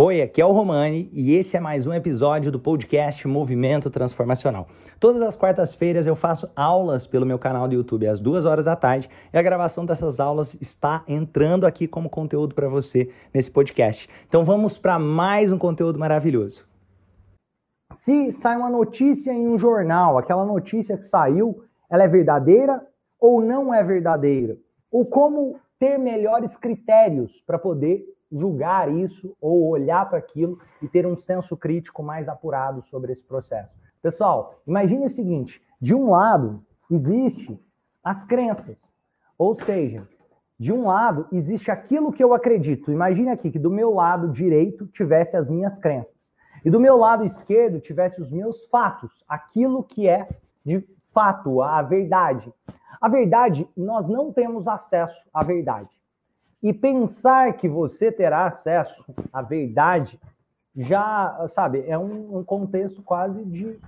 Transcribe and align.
Oi, 0.00 0.22
aqui 0.22 0.40
é 0.40 0.46
o 0.46 0.52
Romani 0.52 1.10
e 1.12 1.34
esse 1.34 1.56
é 1.56 1.60
mais 1.60 1.84
um 1.84 1.92
episódio 1.92 2.52
do 2.52 2.60
podcast 2.60 3.26
Movimento 3.26 3.90
Transformacional. 3.90 4.68
Todas 5.00 5.20
as 5.20 5.34
quartas-feiras 5.34 6.06
eu 6.06 6.14
faço 6.14 6.48
aulas 6.54 7.04
pelo 7.04 7.26
meu 7.26 7.36
canal 7.36 7.66
do 7.66 7.74
YouTube 7.74 8.06
às 8.06 8.20
duas 8.20 8.44
horas 8.44 8.66
da 8.66 8.76
tarde 8.76 9.10
e 9.32 9.36
a 9.36 9.42
gravação 9.42 9.84
dessas 9.84 10.20
aulas 10.20 10.56
está 10.60 11.02
entrando 11.08 11.66
aqui 11.66 11.88
como 11.88 12.08
conteúdo 12.08 12.54
para 12.54 12.68
você 12.68 13.10
nesse 13.34 13.50
podcast. 13.50 14.08
Então 14.28 14.44
vamos 14.44 14.78
para 14.78 15.00
mais 15.00 15.50
um 15.50 15.58
conteúdo 15.58 15.98
maravilhoso. 15.98 16.64
Se 17.92 18.30
sai 18.30 18.56
uma 18.56 18.70
notícia 18.70 19.32
em 19.32 19.48
um 19.48 19.58
jornal, 19.58 20.16
aquela 20.16 20.46
notícia 20.46 20.96
que 20.96 21.06
saiu, 21.08 21.64
ela 21.90 22.04
é 22.04 22.08
verdadeira 22.08 22.86
ou 23.18 23.42
não 23.42 23.74
é 23.74 23.82
verdadeira? 23.82 24.56
Ou 24.92 25.04
como 25.04 25.58
ter 25.76 25.98
melhores 25.98 26.56
critérios 26.56 27.42
para 27.44 27.58
poder 27.58 28.04
julgar 28.30 28.92
isso 28.92 29.36
ou 29.40 29.68
olhar 29.68 30.08
para 30.08 30.18
aquilo 30.18 30.58
e 30.82 30.88
ter 30.88 31.06
um 31.06 31.16
senso 31.16 31.56
crítico 31.56 32.02
mais 32.02 32.28
apurado 32.28 32.82
sobre 32.82 33.12
esse 33.12 33.24
processo. 33.24 33.72
Pessoal, 34.02 34.60
imagine 34.66 35.06
o 35.06 35.10
seguinte: 35.10 35.62
de 35.80 35.94
um 35.94 36.10
lado 36.10 36.64
existe 36.90 37.58
as 38.02 38.24
crenças, 38.24 38.78
ou 39.36 39.54
seja, 39.54 40.06
de 40.58 40.72
um 40.72 40.86
lado 40.86 41.26
existe 41.32 41.70
aquilo 41.70 42.12
que 42.12 42.22
eu 42.22 42.34
acredito. 42.34 42.90
Imagine 42.90 43.30
aqui 43.30 43.50
que 43.50 43.58
do 43.58 43.70
meu 43.70 43.94
lado 43.94 44.28
direito 44.28 44.86
tivesse 44.86 45.36
as 45.36 45.48
minhas 45.50 45.78
crenças 45.78 46.32
e 46.64 46.70
do 46.70 46.80
meu 46.80 46.96
lado 46.96 47.24
esquerdo 47.24 47.80
tivesse 47.80 48.20
os 48.20 48.32
meus 48.32 48.66
fatos, 48.66 49.24
aquilo 49.28 49.84
que 49.84 50.08
é 50.08 50.28
de 50.64 50.86
fato, 51.12 51.62
a 51.62 51.80
verdade. 51.82 52.52
A 53.00 53.08
verdade, 53.08 53.68
nós 53.76 54.08
não 54.08 54.32
temos 54.32 54.66
acesso 54.66 55.18
à 55.32 55.44
verdade. 55.44 55.88
E 56.62 56.72
pensar 56.72 57.56
que 57.56 57.68
você 57.68 58.10
terá 58.10 58.46
acesso 58.46 59.04
à 59.32 59.42
verdade 59.42 60.18
já, 60.76 61.44
sabe, 61.48 61.84
é 61.86 61.98
um, 61.98 62.38
um 62.38 62.44
contexto 62.44 63.02
quase 63.02 63.44
de 63.44 63.78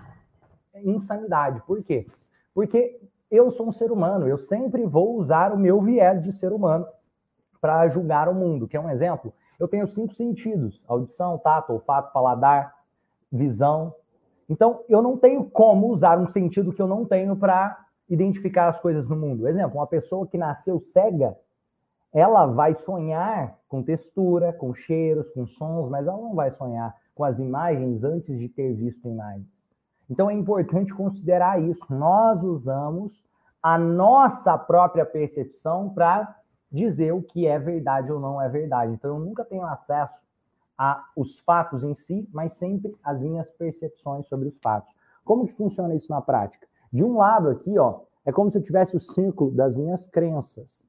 insanidade. 0.84 1.62
Por 1.67 1.83
quê? 1.83 2.06
Porque 2.55 3.00
eu 3.31 3.50
sou 3.50 3.69
um 3.69 3.72
ser 3.72 3.92
humano, 3.92 4.27
eu 4.27 4.36
sempre 4.36 4.84
vou 4.86 5.17
usar 5.17 5.53
o 5.53 5.59
meu 5.59 5.81
viés 5.81 6.22
de 6.22 6.33
ser 6.33 6.53
humano 6.53 6.86
para 7.61 7.89
julgar 7.89 8.28
o 8.28 8.34
mundo. 8.34 8.67
Quer 8.67 8.81
um 8.81 8.91
exemplo? 8.91 9.33
Eu 9.59 9.69
tenho 9.69 9.87
cinco 9.87 10.14
sentidos: 10.14 10.83
audição, 10.89 11.39
tato, 11.39 11.72
olfato, 11.72 12.12
paladar, 12.12 12.75
visão. 13.31 13.94
Então, 14.48 14.83
eu 14.89 15.00
não 15.00 15.16
tenho 15.16 15.44
como 15.44 15.89
usar 15.89 16.19
um 16.19 16.27
sentido 16.27 16.72
que 16.72 16.83
eu 16.83 16.89
não 16.89 17.05
tenho 17.05 17.37
para 17.37 17.87
identificar 18.09 18.69
as 18.69 18.81
coisas 18.81 19.09
no 19.09 19.14
mundo. 19.14 19.47
Exemplo, 19.47 19.78
uma 19.78 19.87
pessoa 19.87 20.27
que 20.27 20.37
nasceu 20.37 20.81
cega, 20.81 21.37
ela 22.12 22.47
vai 22.47 22.75
sonhar 22.75 23.58
com 23.69 23.83
textura, 23.83 24.53
com 24.53 24.75
cheiros, 24.75 25.30
com 25.30 25.47
sons, 25.47 25.89
mas 25.89 26.06
ela 26.06 26.16
não 26.16 26.34
vai 26.34 26.50
sonhar 26.50 26.94
com 27.14 27.25
as 27.25 27.39
imagens 27.39 28.03
antes 28.03 28.39
de 28.39 28.48
ter 28.48 28.72
visto 28.72 29.08
imagens. 29.08 29.47
Então 30.08 30.28
é 30.28 30.34
importante 30.34 30.92
considerar 30.92 31.62
isso. 31.62 31.86
Nós 31.88 32.42
usamos 32.42 33.22
a 33.62 33.78
nossa 33.78 34.58
própria 34.58 35.06
percepção 35.06 35.91
para 35.91 36.36
dizer 36.70 37.12
o 37.12 37.22
que 37.22 37.47
é 37.47 37.58
verdade 37.58 38.11
ou 38.11 38.19
não 38.19 38.41
é 38.41 38.48
verdade. 38.48 38.92
Então 38.92 39.16
eu 39.16 39.20
nunca 39.20 39.44
tenho 39.44 39.64
acesso 39.64 40.25
aos 40.77 41.38
fatos 41.41 41.84
em 41.84 41.94
si, 41.94 42.28
mas 42.33 42.55
sempre 42.55 42.97
as 43.05 43.22
minhas 43.22 43.53
percepções 43.53 44.27
sobre 44.27 44.48
os 44.48 44.58
fatos. 44.58 44.92
Como 45.25 45.47
que 45.47 45.53
funciona 45.53 45.94
isso 45.94 46.11
na 46.11 46.20
prática? 46.20 46.66
De 46.92 47.05
um 47.05 47.19
lado 47.19 47.50
aqui, 47.50 47.78
ó, 47.78 48.00
é 48.25 48.33
como 48.33 48.50
se 48.50 48.58
eu 48.58 48.62
tivesse 48.62 48.97
o 48.97 49.00
círculo 49.00 49.50
das 49.50 49.77
minhas 49.77 50.06
crenças. 50.06 50.86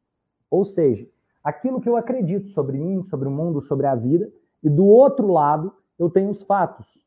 Ou 0.50 0.64
seja, 0.64 1.08
aquilo 1.44 1.82
que 1.82 1.90
eu 1.90 1.96
acredito 1.96 2.50
sobre 2.50 2.78
mim, 2.78 3.04
sobre 3.04 3.28
o 3.28 3.32
mundo, 3.32 3.62
sobre 3.62 3.88
a 3.88 3.96
vida, 3.96 4.32
e 4.64 4.70
do 4.70 4.86
outro 4.86 5.28
lado 5.32 5.74
eu 5.98 6.10
tenho 6.10 6.30
os 6.30 6.44
fatos. 6.44 7.00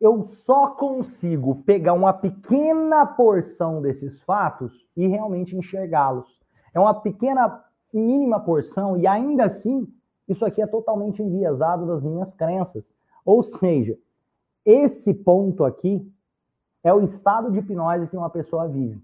Eu 0.00 0.22
só 0.24 0.68
consigo 0.68 1.62
pegar 1.62 1.92
uma 1.92 2.12
pequena 2.12 3.06
porção 3.06 3.80
desses 3.80 4.20
fatos 4.22 4.84
e 4.96 5.06
realmente 5.06 5.56
enxergá-los. 5.56 6.40
É 6.74 6.80
uma 6.80 6.92
pequena, 6.92 7.64
mínima 7.92 8.40
porção, 8.40 8.96
e 8.96 9.06
ainda 9.06 9.44
assim, 9.44 9.86
isso 10.28 10.44
aqui 10.44 10.60
é 10.60 10.66
totalmente 10.66 11.22
enviesado 11.22 11.86
das 11.86 12.02
minhas 12.02 12.34
crenças. 12.34 12.92
Ou 13.24 13.42
seja, 13.42 13.96
esse 14.64 15.14
ponto 15.14 15.64
aqui 15.64 16.04
é 16.82 16.92
o 16.92 17.02
estado 17.02 17.50
de 17.52 17.58
hipnose 17.58 18.08
que 18.08 18.16
uma 18.16 18.30
pessoa 18.30 18.66
vive. 18.66 19.00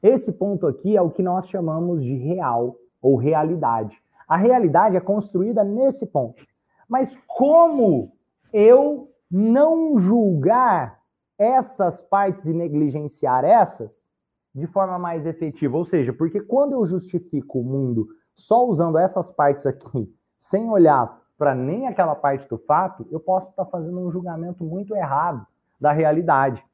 Esse 0.00 0.32
ponto 0.32 0.66
aqui 0.66 0.96
é 0.96 1.02
o 1.02 1.10
que 1.10 1.22
nós 1.22 1.48
chamamos 1.48 2.04
de 2.04 2.14
real 2.14 2.76
ou 3.06 3.14
realidade. 3.14 3.96
A 4.26 4.36
realidade 4.36 4.96
é 4.96 5.00
construída 5.00 5.62
nesse 5.62 6.06
ponto. 6.06 6.44
Mas 6.88 7.16
como 7.28 8.10
eu 8.52 9.12
não 9.30 9.96
julgar 9.96 10.98
essas 11.38 12.02
partes 12.02 12.46
e 12.46 12.52
negligenciar 12.52 13.44
essas 13.44 14.04
de 14.52 14.66
forma 14.66 14.98
mais 14.98 15.24
efetiva? 15.24 15.76
Ou 15.76 15.84
seja, 15.84 16.12
porque 16.12 16.40
quando 16.40 16.72
eu 16.72 16.84
justifico 16.84 17.60
o 17.60 17.64
mundo 17.64 18.08
só 18.34 18.66
usando 18.66 18.98
essas 18.98 19.30
partes 19.30 19.66
aqui, 19.66 20.12
sem 20.36 20.68
olhar 20.68 21.22
para 21.38 21.54
nem 21.54 21.86
aquela 21.86 22.16
parte 22.16 22.48
do 22.48 22.58
fato, 22.58 23.06
eu 23.12 23.20
posso 23.20 23.50
estar 23.50 23.66
fazendo 23.66 24.00
um 24.00 24.10
julgamento 24.10 24.64
muito 24.64 24.96
errado 24.96 25.46
da 25.80 25.92
realidade. 25.92 26.64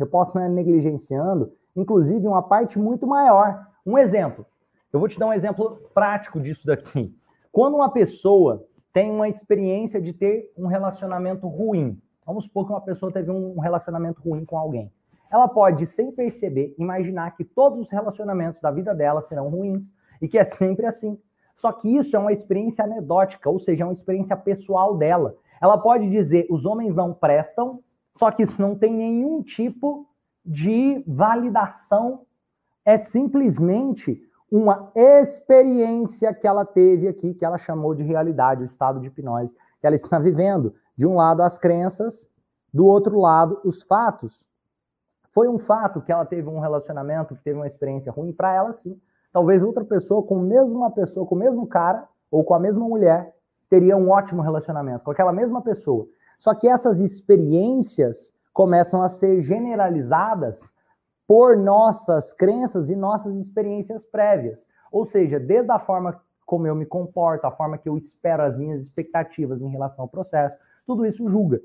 Eu 0.00 0.06
posso 0.08 0.30
estar 0.30 0.48
negligenciando, 0.48 1.52
inclusive, 1.76 2.26
uma 2.26 2.42
parte 2.42 2.76
muito 2.76 3.06
maior. 3.06 3.68
Um 3.86 3.96
exemplo. 3.96 4.44
Eu 4.92 4.98
vou 4.98 5.08
te 5.08 5.18
dar 5.18 5.26
um 5.26 5.32
exemplo 5.32 5.80
prático 5.94 6.40
disso 6.40 6.66
daqui. 6.66 7.14
Quando 7.52 7.76
uma 7.76 7.92
pessoa 7.92 8.66
tem 8.92 9.10
uma 9.10 9.28
experiência 9.28 10.00
de 10.00 10.12
ter 10.12 10.52
um 10.56 10.66
relacionamento 10.66 11.46
ruim, 11.46 12.00
vamos 12.26 12.44
supor 12.44 12.66
que 12.66 12.72
uma 12.72 12.80
pessoa 12.80 13.12
teve 13.12 13.30
um 13.30 13.60
relacionamento 13.60 14.20
ruim 14.20 14.44
com 14.44 14.58
alguém. 14.58 14.92
Ela 15.30 15.46
pode, 15.46 15.86
sem 15.86 16.10
perceber, 16.10 16.74
imaginar 16.76 17.36
que 17.36 17.44
todos 17.44 17.80
os 17.80 17.90
relacionamentos 17.90 18.60
da 18.60 18.72
vida 18.72 18.92
dela 18.92 19.22
serão 19.22 19.48
ruins 19.48 19.82
e 20.20 20.26
que 20.26 20.36
é 20.36 20.44
sempre 20.44 20.86
assim. 20.86 21.16
Só 21.54 21.70
que 21.70 21.88
isso 21.88 22.16
é 22.16 22.18
uma 22.18 22.32
experiência 22.32 22.84
anedótica, 22.84 23.48
ou 23.48 23.60
seja, 23.60 23.84
é 23.84 23.86
uma 23.86 23.92
experiência 23.92 24.36
pessoal 24.36 24.96
dela. 24.96 25.36
Ela 25.60 25.78
pode 25.78 26.10
dizer: 26.10 26.46
os 26.50 26.64
homens 26.64 26.96
não 26.96 27.14
prestam, 27.14 27.80
só 28.16 28.30
que 28.32 28.42
isso 28.42 28.60
não 28.60 28.74
tem 28.74 28.92
nenhum 28.92 29.40
tipo 29.40 30.04
de 30.44 31.04
validação. 31.06 32.22
É 32.84 32.96
simplesmente 32.96 34.20
uma 34.50 34.90
experiência 34.94 36.34
que 36.34 36.46
ela 36.46 36.64
teve 36.64 37.06
aqui, 37.06 37.34
que 37.34 37.44
ela 37.44 37.56
chamou 37.56 37.94
de 37.94 38.02
realidade, 38.02 38.62
o 38.62 38.64
estado 38.64 39.00
de 39.00 39.06
hipnose 39.06 39.54
que 39.80 39.86
ela 39.86 39.94
está 39.94 40.18
vivendo. 40.20 40.74
De 40.96 41.06
um 41.06 41.16
lado, 41.16 41.42
as 41.42 41.58
crenças, 41.58 42.28
do 42.72 42.84
outro 42.86 43.18
lado, 43.18 43.60
os 43.64 43.82
fatos. 43.82 44.46
Foi 45.32 45.48
um 45.48 45.58
fato 45.58 46.00
que 46.00 46.12
ela 46.12 46.26
teve 46.26 46.48
um 46.48 46.58
relacionamento, 46.58 47.36
que 47.36 47.44
teve 47.44 47.58
uma 47.58 47.66
experiência 47.66 48.12
ruim, 48.12 48.32
para 48.32 48.52
ela 48.52 48.72
sim. 48.72 49.00
Talvez 49.32 49.62
outra 49.62 49.84
pessoa, 49.84 50.22
com 50.22 50.40
a 50.40 50.42
mesma 50.42 50.90
pessoa, 50.90 51.24
com 51.24 51.36
o 51.36 51.38
mesmo 51.38 51.66
cara, 51.66 52.06
ou 52.30 52.44
com 52.44 52.52
a 52.52 52.58
mesma 52.58 52.86
mulher, 52.86 53.34
teria 53.68 53.96
um 53.96 54.10
ótimo 54.10 54.42
relacionamento, 54.42 55.04
com 55.04 55.12
aquela 55.12 55.32
mesma 55.32 55.62
pessoa. 55.62 56.06
Só 56.38 56.54
que 56.54 56.66
essas 56.68 57.00
experiências 57.00 58.34
começam 58.52 59.02
a 59.02 59.08
ser 59.08 59.40
generalizadas 59.40 60.60
por 61.30 61.56
nossas 61.56 62.32
crenças 62.32 62.90
e 62.90 62.96
nossas 62.96 63.36
experiências 63.36 64.04
prévias. 64.04 64.66
Ou 64.90 65.04
seja, 65.04 65.38
desde 65.38 65.70
a 65.70 65.78
forma 65.78 66.20
como 66.44 66.66
eu 66.66 66.74
me 66.74 66.84
comporto, 66.84 67.46
a 67.46 67.52
forma 67.52 67.78
que 67.78 67.88
eu 67.88 67.96
espero 67.96 68.42
as 68.42 68.58
minhas 68.58 68.82
expectativas 68.82 69.62
em 69.62 69.68
relação 69.68 70.02
ao 70.02 70.08
processo, 70.08 70.58
tudo 70.84 71.06
isso 71.06 71.30
julga. 71.30 71.62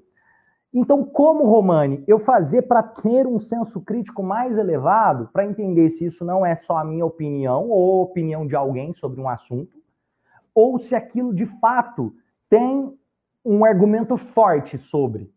Então, 0.72 1.04
como 1.04 1.48
Romani, 1.48 2.04
eu 2.06 2.20
fazer 2.20 2.62
para 2.62 2.84
ter 2.84 3.26
um 3.26 3.40
senso 3.40 3.82
crítico 3.82 4.22
mais 4.22 4.56
elevado, 4.56 5.32
para 5.34 5.48
entender 5.48 5.90
se 5.90 6.06
isso 6.06 6.24
não 6.24 6.46
é 6.46 6.54
só 6.54 6.78
a 6.78 6.86
minha 6.86 7.04
opinião 7.04 7.68
ou 7.68 8.04
opinião 8.04 8.46
de 8.46 8.56
alguém 8.56 8.94
sobre 8.94 9.20
um 9.20 9.28
assunto, 9.28 9.82
ou 10.54 10.78
se 10.78 10.94
aquilo 10.94 11.34
de 11.34 11.48
fato 11.48 12.14
tem 12.48 12.96
um 13.44 13.66
argumento 13.66 14.16
forte 14.16 14.78
sobre. 14.78 15.34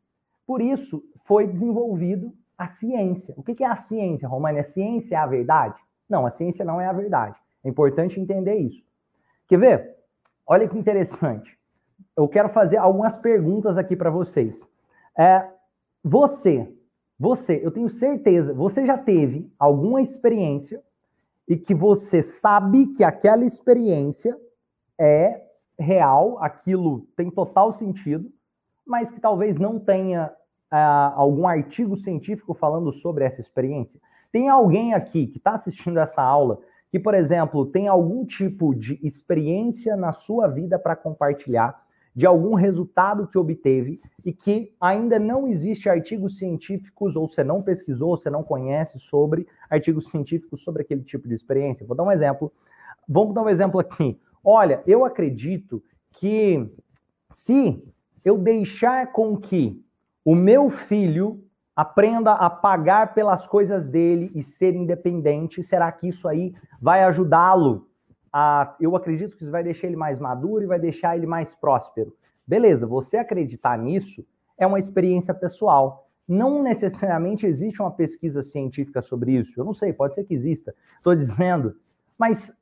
Por 0.47 0.61
isso, 0.61 1.03
foi 1.25 1.47
desenvolvido 1.47 2.31
a 2.59 2.67
ciência. 2.67 3.33
O 3.37 3.43
que 3.43 3.63
é 3.63 3.67
a 3.67 3.77
ciência, 3.77 4.29
Romani? 4.29 4.59
A 4.59 4.65
ciência 4.65 5.15
é 5.15 5.19
a 5.19 5.27
verdade? 5.27 5.81
Não, 6.09 6.27
a 6.27 6.31
ciência 6.31 6.65
não 6.65 6.81
é 6.81 6.87
a 6.87 6.93
verdade. 6.93 7.39
É 7.65 7.69
importante 7.69 8.21
entender 8.21 8.57
isso. 8.57 8.83
Quer 9.47 9.59
ver? 9.59 9.97
Olha 10.45 10.69
que 10.69 10.77
interessante. 10.77 11.57
Eu 12.17 12.27
quero 12.27 12.49
fazer 12.49 12.79
algumas 12.79 13.17
perguntas 13.19 13.79
aqui 13.79 13.95
para 13.95 14.11
vocês. 14.11 14.69
É, 15.17 15.49
você, 16.03 16.69
você, 17.19 17.61
eu 17.63 17.71
tenho 17.71 17.89
certeza, 17.89 18.53
você 18.53 18.85
já 18.85 18.99
teve 18.99 19.53
alguma 19.59 20.01
experiência 20.01 20.83
e 21.47 21.57
que 21.57 21.75
você 21.75 22.23
sabe 22.23 22.89
que 22.89 23.05
aquela 23.05 23.45
experiência 23.45 24.37
é 24.99 25.43
real, 25.79 26.43
aquilo 26.43 27.07
tem 27.17 27.31
total 27.31 27.73
sentido, 27.73 28.31
mas 28.87 29.11
que 29.11 29.21
talvez 29.21 29.59
não 29.59 29.79
tenha 29.79 30.33
uh, 30.73 31.15
algum 31.15 31.47
artigo 31.47 31.97
científico 31.97 32.55
falando 32.55 32.93
sobre 32.93 33.25
essa 33.25 33.41
experiência? 33.41 34.01
Tem 34.31 34.49
alguém 34.49 34.95
aqui 34.95 35.27
que 35.27 35.39
está 35.39 35.53
assistindo 35.53 35.99
essa 35.99 36.23
aula 36.23 36.59
que, 36.91 36.99
por 36.99 37.15
exemplo, 37.15 37.67
tem 37.67 37.89
algum 37.89 38.25
tipo 38.25 38.75
de 38.75 38.99
experiência 39.03 39.97
na 39.97 40.13
sua 40.13 40.49
vida 40.49 40.79
para 40.79 40.97
compartilhar 40.97 41.87
de 42.15 42.27
algum 42.27 42.55
resultado 42.55 43.29
que 43.29 43.39
obteve 43.39 44.01
e 44.25 44.33
que 44.33 44.75
ainda 44.81 45.19
não 45.19 45.47
existe 45.47 45.89
artigos 45.89 46.37
científicos, 46.37 47.15
ou 47.15 47.29
você 47.29 47.45
não 47.45 47.63
pesquisou, 47.63 48.17
você 48.17 48.29
não 48.29 48.43
conhece 48.43 48.99
sobre 48.99 49.47
artigos 49.71 50.09
científicos 50.09 50.65
sobre 50.65 50.83
aquele 50.83 51.05
tipo 51.05 51.29
de 51.29 51.35
experiência. 51.35 51.87
Vou 51.87 51.97
dar 51.97 52.03
um 52.03 52.11
exemplo. 52.11 52.53
Vamos 53.09 53.35
dar 53.35 53.43
um 53.43 53.49
exemplo 53.49 53.79
aqui. 53.79 54.19
Olha, 54.43 54.83
eu 54.87 55.05
acredito 55.05 55.83
que 56.11 56.69
se 57.31 57.83
eu 58.25 58.37
deixar 58.37 59.13
com 59.13 59.37
que 59.37 59.81
o 60.29 60.35
meu 60.35 60.69
filho 60.69 61.43
aprenda 61.75 62.33
a 62.33 62.51
pagar 62.51 63.15
pelas 63.15 63.47
coisas 63.47 63.89
dele 63.89 64.31
e 64.35 64.43
ser 64.43 64.75
independente, 64.75 65.63
será 65.63 65.91
que 65.91 66.07
isso 66.07 66.29
aí 66.29 66.55
vai 66.83 67.03
ajudá-lo 67.05 67.89
a, 68.31 68.77
eu 68.79 68.95
acredito 68.95 69.35
que 69.35 69.43
isso 69.43 69.51
vai 69.51 69.65
deixar 69.65 69.87
ele 69.87 69.97
mais 69.97 70.19
maduro 70.19 70.63
e 70.63 70.67
vai 70.67 70.79
deixar 70.79 71.17
ele 71.17 71.27
mais 71.27 71.55
próspero. 71.55 72.15
Beleza, 72.47 72.87
você 72.87 73.17
acreditar 73.17 73.79
nisso 73.79 74.23
é 74.59 74.67
uma 74.67 74.79
experiência 74.79 75.33
pessoal. 75.33 76.07
Não 76.29 76.63
necessariamente 76.63 77.47
existe 77.47 77.81
uma 77.81 77.91
pesquisa 77.91 78.43
científica 78.43 79.01
sobre 79.01 79.33
isso. 79.33 79.59
Eu 79.59 79.65
não 79.65 79.73
sei, 79.73 79.95
pode 79.95 80.15
ser 80.15 80.25
que 80.25 80.35
exista. 80.35 80.75
Estou 80.99 81.15
dizendo. 81.17 81.75
Mas 82.19 82.55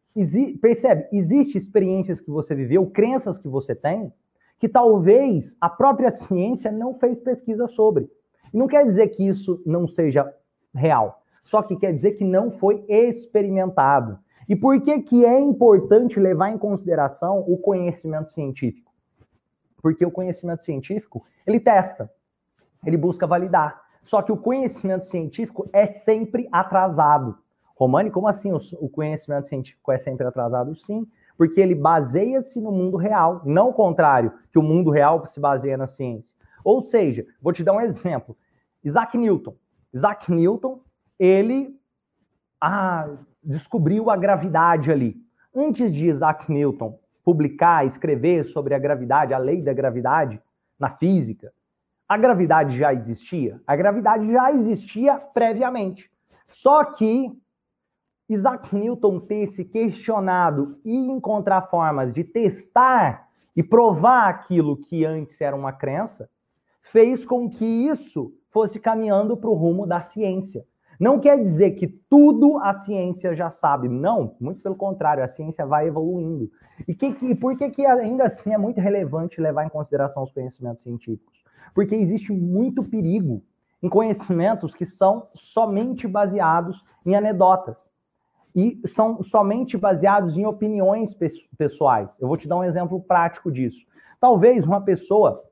percebe, 0.60 1.08
existe 1.12 1.58
experiências 1.58 2.20
que 2.20 2.30
você 2.30 2.54
viveu, 2.54 2.86
crenças 2.86 3.38
que 3.38 3.48
você 3.48 3.74
tem, 3.74 4.12
que 4.58 4.68
talvez 4.68 5.54
a 5.60 5.68
própria 5.68 6.10
ciência 6.10 6.72
não 6.72 6.94
fez 6.94 7.20
pesquisa 7.20 7.66
sobre. 7.66 8.10
E 8.52 8.56
não 8.56 8.66
quer 8.66 8.84
dizer 8.84 9.08
que 9.08 9.26
isso 9.26 9.62
não 9.66 9.86
seja 9.86 10.32
real. 10.74 11.22
Só 11.42 11.62
que 11.62 11.76
quer 11.76 11.92
dizer 11.92 12.12
que 12.12 12.24
não 12.24 12.50
foi 12.50 12.84
experimentado. 12.88 14.18
E 14.48 14.54
por 14.54 14.80
que, 14.80 15.02
que 15.02 15.24
é 15.24 15.38
importante 15.38 16.20
levar 16.20 16.50
em 16.50 16.58
consideração 16.58 17.40
o 17.46 17.56
conhecimento 17.58 18.32
científico? 18.32 18.92
Porque 19.82 20.04
o 20.04 20.10
conhecimento 20.10 20.64
científico, 20.64 21.24
ele 21.46 21.60
testa, 21.60 22.10
ele 22.84 22.96
busca 22.96 23.26
validar. 23.26 23.82
Só 24.04 24.22
que 24.22 24.32
o 24.32 24.36
conhecimento 24.36 25.06
científico 25.06 25.68
é 25.72 25.86
sempre 25.88 26.48
atrasado. 26.52 27.36
Romani, 27.76 28.10
como 28.10 28.28
assim 28.28 28.52
o 28.52 28.88
conhecimento 28.88 29.48
científico 29.48 29.92
é 29.92 29.98
sempre 29.98 30.26
atrasado? 30.26 30.74
Sim, 30.76 31.06
porque 31.36 31.60
ele 31.60 31.74
baseia-se 31.74 32.60
no 32.60 32.72
mundo 32.72 32.96
real, 32.96 33.42
não 33.44 33.68
o 33.68 33.74
contrário, 33.74 34.32
que 34.50 34.58
o 34.58 34.62
mundo 34.62 34.90
real 34.90 35.26
se 35.26 35.38
baseia 35.38 35.76
na 35.76 35.86
ciência. 35.86 36.30
Ou 36.64 36.80
seja, 36.80 37.24
vou 37.40 37.52
te 37.52 37.62
dar 37.62 37.74
um 37.74 37.80
exemplo. 37.80 38.36
Isaac 38.82 39.16
Newton. 39.16 39.54
Isaac 39.92 40.30
Newton, 40.30 40.80
ele 41.18 41.78
ah, 42.60 43.08
descobriu 43.42 44.10
a 44.10 44.16
gravidade 44.16 44.90
ali. 44.90 45.16
Antes 45.54 45.92
de 45.92 46.06
Isaac 46.06 46.50
Newton 46.50 46.98
publicar, 47.24 47.84
escrever 47.84 48.44
sobre 48.44 48.74
a 48.74 48.78
gravidade, 48.78 49.34
a 49.34 49.38
lei 49.38 49.62
da 49.62 49.72
gravidade 49.72 50.40
na 50.78 50.90
física, 50.90 51.52
a 52.08 52.16
gravidade 52.16 52.78
já 52.78 52.94
existia? 52.94 53.60
A 53.66 53.74
gravidade 53.74 54.30
já 54.30 54.52
existia 54.52 55.18
previamente. 55.18 56.08
Só 56.46 56.84
que 56.84 57.32
Isaac 58.28 58.74
Newton 58.74 59.20
ter 59.20 59.46
se 59.46 59.64
questionado 59.64 60.78
e 60.84 60.94
encontrar 60.94 61.62
formas 61.62 62.12
de 62.12 62.24
testar 62.24 63.28
e 63.54 63.62
provar 63.62 64.28
aquilo 64.28 64.76
que 64.76 65.04
antes 65.04 65.40
era 65.40 65.54
uma 65.54 65.72
crença, 65.72 66.28
fez 66.82 67.24
com 67.24 67.48
que 67.48 67.64
isso 67.64 68.32
fosse 68.50 68.80
caminhando 68.80 69.36
para 69.36 69.50
o 69.50 69.54
rumo 69.54 69.86
da 69.86 70.00
ciência. 70.00 70.64
Não 70.98 71.20
quer 71.20 71.38
dizer 71.38 71.72
que 71.72 71.86
tudo 71.86 72.58
a 72.58 72.72
ciência 72.72 73.34
já 73.34 73.50
sabe. 73.50 73.88
Não, 73.88 74.34
muito 74.40 74.62
pelo 74.62 74.74
contrário, 74.74 75.22
a 75.22 75.28
ciência 75.28 75.66
vai 75.66 75.86
evoluindo. 75.86 76.50
E 76.88 76.94
que, 76.94 77.12
que, 77.12 77.34
por 77.34 77.56
que, 77.56 77.70
que 77.70 77.84
ainda 77.84 78.24
assim 78.24 78.52
é 78.52 78.58
muito 78.58 78.80
relevante 78.80 79.40
levar 79.40 79.64
em 79.64 79.68
consideração 79.68 80.22
os 80.22 80.32
conhecimentos 80.32 80.82
científicos? 80.82 81.44
Porque 81.74 81.94
existe 81.94 82.32
muito 82.32 82.82
perigo 82.82 83.42
em 83.82 83.88
conhecimentos 83.88 84.74
que 84.74 84.86
são 84.86 85.28
somente 85.34 86.08
baseados 86.08 86.82
em 87.04 87.14
anedotas. 87.14 87.88
E 88.56 88.80
são 88.86 89.22
somente 89.22 89.76
baseados 89.76 90.38
em 90.38 90.46
opiniões 90.46 91.14
pessoais. 91.58 92.16
Eu 92.18 92.26
vou 92.26 92.38
te 92.38 92.48
dar 92.48 92.56
um 92.56 92.64
exemplo 92.64 92.98
prático 92.98 93.52
disso. 93.52 93.86
Talvez 94.18 94.66
uma 94.66 94.80
pessoa 94.80 95.44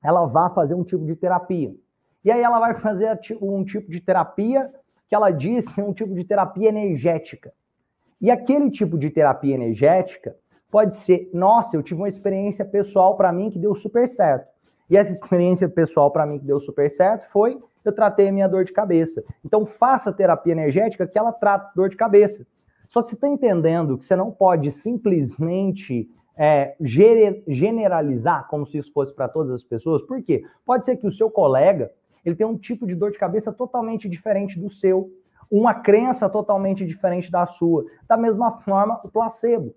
ela 0.00 0.24
vá 0.26 0.48
fazer 0.50 0.74
um 0.74 0.84
tipo 0.84 1.04
de 1.04 1.16
terapia. 1.16 1.74
E 2.24 2.30
aí 2.30 2.40
ela 2.40 2.60
vai 2.60 2.74
fazer 2.74 3.18
um 3.40 3.64
tipo 3.64 3.90
de 3.90 4.00
terapia 4.00 4.72
que 5.08 5.14
ela 5.14 5.30
disse 5.30 5.82
um 5.82 5.92
tipo 5.92 6.14
de 6.14 6.22
terapia 6.22 6.68
energética. 6.68 7.52
E 8.20 8.30
aquele 8.30 8.70
tipo 8.70 8.96
de 8.96 9.10
terapia 9.10 9.54
energética 9.54 10.36
pode 10.70 10.94
ser, 10.94 11.28
nossa, 11.34 11.76
eu 11.76 11.82
tive 11.82 12.00
uma 12.00 12.08
experiência 12.08 12.64
pessoal 12.64 13.16
para 13.16 13.32
mim 13.32 13.50
que 13.50 13.58
deu 13.58 13.74
super 13.74 14.08
certo. 14.08 14.48
E 14.88 14.96
essa 14.96 15.10
experiência 15.10 15.68
pessoal 15.68 16.10
para 16.10 16.24
mim 16.24 16.38
que 16.38 16.44
deu 16.44 16.60
super 16.60 16.90
certo 16.90 17.28
foi 17.30 17.58
eu 17.88 17.94
tratei 17.94 18.28
a 18.28 18.32
minha 18.32 18.48
dor 18.48 18.64
de 18.64 18.72
cabeça. 18.72 19.22
Então 19.44 19.66
faça 19.66 20.12
terapia 20.12 20.52
energética 20.52 21.06
que 21.06 21.18
ela 21.18 21.32
trata 21.32 21.72
dor 21.74 21.88
de 21.88 21.96
cabeça. 21.96 22.46
Só 22.88 23.02
que 23.02 23.08
você 23.08 23.14
está 23.14 23.28
entendendo 23.28 23.98
que 23.98 24.04
você 24.04 24.14
não 24.14 24.30
pode 24.30 24.70
simplesmente 24.70 26.08
é, 26.36 26.76
generalizar 27.46 28.46
como 28.48 28.66
se 28.66 28.78
isso 28.78 28.92
fosse 28.92 29.14
para 29.14 29.28
todas 29.28 29.52
as 29.52 29.64
pessoas. 29.64 30.02
Por 30.02 30.22
quê? 30.22 30.42
Pode 30.64 30.84
ser 30.84 30.96
que 30.96 31.06
o 31.06 31.12
seu 31.12 31.30
colega 31.30 31.90
ele 32.24 32.34
tem 32.34 32.46
um 32.46 32.56
tipo 32.56 32.86
de 32.86 32.94
dor 32.94 33.10
de 33.10 33.18
cabeça 33.18 33.52
totalmente 33.52 34.08
diferente 34.08 34.58
do 34.58 34.70
seu, 34.70 35.10
uma 35.50 35.74
crença 35.74 36.28
totalmente 36.28 36.86
diferente 36.86 37.30
da 37.30 37.44
sua. 37.46 37.84
Da 38.08 38.16
mesma 38.16 38.60
forma, 38.62 39.00
o 39.04 39.08
placebo. 39.08 39.74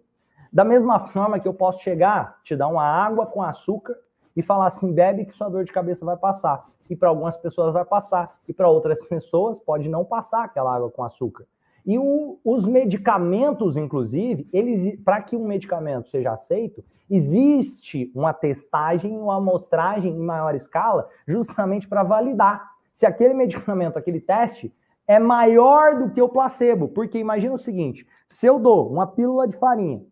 Da 0.51 0.63
mesma 0.63 1.07
forma 1.07 1.39
que 1.39 1.47
eu 1.47 1.53
posso 1.53 1.83
chegar, 1.83 2.39
te 2.43 2.55
dar 2.55 2.69
uma 2.69 2.83
água 2.83 3.25
com 3.25 3.41
açúcar 3.43 3.95
e 4.37 4.43
falar 4.43 4.67
assim, 4.67 4.93
bebe 4.93 5.25
que 5.25 5.33
sua 5.33 5.49
dor 5.49 5.65
de 5.65 5.71
cabeça 5.71 6.05
vai 6.05 6.15
passar. 6.15 6.69
E 6.87 6.95
para 6.95 7.09
algumas 7.09 7.35
pessoas 7.35 7.73
vai 7.73 7.83
passar, 7.83 8.37
e 8.47 8.53
para 8.53 8.69
outras 8.69 9.01
pessoas 9.09 9.59
pode 9.59 9.89
não 9.89 10.05
passar 10.05 10.45
aquela 10.45 10.73
água 10.73 10.91
com 10.91 11.03
açúcar. 11.03 11.45
E 11.83 11.97
o, 11.97 12.37
os 12.45 12.67
medicamentos, 12.67 13.75
inclusive, 13.75 14.47
eles 14.53 14.99
para 15.03 15.21
que 15.21 15.35
um 15.35 15.47
medicamento 15.47 16.09
seja 16.09 16.33
aceito, 16.33 16.83
existe 17.09 18.11
uma 18.13 18.31
testagem, 18.31 19.17
uma 19.17 19.37
amostragem 19.37 20.13
em 20.13 20.19
maior 20.19 20.53
escala, 20.53 21.09
justamente 21.27 21.87
para 21.87 22.03
validar 22.03 22.77
se 22.93 23.05
aquele 23.05 23.33
medicamento, 23.33 23.97
aquele 23.97 24.19
teste, 24.19 24.73
é 25.07 25.17
maior 25.17 25.97
do 25.97 26.09
que 26.11 26.21
o 26.21 26.29
placebo. 26.29 26.89
Porque 26.89 27.17
imagina 27.17 27.55
o 27.55 27.59
seguinte: 27.59 28.05
se 28.27 28.45
eu 28.45 28.59
dou 28.59 28.91
uma 28.91 29.07
pílula 29.07 29.47
de 29.47 29.57
farinha 29.57 30.03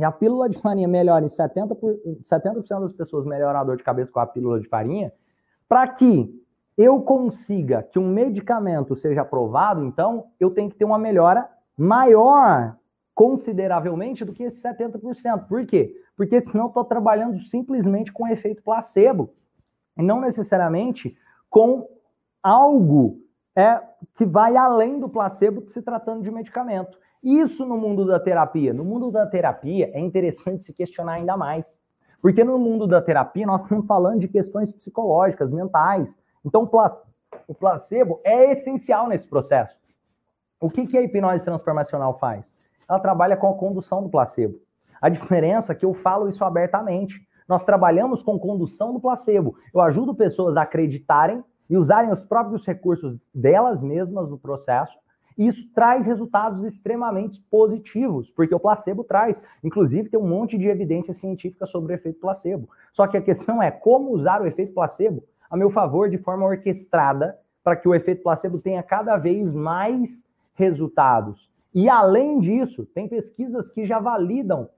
e 0.00 0.04
a 0.04 0.10
pílula 0.10 0.48
de 0.48 0.58
farinha 0.58 0.88
melhora 0.88 1.22
em 1.22 1.28
70%, 1.28 1.76
por, 1.76 1.94
70 2.22 2.80
das 2.80 2.90
pessoas 2.90 3.26
melhoram 3.26 3.60
a 3.60 3.64
dor 3.64 3.76
de 3.76 3.84
cabeça 3.84 4.10
com 4.10 4.18
a 4.18 4.26
pílula 4.26 4.58
de 4.58 4.66
farinha, 4.66 5.12
para 5.68 5.86
que 5.88 6.42
eu 6.74 7.02
consiga 7.02 7.82
que 7.82 7.98
um 7.98 8.08
medicamento 8.08 8.96
seja 8.96 9.20
aprovado, 9.20 9.84
então 9.84 10.28
eu 10.40 10.50
tenho 10.52 10.70
que 10.70 10.76
ter 10.76 10.86
uma 10.86 10.98
melhora 10.98 11.46
maior 11.76 12.78
consideravelmente 13.14 14.24
do 14.24 14.32
que 14.32 14.44
esse 14.44 14.66
70%. 14.66 15.46
Por 15.46 15.66
quê? 15.66 15.94
Porque 16.16 16.40
senão 16.40 16.68
estou 16.68 16.82
trabalhando 16.82 17.38
simplesmente 17.38 18.10
com 18.10 18.26
efeito 18.26 18.62
placebo 18.62 19.34
e 19.98 20.02
não 20.02 20.18
necessariamente 20.18 21.14
com 21.50 21.86
algo 22.42 23.20
é, 23.54 23.78
que 24.14 24.24
vai 24.24 24.56
além 24.56 24.98
do 24.98 25.10
placebo 25.10 25.68
se 25.68 25.82
tratando 25.82 26.22
de 26.22 26.30
medicamento. 26.30 26.98
Isso 27.22 27.66
no 27.66 27.76
mundo 27.76 28.06
da 28.06 28.18
terapia. 28.18 28.72
No 28.72 28.84
mundo 28.84 29.10
da 29.10 29.26
terapia 29.26 29.90
é 29.92 30.00
interessante 30.00 30.62
se 30.62 30.72
questionar 30.72 31.14
ainda 31.14 31.36
mais. 31.36 31.76
Porque 32.22 32.44
no 32.44 32.58
mundo 32.58 32.86
da 32.86 33.00
terapia 33.00 33.46
nós 33.46 33.62
estamos 33.62 33.86
falando 33.86 34.20
de 34.20 34.28
questões 34.28 34.70
psicológicas, 34.72 35.50
mentais, 35.50 36.18
então, 36.44 36.68
o 37.46 37.54
placebo 37.54 38.20
é 38.24 38.50
essencial 38.52 39.08
nesse 39.08 39.28
processo. 39.28 39.78
O 40.60 40.70
que, 40.70 40.86
que 40.86 40.96
a 40.96 41.02
hipnose 41.02 41.44
transformacional 41.44 42.18
faz? 42.18 42.44
Ela 42.88 42.98
trabalha 42.98 43.36
com 43.36 43.48
a 43.48 43.54
condução 43.54 44.02
do 44.02 44.08
placebo. 44.08 44.58
A 45.00 45.08
diferença 45.08 45.72
é 45.72 45.74
que 45.74 45.84
eu 45.84 45.94
falo 45.94 46.28
isso 46.28 46.44
abertamente. 46.44 47.20
Nós 47.48 47.64
trabalhamos 47.64 48.22
com 48.22 48.38
condução 48.38 48.92
do 48.92 49.00
placebo. 49.00 49.56
Eu 49.72 49.80
ajudo 49.80 50.14
pessoas 50.14 50.56
a 50.56 50.62
acreditarem 50.62 51.42
e 51.68 51.76
usarem 51.76 52.10
os 52.10 52.24
próprios 52.24 52.66
recursos 52.66 53.16
delas 53.34 53.82
mesmas 53.82 54.28
no 54.28 54.38
processo. 54.38 54.98
Isso 55.36 55.70
traz 55.72 56.06
resultados 56.06 56.62
extremamente 56.64 57.40
positivos, 57.50 58.30
porque 58.30 58.54
o 58.54 58.60
placebo 58.60 59.04
traz. 59.04 59.42
Inclusive, 59.62 60.08
tem 60.08 60.20
um 60.20 60.26
monte 60.26 60.58
de 60.58 60.66
evidência 60.66 61.14
científica 61.14 61.66
sobre 61.66 61.92
o 61.92 61.96
efeito 61.96 62.20
placebo. 62.20 62.68
Só 62.92 63.06
que 63.06 63.16
a 63.16 63.22
questão 63.22 63.62
é 63.62 63.70
como 63.70 64.10
usar 64.10 64.42
o 64.42 64.46
efeito 64.46 64.74
placebo 64.74 65.24
a 65.50 65.56
meu 65.56 65.70
favor 65.70 66.08
de 66.08 66.18
forma 66.18 66.46
orquestrada 66.46 67.38
para 67.62 67.76
que 67.76 67.88
o 67.88 67.94
efeito 67.94 68.22
placebo 68.22 68.58
tenha 68.58 68.82
cada 68.82 69.16
vez 69.16 69.52
mais 69.52 70.24
resultados. 70.54 71.50
E 71.74 71.88
além 71.88 72.38
disso, 72.38 72.86
tem 72.86 73.08
pesquisas 73.08 73.70
que 73.70 73.84
já 73.84 73.98
validam, 73.98 74.68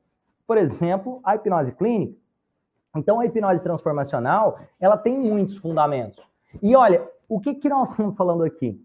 por 0.46 0.58
exemplo, 0.58 1.20
a 1.24 1.34
hipnose 1.34 1.72
clínica. 1.72 2.16
Então, 2.94 3.20
a 3.20 3.26
hipnose 3.26 3.62
transformacional, 3.62 4.58
ela 4.78 4.96
tem 4.96 5.18
muitos 5.18 5.56
fundamentos. 5.56 6.22
E 6.62 6.76
olha, 6.76 7.08
o 7.28 7.40
que, 7.40 7.54
que 7.54 7.68
nós 7.68 7.90
estamos 7.90 8.14
falando 8.16 8.44
aqui? 8.44 8.78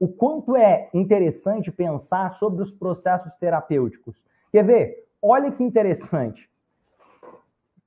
O 0.00 0.06
quanto 0.06 0.56
é 0.56 0.88
interessante 0.94 1.72
pensar 1.72 2.30
sobre 2.30 2.62
os 2.62 2.72
processos 2.72 3.34
terapêuticos. 3.36 4.24
Quer 4.52 4.64
ver? 4.64 5.08
Olha 5.20 5.50
que 5.50 5.64
interessante. 5.64 6.48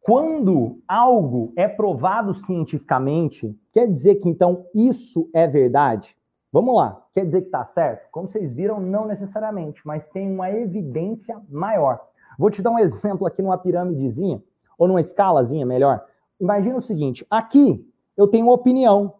Quando 0.02 0.80
algo 0.88 1.54
é 1.56 1.68
provado 1.68 2.34
cientificamente, 2.34 3.58
quer 3.72 3.88
dizer 3.88 4.16
que 4.16 4.28
então 4.28 4.66
isso 4.74 5.30
é 5.32 5.48
verdade? 5.48 6.18
Vamos 6.52 6.76
lá, 6.76 7.02
quer 7.14 7.24
dizer 7.24 7.42
que 7.42 7.48
está 7.48 7.64
certo? 7.64 8.10
Como 8.12 8.28
vocês 8.28 8.52
viram, 8.52 8.80
não 8.80 9.08
necessariamente, 9.08 9.82
mas 9.86 10.10
tem 10.10 10.30
uma 10.30 10.52
evidência 10.52 11.40
maior. 11.48 12.02
Vou 12.38 12.50
te 12.50 12.62
dar 12.62 12.72
um 12.72 12.80
exemplo 12.80 13.26
aqui 13.26 13.42
numa 13.42 13.58
pirâmidezinha, 13.58 14.44
ou 14.78 14.88
numa 14.88 15.00
escalazinha, 15.00 15.66
melhor. 15.66 16.04
Imagina 16.40 16.76
o 16.76 16.82
seguinte: 16.82 17.26
aqui 17.30 17.88
eu 18.18 18.28
tenho 18.28 18.50
opinião. 18.50 19.14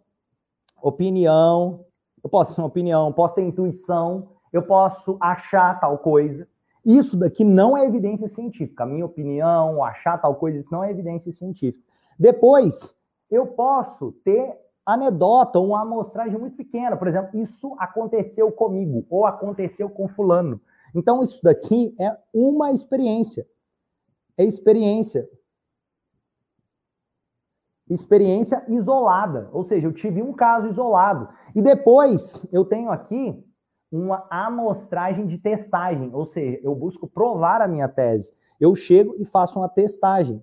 Opinião, 0.82 1.86
eu 2.22 2.30
posso 2.30 2.54
ter 2.54 2.60
uma 2.60 2.68
opinião, 2.68 3.12
posso 3.12 3.34
ter 3.34 3.42
intuição, 3.42 4.28
eu 4.52 4.62
posso 4.62 5.16
achar 5.20 5.78
tal 5.80 5.98
coisa. 5.98 6.46
Isso 6.84 7.16
daqui 7.16 7.44
não 7.44 7.76
é 7.76 7.86
evidência 7.86 8.28
científica. 8.28 8.84
A 8.84 8.86
minha 8.86 9.06
opinião, 9.06 9.82
achar 9.84 10.18
tal 10.20 10.34
coisa, 10.34 10.58
isso 10.58 10.72
não 10.72 10.82
é 10.82 10.90
evidência 10.90 11.32
científica. 11.32 11.82
Depois, 12.18 12.96
eu 13.30 13.46
posso 13.46 14.12
ter 14.24 14.56
anedota 14.84 15.58
uma 15.58 15.82
amostragem 15.82 16.38
muito 16.38 16.56
pequena. 16.56 16.96
Por 16.96 17.08
exemplo, 17.08 17.38
isso 17.40 17.74
aconteceu 17.78 18.50
comigo 18.50 19.06
ou 19.08 19.24
aconteceu 19.24 19.88
com 19.88 20.08
fulano. 20.08 20.60
Então, 20.94 21.22
isso 21.22 21.40
daqui 21.42 21.94
é 21.98 22.16
uma 22.34 22.72
experiência. 22.72 23.46
É 24.36 24.44
experiência. 24.44 25.28
Experiência 27.92 28.64
isolada. 28.68 29.50
Ou 29.52 29.62
seja, 29.62 29.86
eu 29.86 29.92
tive 29.92 30.22
um 30.22 30.32
caso 30.32 30.68
isolado. 30.68 31.28
E 31.54 31.60
depois, 31.60 32.46
eu 32.52 32.64
tenho 32.64 32.90
aqui 32.90 33.44
uma 33.90 34.26
amostragem 34.30 35.26
de 35.26 35.36
testagem, 35.36 36.10
ou 36.14 36.24
seja, 36.24 36.58
eu 36.62 36.74
busco 36.74 37.06
provar 37.06 37.60
a 37.60 37.68
minha 37.68 37.88
tese. 37.88 38.34
Eu 38.58 38.74
chego 38.74 39.14
e 39.18 39.24
faço 39.26 39.58
uma 39.58 39.68
testagem. 39.68 40.42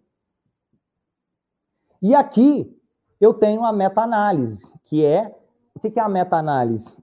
E 2.02 2.14
aqui 2.14 2.72
eu 3.20 3.34
tenho 3.34 3.66
a 3.66 3.74
meta-análise, 3.74 4.70
que 4.86 5.04
é 5.04 5.36
o 5.74 5.80
que 5.80 6.00
é 6.00 6.04
a 6.04 6.10
meta-análise? 6.10 6.98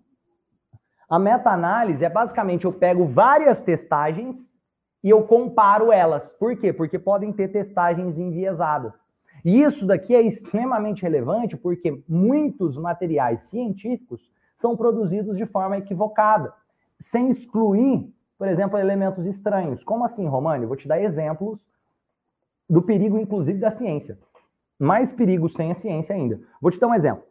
A 1.09 1.19
meta-análise 1.19 2.05
é 2.05 2.09
basicamente 2.09 2.65
eu 2.65 2.73
pego 2.73 3.07
várias 3.07 3.61
testagens 3.61 4.39
e 5.03 5.11
eu 5.11 5.25
comparo 5.25 5.91
elas. 5.91 6.33
Por 6.33 6.57
quê? 6.57 6.73
Porque 6.73 6.99
podem 6.99 7.33
ter 7.33 7.49
testagens 7.49 8.19
enviesadas. 8.19 8.93
E 9.47 9.63
isso 9.63 9.87
daqui 9.87 10.13
é 10.13 10.21
extremamente 10.21 11.03
relevante 11.03 11.57
porque 11.57 12.03
muitos 12.09 12.77
materiais 12.77 13.43
científicos 13.43 14.29
são 14.57 14.77
produzidos 14.77 15.37
de 15.37 15.47
forma 15.47 15.79
equivocada, 15.79 16.53
sem 16.99 17.29
excluir, 17.29 18.13
por 18.37 18.49
exemplo, 18.49 18.77
elementos 18.77 19.25
estranhos. 19.25 19.85
Como 19.85 20.05
assim, 20.05 20.27
Romani? 20.27 20.67
Vou 20.67 20.75
te 20.75 20.89
dar 20.89 21.01
exemplos 21.01 21.71
do 22.69 22.83
perigo, 22.83 23.21
inclusive, 23.21 23.61
da 23.61 23.71
ciência. 23.71 24.19
Mais 24.77 25.13
perigo 25.13 25.49
sem 25.49 25.71
a 25.71 25.75
ciência 25.75 26.13
ainda. 26.13 26.41
Vou 26.61 26.73
te 26.73 26.81
dar 26.81 26.89
um 26.89 26.95
exemplo. 26.95 27.23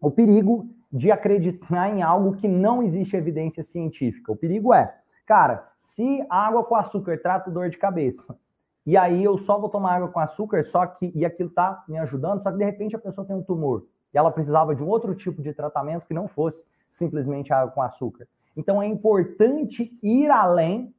O 0.00 0.10
perigo 0.10 0.66
de 0.90 1.10
acreditar 1.10 1.90
em 1.90 2.00
algo 2.00 2.34
que 2.34 2.48
não 2.48 2.82
existe 2.82 3.14
evidência 3.14 3.62
científica. 3.62 4.32
O 4.32 4.36
perigo 4.36 4.72
é, 4.72 4.96
cara, 5.26 5.70
se 5.82 6.24
água 6.30 6.64
com 6.64 6.76
açúcar 6.76 7.20
trata 7.20 7.50
dor 7.50 7.68
de 7.68 7.76
cabeça, 7.76 8.34
e 8.84 8.96
aí 8.96 9.22
eu 9.22 9.38
só 9.38 9.58
vou 9.58 9.68
tomar 9.68 9.96
água 9.96 10.08
com 10.08 10.18
açúcar, 10.18 10.62
só 10.64 10.86
que 10.86 11.12
e 11.14 11.24
aquilo 11.24 11.50
tá 11.50 11.84
me 11.88 11.98
ajudando, 11.98 12.42
só 12.42 12.50
que 12.50 12.58
de 12.58 12.64
repente 12.64 12.96
a 12.96 12.98
pessoa 12.98 13.26
tem 13.26 13.36
um 13.36 13.42
tumor 13.42 13.86
e 14.12 14.18
ela 14.18 14.30
precisava 14.30 14.74
de 14.74 14.82
um 14.82 14.88
outro 14.88 15.14
tipo 15.14 15.40
de 15.40 15.52
tratamento 15.54 16.06
que 16.06 16.14
não 16.14 16.28
fosse 16.28 16.66
simplesmente 16.90 17.52
água 17.52 17.72
com 17.72 17.80
açúcar. 17.80 18.26
Então 18.56 18.82
é 18.82 18.86
importante 18.86 19.96
ir 20.02 20.30
além 20.30 20.94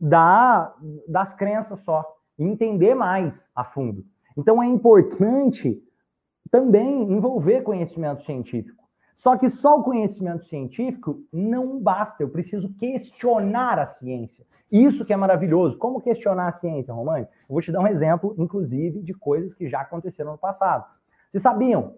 da, 0.00 0.74
das 1.06 1.34
crenças 1.34 1.80
só 1.80 2.04
e 2.38 2.44
entender 2.44 2.94
mais 2.94 3.48
a 3.54 3.64
fundo. 3.64 4.04
Então 4.36 4.62
é 4.62 4.66
importante 4.66 5.82
também 6.50 7.02
envolver 7.02 7.62
conhecimento 7.62 8.22
científico. 8.22 8.85
Só 9.16 9.34
que 9.34 9.48
só 9.48 9.78
o 9.78 9.82
conhecimento 9.82 10.44
científico 10.44 11.24
não 11.32 11.80
basta, 11.80 12.22
eu 12.22 12.28
preciso 12.28 12.70
questionar 12.74 13.78
a 13.78 13.86
ciência. 13.86 14.46
Isso 14.70 15.06
que 15.06 15.12
é 15.12 15.16
maravilhoso. 15.16 15.78
Como 15.78 16.02
questionar 16.02 16.48
a 16.48 16.52
ciência, 16.52 16.92
Romani? 16.92 17.24
Eu 17.24 17.54
vou 17.54 17.62
te 17.62 17.72
dar 17.72 17.80
um 17.80 17.86
exemplo, 17.86 18.34
inclusive, 18.36 19.02
de 19.02 19.14
coisas 19.14 19.54
que 19.54 19.70
já 19.70 19.80
aconteceram 19.80 20.32
no 20.32 20.38
passado. 20.38 20.84
Vocês 21.30 21.42
sabiam 21.42 21.94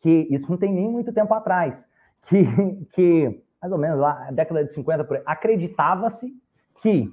que 0.00 0.28
isso 0.30 0.48
não 0.48 0.56
tem 0.56 0.72
nem 0.72 0.88
muito 0.88 1.12
tempo 1.12 1.34
atrás, 1.34 1.84
que, 2.28 2.44
que 2.94 3.42
mais 3.60 3.72
ou 3.72 3.78
menos 3.78 3.98
lá, 3.98 4.26
na 4.26 4.30
década 4.30 4.64
de 4.64 4.72
50, 4.72 5.22
acreditava-se 5.26 6.32
que 6.80 7.12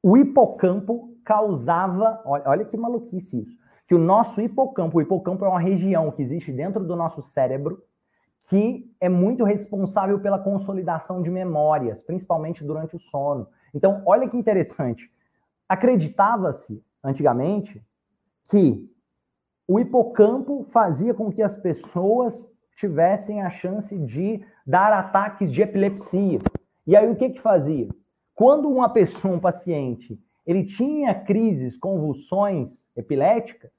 o 0.00 0.16
hipocampo 0.16 1.16
causava, 1.24 2.22
olha, 2.24 2.44
olha 2.46 2.64
que 2.64 2.76
maluquice 2.76 3.40
isso, 3.40 3.58
que 3.86 3.94
o 3.94 3.98
nosso 3.98 4.40
hipocampo, 4.40 4.98
o 4.98 5.02
hipocampo 5.02 5.44
é 5.44 5.48
uma 5.48 5.60
região 5.60 6.10
que 6.10 6.22
existe 6.22 6.52
dentro 6.52 6.84
do 6.84 6.96
nosso 6.96 7.22
cérebro 7.22 7.82
que 8.48 8.88
é 9.00 9.08
muito 9.08 9.44
responsável 9.44 10.20
pela 10.20 10.38
consolidação 10.38 11.20
de 11.20 11.30
memórias, 11.30 12.02
principalmente 12.02 12.64
durante 12.64 12.94
o 12.94 12.98
sono. 12.98 13.48
Então, 13.74 14.02
olha 14.06 14.28
que 14.28 14.36
interessante. 14.36 15.10
Acreditava-se 15.68 16.82
antigamente 17.02 17.84
que 18.48 18.88
o 19.66 19.80
hipocampo 19.80 20.64
fazia 20.70 21.12
com 21.12 21.32
que 21.32 21.42
as 21.42 21.56
pessoas 21.56 22.48
tivessem 22.76 23.42
a 23.42 23.50
chance 23.50 23.96
de 23.98 24.44
dar 24.64 24.92
ataques 24.92 25.50
de 25.50 25.62
epilepsia. 25.62 26.38
E 26.86 26.94
aí 26.94 27.10
o 27.10 27.16
que 27.16 27.30
que 27.30 27.40
fazia? 27.40 27.88
Quando 28.32 28.68
uma 28.68 28.88
pessoa, 28.88 29.34
um 29.34 29.40
paciente, 29.40 30.20
ele 30.46 30.64
tinha 30.64 31.14
crises, 31.14 31.76
convulsões 31.76 32.84
epiléticas, 32.96 33.70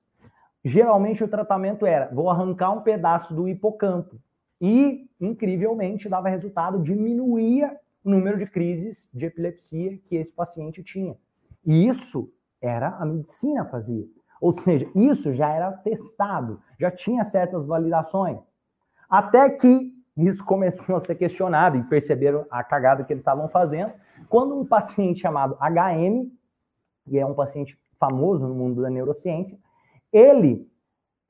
geralmente 0.64 1.24
o 1.24 1.28
tratamento 1.28 1.86
era: 1.86 2.14
vou 2.14 2.30
arrancar 2.30 2.72
um 2.72 2.82
pedaço 2.82 3.34
do 3.34 3.48
hipocampo. 3.48 4.20
E, 4.60 5.08
incrivelmente, 5.22 6.10
dava 6.10 6.30
resultado, 6.30 6.82
diminuía 6.82 7.78
o 8.04 8.10
número 8.10 8.38
de 8.38 8.48
crises 8.48 9.10
de 9.14 9.26
epilepsia 9.26 10.00
que 10.08 10.16
esse 10.16 10.34
paciente 10.34 10.84
tinha. 10.84 11.16
E 11.66 11.88
isso 11.88 12.32
era 12.62 12.90
a 12.90 13.06
medicina 13.06 13.66
fazia. 13.66 14.06
Ou 14.42 14.52
seja, 14.52 14.90
isso 14.96 15.34
já 15.34 15.50
era 15.50 15.72
testado, 15.72 16.62
já 16.80 16.92
tinha 16.92 17.24
certas 17.24 17.66
validações. 17.66 18.40
Até 19.10 19.50
que 19.50 19.94
isso 20.18 20.44
começou 20.44 20.96
a 20.96 21.00
ser 21.00 21.16
questionado 21.16 21.78
e 21.78 21.84
perceberam 21.84 22.46
a 22.50 22.64
cagada 22.64 23.04
que 23.04 23.14
eles 23.14 23.22
estavam 23.22 23.48
fazendo, 23.50 23.94
quando 24.28 24.60
um 24.60 24.66
paciente 24.66 25.22
chamado 25.22 25.56
HM, 25.60 26.32
e 27.08 27.18
é 27.18 27.26
um 27.26 27.34
paciente 27.34 27.80
famoso 28.00 28.48
no 28.48 28.54
mundo 28.54 28.82
da 28.82 28.90
neurociência, 28.90 29.58
ele 30.12 30.70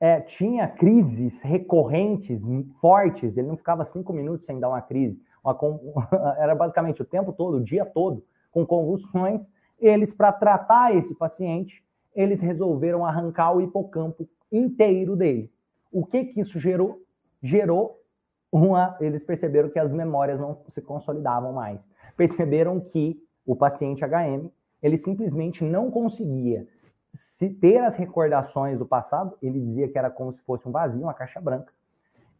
é, 0.00 0.20
tinha 0.20 0.68
crises 0.68 1.42
recorrentes, 1.42 2.44
fortes, 2.80 3.36
ele 3.36 3.48
não 3.48 3.56
ficava 3.56 3.84
cinco 3.84 4.12
minutos 4.12 4.46
sem 4.46 4.60
dar 4.60 4.68
uma 4.68 4.82
crise, 4.82 5.20
uma, 5.42 5.58
era 6.38 6.54
basicamente 6.54 7.02
o 7.02 7.04
tempo 7.04 7.32
todo, 7.32 7.56
o 7.56 7.64
dia 7.64 7.84
todo, 7.84 8.24
com 8.50 8.64
convulsões. 8.66 9.50
Eles, 9.78 10.12
para 10.12 10.32
tratar 10.32 10.94
esse 10.94 11.14
paciente, 11.14 11.84
eles 12.14 12.40
resolveram 12.40 13.04
arrancar 13.04 13.52
o 13.52 13.60
hipocampo 13.60 14.28
inteiro 14.50 15.16
dele. 15.16 15.50
O 15.90 16.04
que 16.04 16.24
que 16.24 16.40
isso 16.40 16.58
gerou? 16.58 17.00
Gerou 17.42 18.02
uma. 18.50 18.96
Eles 19.00 19.22
perceberam 19.22 19.68
que 19.68 19.78
as 19.78 19.92
memórias 19.92 20.40
não 20.40 20.58
se 20.68 20.82
consolidavam 20.82 21.52
mais. 21.52 21.88
Perceberam 22.16 22.80
que 22.80 23.20
o 23.46 23.54
paciente 23.54 24.04
HM 24.04 24.50
ele 24.82 24.96
simplesmente 24.96 25.64
não 25.64 25.90
conseguia 25.90 26.66
se 27.14 27.48
ter 27.48 27.78
as 27.78 27.96
recordações 27.96 28.78
do 28.78 28.86
passado. 28.86 29.36
Ele 29.42 29.60
dizia 29.60 29.88
que 29.88 29.98
era 29.98 30.10
como 30.10 30.32
se 30.32 30.40
fosse 30.42 30.68
um 30.68 30.72
vazio, 30.72 31.02
uma 31.02 31.14
caixa 31.14 31.40
branca 31.40 31.72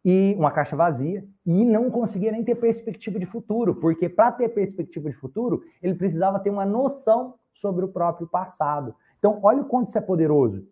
e 0.05 0.35
uma 0.39 0.51
caixa 0.51 0.77
vazia 0.77 1.25
e 1.45 1.65
não 1.65 1.91
conseguia 1.91 2.31
nem 2.31 2.45
ter 2.45 2.55
perspectiva 2.55 3.19
de 3.19 3.27
futuro, 3.27 3.75
porque 3.75 4.09
para 4.09 4.33
ter 4.33 4.49
perspectiva 4.49 5.11
de 5.11 5.17
futuro 5.17 5.63
ele 5.83 5.95
precisava 5.95 6.39
ter 6.39 6.51
uma 6.51 6.65
noção 6.65 7.35
sobre 7.53 7.85
o 7.85 7.89
próprio 7.89 8.27
passado. 8.27 8.95
Então, 9.19 9.41
olha 9.43 9.63
o 9.63 9.65
quanto 9.65 9.89
isso 9.89 9.99
é 9.99 10.01
poderoso. 10.01 10.67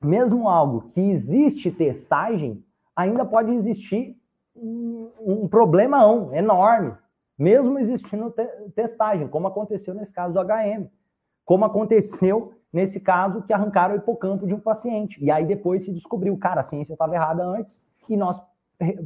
Mesmo 0.00 0.48
algo 0.48 0.90
que 0.94 1.00
existe 1.00 1.70
testagem, 1.70 2.64
ainda 2.94 3.24
pode 3.24 3.52
existir 3.52 4.16
um, 4.54 5.08
um 5.20 5.48
problemão 5.48 6.32
enorme, 6.34 6.94
mesmo 7.42 7.76
existindo 7.76 8.30
te 8.30 8.46
testagem, 8.72 9.26
como 9.26 9.48
aconteceu 9.48 9.92
nesse 9.92 10.12
caso 10.12 10.32
do 10.32 10.40
HM, 10.40 10.88
como 11.44 11.64
aconteceu 11.64 12.52
nesse 12.72 13.00
caso 13.00 13.42
que 13.42 13.52
arrancaram 13.52 13.94
o 13.94 13.98
hipocampo 13.98 14.46
de 14.46 14.54
um 14.54 14.60
paciente. 14.60 15.22
E 15.22 15.28
aí 15.28 15.44
depois 15.44 15.84
se 15.84 15.92
descobriu, 15.92 16.38
cara, 16.38 16.60
a 16.60 16.62
ciência 16.62 16.92
estava 16.92 17.16
errada 17.16 17.44
antes 17.44 17.80
e 18.08 18.16
nós 18.16 18.40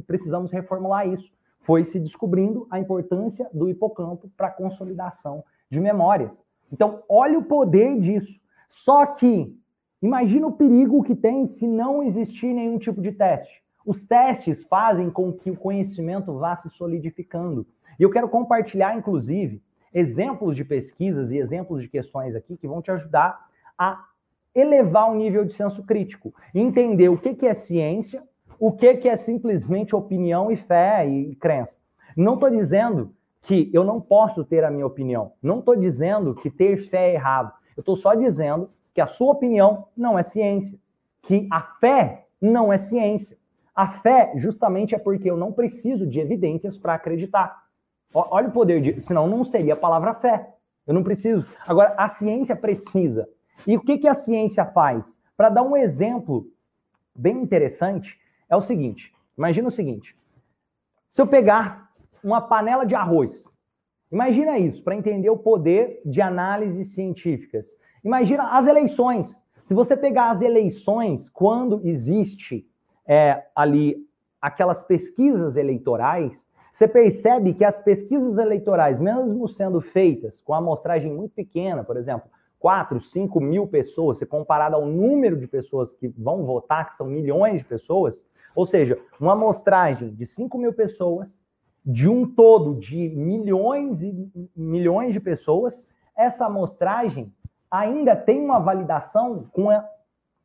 precisamos 0.05 0.51
reformular 0.51 1.07
isso. 1.07 1.31
Foi 1.61 1.83
se 1.83 1.99
descobrindo 1.99 2.67
a 2.69 2.79
importância 2.79 3.49
do 3.51 3.67
hipocampo 3.67 4.29
para 4.37 4.49
a 4.49 4.51
consolidação 4.51 5.43
de 5.67 5.79
memórias. 5.79 6.29
Então, 6.71 7.01
olha 7.09 7.39
o 7.39 7.43
poder 7.43 7.99
disso. 7.99 8.39
Só 8.69 9.03
que, 9.07 9.59
imagina 9.99 10.45
o 10.45 10.53
perigo 10.53 11.03
que 11.03 11.15
tem 11.15 11.43
se 11.47 11.67
não 11.67 12.03
existir 12.03 12.53
nenhum 12.53 12.77
tipo 12.77 13.01
de 13.01 13.11
teste. 13.11 13.63
Os 13.83 14.05
testes 14.05 14.63
fazem 14.65 15.09
com 15.09 15.33
que 15.33 15.49
o 15.49 15.57
conhecimento 15.57 16.37
vá 16.37 16.55
se 16.55 16.69
solidificando. 16.69 17.65
E 17.99 18.03
eu 18.03 18.09
quero 18.09 18.29
compartilhar, 18.29 18.95
inclusive, 18.95 19.61
exemplos 19.93 20.55
de 20.55 20.63
pesquisas 20.63 21.31
e 21.31 21.37
exemplos 21.37 21.81
de 21.81 21.89
questões 21.89 22.35
aqui 22.35 22.57
que 22.57 22.67
vão 22.67 22.81
te 22.81 22.91
ajudar 22.91 23.47
a 23.77 24.05
elevar 24.53 25.09
o 25.11 25.15
nível 25.15 25.45
de 25.45 25.53
senso 25.53 25.83
crítico, 25.83 26.33
entender 26.53 27.09
o 27.09 27.17
que, 27.17 27.33
que 27.33 27.45
é 27.45 27.53
ciência, 27.53 28.23
o 28.59 28.71
que, 28.71 28.95
que 28.95 29.07
é 29.07 29.15
simplesmente 29.15 29.95
opinião 29.95 30.51
e 30.51 30.55
fé 30.55 31.07
e 31.07 31.35
crença. 31.35 31.77
Não 32.15 32.33
estou 32.33 32.49
dizendo 32.49 33.13
que 33.43 33.69
eu 33.73 33.83
não 33.83 34.01
posso 34.01 34.43
ter 34.43 34.63
a 34.63 34.71
minha 34.71 34.85
opinião. 34.85 35.31
Não 35.41 35.59
estou 35.59 35.75
dizendo 35.75 36.35
que 36.35 36.49
ter 36.49 36.89
fé 36.89 37.11
é 37.11 37.13
errado. 37.13 37.53
Eu 37.75 37.81
estou 37.81 37.95
só 37.95 38.15
dizendo 38.15 38.69
que 38.93 38.99
a 38.99 39.05
sua 39.05 39.31
opinião 39.31 39.85
não 39.95 40.17
é 40.17 40.23
ciência. 40.23 40.77
Que 41.21 41.47
a 41.51 41.61
fé 41.61 42.25
não 42.41 42.73
é 42.73 42.77
ciência. 42.77 43.37
A 43.75 43.87
fé, 43.87 44.33
justamente, 44.37 44.95
é 44.95 44.97
porque 44.97 45.29
eu 45.29 45.37
não 45.37 45.53
preciso 45.53 46.07
de 46.07 46.19
evidências 46.19 46.77
para 46.77 46.95
acreditar. 46.95 47.66
Olha 48.13 48.47
o 48.47 48.51
poder 48.51 48.81
de. 48.81 49.01
Senão 49.01 49.27
não 49.27 49.43
seria 49.43 49.73
a 49.73 49.77
palavra 49.77 50.13
fé. 50.13 50.53
Eu 50.85 50.93
não 50.93 51.03
preciso. 51.03 51.45
Agora, 51.65 51.93
a 51.97 52.07
ciência 52.07 52.55
precisa. 52.55 53.27
E 53.65 53.75
o 53.75 53.81
que, 53.81 53.97
que 53.97 54.07
a 54.07 54.13
ciência 54.13 54.65
faz? 54.65 55.19
Para 55.35 55.49
dar 55.49 55.63
um 55.63 55.75
exemplo 55.75 56.47
bem 57.15 57.41
interessante, 57.41 58.19
é 58.49 58.55
o 58.55 58.61
seguinte: 58.61 59.13
imagina 59.37 59.67
o 59.67 59.71
seguinte. 59.71 60.15
Se 61.09 61.21
eu 61.21 61.27
pegar 61.27 61.91
uma 62.23 62.41
panela 62.41 62.85
de 62.85 62.95
arroz, 62.95 63.45
imagina 64.11 64.57
isso, 64.57 64.83
para 64.83 64.95
entender 64.95 65.29
o 65.29 65.37
poder 65.37 66.01
de 66.05 66.21
análises 66.21 66.93
científicas. 66.93 67.67
Imagina 68.03 68.57
as 68.57 68.65
eleições. 68.67 69.35
Se 69.63 69.73
você 69.73 69.97
pegar 69.97 70.29
as 70.29 70.41
eleições, 70.41 71.27
quando 71.27 71.81
existe 71.85 72.65
é, 73.05 73.43
ali 73.53 73.97
aquelas 74.41 74.81
pesquisas 74.81 75.57
eleitorais, 75.57 76.46
você 76.77 76.87
percebe 76.87 77.55
que 77.55 77.65
as 77.65 77.81
pesquisas 77.81 78.37
eleitorais, 78.37 78.99
mesmo 78.99 79.47
sendo 79.47 79.81
feitas 79.81 80.39
com 80.39 80.53
amostragem 80.53 81.11
muito 81.11 81.33
pequena, 81.33 81.83
por 81.83 81.97
exemplo, 81.97 82.29
4, 82.59 83.01
5 83.01 83.41
mil 83.41 83.65
pessoas, 83.65 84.19
se 84.19 84.27
comparado 84.27 84.75
ao 84.75 84.85
número 84.85 85.35
de 85.37 85.47
pessoas 85.47 85.91
que 85.91 86.07
vão 86.09 86.45
votar, 86.45 86.87
que 86.87 86.93
são 86.93 87.07
milhões 87.07 87.57
de 87.57 87.65
pessoas, 87.65 88.21
ou 88.55 88.63
seja, 88.63 88.95
uma 89.19 89.33
amostragem 89.33 90.13
de 90.13 90.27
5 90.27 90.55
mil 90.59 90.71
pessoas, 90.71 91.33
de 91.83 92.07
um 92.07 92.27
todo 92.31 92.75
de 92.75 93.09
milhões 93.09 94.03
e 94.03 94.31
milhões 94.55 95.13
de 95.13 95.19
pessoas, 95.19 95.83
essa 96.15 96.45
amostragem 96.45 97.33
ainda 97.71 98.15
tem 98.15 98.39
uma 98.39 98.59
validação 98.59 99.49
com 99.51 99.69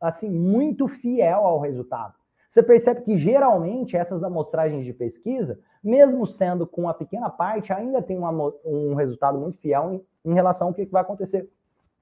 assim 0.01 0.31
muito 0.31 0.89
fiel 0.89 1.41
ao 1.45 1.61
resultado. 1.61 2.15
Você 2.53 2.63
percebe 2.63 3.01
que 3.01 3.17
geralmente 3.17 3.97
essas 3.97 4.23
amostragens 4.23 4.85
de 4.85 4.93
pesquisa, 4.93 5.59
mesmo 5.83 6.27
sendo 6.27 6.67
com 6.67 6.83
uma 6.83 6.93
pequena 6.93 7.31
parte, 7.31 7.73
ainda 7.73 8.03
tem 8.03 8.19
uma, 8.19 8.31
um 8.63 8.93
resultado 8.93 9.39
muito 9.39 9.57
fiel 9.57 9.95
em, 9.95 10.31
em 10.31 10.35
relação 10.35 10.69
ao 10.69 10.75
que 10.75 10.85
vai 10.85 11.01
acontecer 11.01 11.49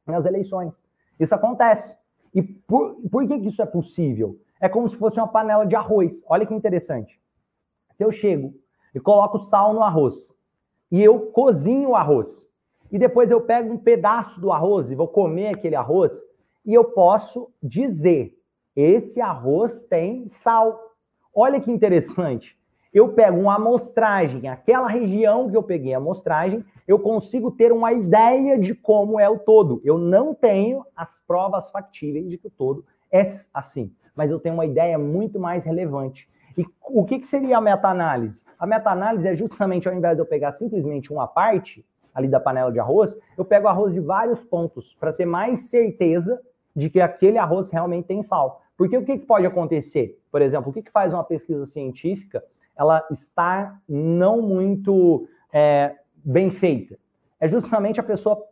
nas 0.04 0.26
eleições. 0.26 0.82
Isso 1.20 1.32
acontece. 1.32 1.96
E 2.34 2.42
por, 2.42 2.96
por 3.08 3.28
que, 3.28 3.38
que 3.38 3.46
isso 3.46 3.62
é 3.62 3.66
possível? 3.66 4.40
É 4.60 4.68
como 4.68 4.88
se 4.88 4.96
fosse 4.96 5.20
uma 5.20 5.28
panela 5.28 5.64
de 5.64 5.76
arroz. 5.76 6.20
Olha 6.26 6.44
que 6.44 6.52
interessante. 6.52 7.20
Se 7.94 8.04
eu 8.04 8.10
chego 8.10 8.52
e 8.92 8.98
coloco 8.98 9.38
sal 9.38 9.72
no 9.72 9.84
arroz 9.84 10.34
e 10.90 11.00
eu 11.00 11.30
cozinho 11.30 11.90
o 11.90 11.96
arroz 11.96 12.28
e 12.90 12.98
depois 12.98 13.30
eu 13.30 13.40
pego 13.40 13.72
um 13.72 13.78
pedaço 13.78 14.40
do 14.40 14.50
arroz 14.50 14.90
e 14.90 14.96
vou 14.96 15.06
comer 15.06 15.54
aquele 15.54 15.76
arroz 15.76 16.20
e 16.66 16.74
eu 16.74 16.86
posso 16.86 17.52
dizer 17.62 18.36
esse 18.74 19.20
arroz 19.20 19.84
tem 19.84 20.28
sal. 20.28 20.78
Olha 21.34 21.60
que 21.60 21.70
interessante. 21.70 22.58
Eu 22.92 23.12
pego 23.12 23.38
uma 23.38 23.54
amostragem, 23.54 24.48
aquela 24.48 24.88
região 24.88 25.48
que 25.48 25.56
eu 25.56 25.62
peguei 25.62 25.94
a 25.94 25.98
amostragem, 25.98 26.64
eu 26.88 26.98
consigo 26.98 27.52
ter 27.52 27.70
uma 27.72 27.92
ideia 27.92 28.58
de 28.58 28.74
como 28.74 29.20
é 29.20 29.28
o 29.28 29.38
todo. 29.38 29.80
Eu 29.84 29.96
não 29.96 30.34
tenho 30.34 30.84
as 30.96 31.20
provas 31.20 31.70
factíveis 31.70 32.28
de 32.28 32.36
que 32.36 32.48
o 32.48 32.50
todo 32.50 32.84
é 33.12 33.22
assim, 33.54 33.92
mas 34.14 34.30
eu 34.30 34.40
tenho 34.40 34.54
uma 34.54 34.66
ideia 34.66 34.98
muito 34.98 35.38
mais 35.38 35.64
relevante. 35.64 36.28
E 36.58 36.66
o 36.82 37.04
que, 37.04 37.20
que 37.20 37.28
seria 37.28 37.58
a 37.58 37.60
meta-análise? 37.60 38.42
A 38.58 38.66
meta-análise 38.66 39.28
é 39.28 39.36
justamente, 39.36 39.88
ao 39.88 39.94
invés 39.94 40.16
de 40.16 40.22
eu 40.22 40.26
pegar 40.26 40.52
simplesmente 40.52 41.12
uma 41.12 41.28
parte 41.28 41.86
ali 42.12 42.26
da 42.26 42.40
panela 42.40 42.72
de 42.72 42.80
arroz, 42.80 43.16
eu 43.38 43.44
pego 43.44 43.68
arroz 43.68 43.94
de 43.94 44.00
vários 44.00 44.42
pontos 44.42 44.96
para 44.98 45.12
ter 45.12 45.26
mais 45.26 45.70
certeza 45.70 46.40
de 46.74 46.88
que 46.88 47.00
aquele 47.00 47.38
arroz 47.38 47.70
realmente 47.70 48.06
tem 48.06 48.22
sal. 48.22 48.62
Porque 48.76 48.96
o 48.96 49.04
que, 49.04 49.18
pode 49.18 49.46
acontecer? 49.46 50.18
Por 50.30 50.40
exemplo, 50.40 50.70
o 50.70 50.72
que, 50.72 50.90
faz 50.90 51.12
uma 51.12 51.24
pesquisa 51.24 51.66
científica 51.66 52.42
ela 52.76 53.06
estar 53.10 53.80
não 53.88 54.40
muito 54.40 55.28
é, 55.52 55.96
bem 56.16 56.50
feita? 56.50 56.96
É 57.38 57.48
justamente 57.48 58.00
a 58.00 58.02
pessoa, 58.02 58.42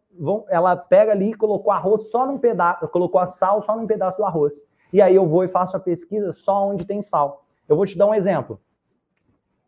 ela 0.48 0.76
pega 0.76 1.12
ali 1.12 1.30
e 1.30 1.34
colocou 1.34 1.72
arroz 1.72 2.10
só 2.10 2.26
num 2.26 2.38
pedaço, 2.38 2.86
colocou 2.88 3.20
a 3.20 3.26
sal 3.26 3.62
só 3.62 3.76
num 3.76 3.86
pedaço 3.86 4.18
do 4.18 4.24
arroz. 4.24 4.54
E 4.92 5.00
aí 5.00 5.14
eu 5.14 5.26
vou 5.26 5.44
e 5.44 5.48
faço 5.48 5.76
a 5.76 5.80
pesquisa 5.80 6.32
só 6.32 6.68
onde 6.68 6.86
tem 6.86 7.02
sal. 7.02 7.44
Eu 7.68 7.76
vou 7.76 7.86
te 7.86 7.96
dar 7.96 8.06
um 8.06 8.14
exemplo. 8.14 8.60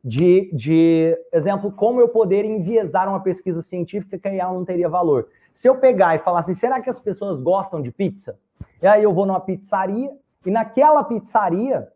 De, 0.03 0.51
de 0.55 1.19
exemplo, 1.33 1.71
como 1.71 2.01
eu 2.01 2.09
poder 2.09 2.45
enviesar 2.45 3.07
uma 3.07 3.23
pesquisa 3.23 3.61
científica 3.61 4.19
que 4.19 4.29
ela 4.29 4.53
não 4.53 4.65
teria 4.65 4.89
valor. 4.89 5.29
Se 5.53 5.69
eu 5.69 5.77
pegar 5.77 6.15
e 6.15 6.21
falar 6.21 6.41
assim, 6.41 6.55
será 6.55 6.81
que 6.81 6.91
as 6.91 6.99
pessoas 6.99 7.41
gostam 7.41 7.83
de 7.83 7.91
pizza? 7.91 8.39
E 8.83 8.87
aí 8.87 9.03
eu 9.03 9.13
vou 9.13 9.27
numa 9.27 9.41
pizzaria, 9.41 10.11
e 10.45 10.51
naquela 10.51 11.05
pizzaria, 11.05 11.89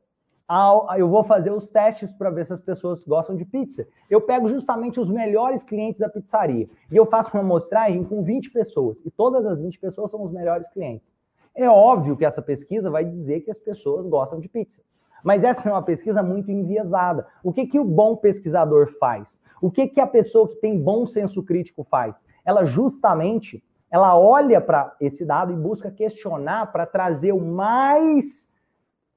eu 0.99 1.09
vou 1.09 1.25
fazer 1.25 1.51
os 1.51 1.71
testes 1.71 2.12
para 2.12 2.31
ver 2.31 2.45
se 2.45 2.53
as 2.53 2.61
pessoas 2.61 3.05
gostam 3.05 3.35
de 3.35 3.45
pizza. 3.45 3.88
Eu 4.11 4.21
pego 4.21 4.49
justamente 4.49 5.01
os 5.01 5.11
melhores 5.11 5.64
clientes 5.64 6.01
da 6.01 6.09
pizzaria 6.09 6.69
e 6.90 6.97
eu 6.97 7.07
faço 7.07 7.31
uma 7.35 7.43
amostragem 7.43 8.05
com 8.05 8.23
20 8.23 8.51
pessoas 8.51 9.01
e 9.05 9.11
todas 9.11 9.47
as 9.47 9.59
20 9.59 9.79
pessoas 9.79 10.11
são 10.11 10.23
os 10.23 10.31
melhores 10.31 10.69
clientes. 10.69 11.11
É 11.55 11.69
óbvio 11.69 12.17
que 12.17 12.25
essa 12.25 12.43
pesquisa 12.43 12.90
vai 12.90 13.05
dizer 13.05 13.40
que 13.40 13.51
as 13.51 13.59
pessoas 13.59 14.07
gostam 14.07 14.40
de 14.40 14.49
pizza. 14.49 14.83
Mas 15.23 15.43
essa 15.43 15.67
é 15.67 15.73
uma 15.73 15.83
pesquisa 15.83 16.23
muito 16.23 16.51
enviesada. 16.51 17.27
O 17.43 17.51
que, 17.51 17.67
que 17.67 17.81
o 17.81 17.85
bom 17.85 18.14
pesquisador 18.14 18.88
faz? 18.99 19.40
O 19.62 19.71
que, 19.71 19.87
que 19.87 20.01
a 20.01 20.07
pessoa 20.07 20.47
que 20.47 20.57
tem 20.57 20.79
bom 20.79 21.07
senso 21.07 21.43
crítico 21.43 21.83
faz? 21.85 22.23
Ela 22.45 22.65
justamente 22.65 23.63
ela 23.91 24.19
olha 24.19 24.61
para 24.61 24.93
esse 25.01 25.25
dado 25.25 25.53
e 25.53 25.57
busca 25.57 25.89
questionar 25.89 26.73
para 26.73 26.85
trazer 26.85 27.31
o 27.31 27.41
mais 27.41 28.51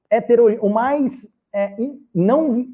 hetero, 0.08 0.56
o 0.64 0.70
mais 0.70 1.28
é, 1.52 1.76
não 2.14 2.64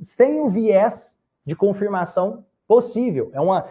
sem 0.00 0.40
o 0.40 0.48
viés 0.48 1.12
de 1.44 1.56
confirmação 1.56 2.44
possível. 2.68 3.30
É 3.32 3.40
uma 3.40 3.66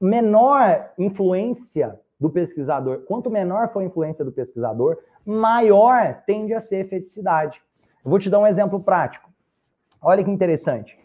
menor 0.00 0.90
influência 0.96 2.00
do 2.18 2.30
pesquisador. 2.30 3.00
Quanto 3.00 3.30
menor 3.30 3.68
for 3.68 3.80
a 3.80 3.84
influência 3.84 4.24
do 4.24 4.32
pesquisador, 4.32 4.96
maior 5.22 6.22
tende 6.26 6.54
a 6.54 6.60
ser 6.60 6.76
a 6.76 6.80
efeticidade. 6.80 7.60
Eu 8.02 8.10
vou 8.10 8.18
te 8.18 8.30
dar 8.30 8.38
um 8.38 8.46
exemplo 8.46 8.80
prático. 8.80 9.28
Olha 10.00 10.24
que 10.24 10.30
interessante. 10.30 10.98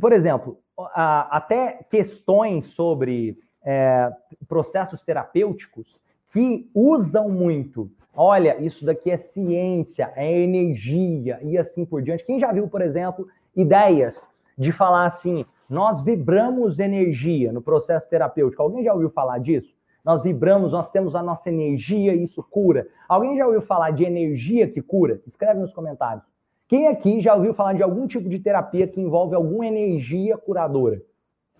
Por 0.00 0.12
exemplo, 0.12 0.58
até 0.94 1.84
questões 1.90 2.66
sobre 2.66 3.38
é, 3.66 4.12
processos 4.48 5.02
terapêuticos 5.04 5.98
que 6.32 6.70
usam 6.72 7.28
muito. 7.28 7.90
Olha, 8.14 8.58
isso 8.62 8.86
daqui 8.86 9.10
é 9.10 9.18
ciência, 9.18 10.12
é 10.14 10.40
energia 10.40 11.40
e 11.42 11.58
assim 11.58 11.84
por 11.84 12.00
diante. 12.00 12.24
Quem 12.24 12.38
já 12.38 12.52
viu, 12.52 12.68
por 12.68 12.80
exemplo, 12.80 13.26
ideias 13.54 14.26
de 14.56 14.70
falar 14.70 15.04
assim, 15.04 15.44
nós 15.68 16.00
vibramos 16.00 16.78
energia 16.78 17.52
no 17.52 17.60
processo 17.60 18.08
terapêutico? 18.08 18.62
Alguém 18.62 18.84
já 18.84 18.94
ouviu 18.94 19.10
falar 19.10 19.38
disso? 19.38 19.74
Nós 20.04 20.22
vibramos, 20.22 20.72
nós 20.72 20.90
temos 20.90 21.16
a 21.16 21.22
nossa 21.22 21.48
energia 21.48 22.14
e 22.14 22.22
isso 22.22 22.42
cura. 22.42 22.86
Alguém 23.08 23.36
já 23.36 23.44
ouviu 23.44 23.60
falar 23.60 23.90
de 23.90 24.04
energia 24.04 24.68
que 24.68 24.80
cura? 24.80 25.20
Escreve 25.26 25.58
nos 25.58 25.74
comentários. 25.74 26.24
Quem 26.68 26.86
aqui 26.86 27.20
já 27.20 27.34
ouviu 27.34 27.52
falar 27.52 27.72
de 27.72 27.82
algum 27.82 28.06
tipo 28.06 28.28
de 28.28 28.38
terapia 28.38 28.86
que 28.86 29.00
envolve 29.00 29.34
alguma 29.34 29.66
energia 29.66 30.38
curadora? 30.38 31.02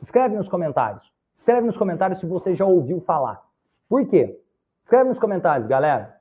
Escreve 0.01 0.37
nos 0.37 0.49
comentários. 0.49 1.16
Escreve 1.37 1.67
nos 1.67 1.77
comentários 1.77 2.19
se 2.19 2.27
você 2.27 2.55
já 2.55 2.65
ouviu 2.65 3.01
falar. 3.01 3.45
Por 3.89 4.07
quê? 4.07 4.41
Escreve 4.83 5.09
nos 5.09 5.19
comentários, 5.19 5.69
galera. 5.69 6.21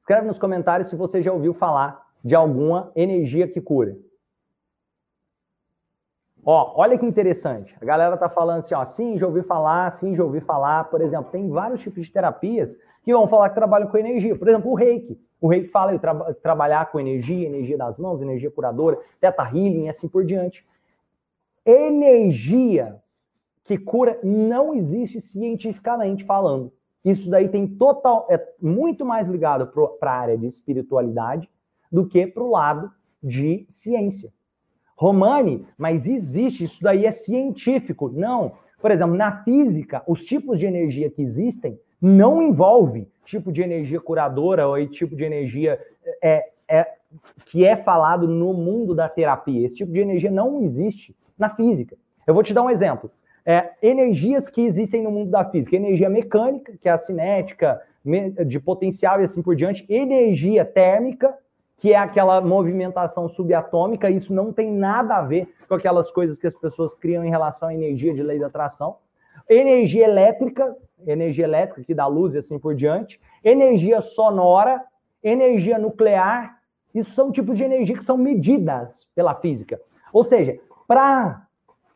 Escreve 0.00 0.26
nos 0.26 0.38
comentários 0.38 0.88
se 0.88 0.96
você 0.96 1.22
já 1.22 1.32
ouviu 1.32 1.52
falar 1.52 2.06
de 2.24 2.34
alguma 2.34 2.90
energia 2.94 3.48
que 3.48 3.60
cura. 3.60 3.96
Ó, 6.44 6.80
olha 6.80 6.96
que 6.96 7.04
interessante. 7.04 7.76
A 7.80 7.84
galera 7.84 8.16
tá 8.16 8.28
falando 8.28 8.60
assim, 8.60 8.74
ó, 8.74 8.86
sim, 8.86 9.18
já 9.18 9.26
ouvi 9.26 9.42
falar, 9.42 9.92
sim, 9.92 10.14
já 10.14 10.22
ouvi 10.22 10.40
falar. 10.40 10.84
Por 10.84 11.00
exemplo, 11.00 11.32
tem 11.32 11.50
vários 11.50 11.80
tipos 11.80 12.06
de 12.06 12.12
terapias 12.12 12.76
que 13.02 13.12
vão 13.12 13.26
falar 13.26 13.48
que 13.48 13.56
trabalham 13.56 13.88
com 13.88 13.98
energia. 13.98 14.36
Por 14.36 14.48
exemplo, 14.48 14.70
o 14.70 14.74
reiki. 14.74 15.20
O 15.40 15.48
reiki 15.48 15.68
fala 15.68 15.92
em 15.92 15.98
tra 15.98 16.14
trabalhar 16.34 16.90
com 16.90 17.00
energia, 17.00 17.46
energia 17.46 17.76
das 17.76 17.98
mãos, 17.98 18.22
energia 18.22 18.50
curadora, 18.50 18.98
teta 19.20 19.42
healing 19.42 19.86
e 19.86 19.88
assim 19.88 20.08
por 20.08 20.24
diante. 20.24 20.64
Energia 21.64 23.02
que 23.66 23.76
cura 23.76 24.18
não 24.22 24.74
existe 24.74 25.20
cientificamente 25.20 26.24
falando. 26.24 26.72
Isso 27.04 27.28
daí 27.28 27.48
tem 27.48 27.66
total, 27.66 28.26
é 28.30 28.44
muito 28.60 29.04
mais 29.04 29.28
ligado 29.28 29.66
para 30.00 30.10
a 30.10 30.18
área 30.18 30.38
de 30.38 30.46
espiritualidade 30.46 31.48
do 31.90 32.06
que 32.06 32.26
para 32.26 32.42
o 32.42 32.50
lado 32.50 32.90
de 33.22 33.66
ciência. 33.68 34.32
Romani, 34.96 35.66
mas 35.76 36.06
existe, 36.06 36.64
isso 36.64 36.82
daí 36.82 37.04
é 37.04 37.10
científico. 37.10 38.08
Não. 38.08 38.52
Por 38.80 38.90
exemplo, 38.90 39.14
na 39.14 39.44
física, 39.44 40.02
os 40.06 40.24
tipos 40.24 40.58
de 40.58 40.66
energia 40.66 41.10
que 41.10 41.22
existem 41.22 41.78
não 42.00 42.42
envolve 42.42 43.08
tipo 43.24 43.52
de 43.52 43.62
energia 43.62 44.00
curadora 44.00 44.66
ou 44.66 44.86
tipo 44.86 45.16
de 45.16 45.24
energia 45.24 45.80
é, 46.22 46.50
é, 46.68 46.86
que 47.46 47.64
é 47.64 47.76
falado 47.76 48.26
no 48.26 48.52
mundo 48.52 48.94
da 48.94 49.08
terapia. 49.08 49.66
Esse 49.66 49.76
tipo 49.76 49.92
de 49.92 50.00
energia 50.00 50.30
não 50.30 50.62
existe 50.62 51.16
na 51.38 51.50
física. 51.50 51.96
Eu 52.26 52.34
vou 52.34 52.42
te 52.42 52.54
dar 52.54 52.62
um 52.62 52.70
exemplo. 52.70 53.10
É, 53.48 53.70
energias 53.80 54.48
que 54.48 54.60
existem 54.62 55.04
no 55.04 55.10
mundo 55.12 55.30
da 55.30 55.44
física, 55.44 55.76
energia 55.76 56.10
mecânica, 56.10 56.72
que 56.80 56.88
é 56.88 56.92
a 56.92 56.98
cinética, 56.98 57.80
de 58.44 58.58
potencial 58.58 59.20
e 59.20 59.24
assim 59.24 59.42
por 59.42 59.54
diante, 59.54 59.84
energia 59.88 60.64
térmica, 60.64 61.32
que 61.78 61.92
é 61.92 61.96
aquela 61.96 62.40
movimentação 62.40 63.28
subatômica, 63.28 64.10
isso 64.10 64.32
não 64.32 64.52
tem 64.52 64.72
nada 64.72 65.16
a 65.16 65.22
ver 65.22 65.48
com 65.68 65.74
aquelas 65.74 66.10
coisas 66.10 66.38
que 66.38 66.46
as 66.46 66.56
pessoas 66.56 66.94
criam 66.94 67.24
em 67.24 67.30
relação 67.30 67.68
à 67.68 67.74
energia 67.74 68.14
de 68.14 68.22
lei 68.22 68.38
da 68.38 68.46
atração. 68.46 68.96
Energia 69.48 70.04
elétrica, 70.04 70.76
energia 71.06 71.44
elétrica 71.44 71.84
que 71.84 71.94
dá 71.94 72.06
luz 72.06 72.34
e 72.34 72.38
assim 72.38 72.58
por 72.58 72.74
diante, 72.74 73.20
energia 73.44 74.00
sonora, 74.00 74.82
energia 75.22 75.78
nuclear, 75.78 76.58
isso 76.94 77.10
são 77.10 77.30
tipos 77.30 77.56
de 77.56 77.64
energia 77.64 77.96
que 77.96 78.04
são 78.04 78.16
medidas 78.16 79.06
pela 79.14 79.34
física. 79.34 79.80
Ou 80.12 80.24
seja, 80.24 80.58
para 80.88 81.45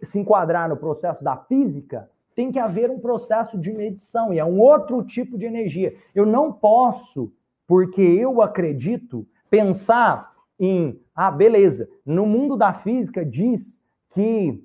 se 0.02 0.18
enquadrar 0.18 0.68
no 0.68 0.76
processo 0.76 1.22
da 1.22 1.36
física, 1.36 2.08
tem 2.34 2.50
que 2.50 2.58
haver 2.58 2.90
um 2.90 2.98
processo 2.98 3.58
de 3.58 3.72
medição, 3.72 4.32
e 4.32 4.38
é 4.38 4.44
um 4.44 4.58
outro 4.58 5.02
tipo 5.02 5.36
de 5.36 5.46
energia. 5.46 5.94
Eu 6.14 6.24
não 6.24 6.52
posso, 6.52 7.32
porque 7.66 8.00
eu 8.00 8.40
acredito, 8.40 9.26
pensar 9.48 10.32
em, 10.58 11.00
ah, 11.14 11.30
beleza, 11.30 11.88
no 12.04 12.26
mundo 12.26 12.56
da 12.56 12.72
física 12.72 13.24
diz 13.24 13.82
que 14.14 14.62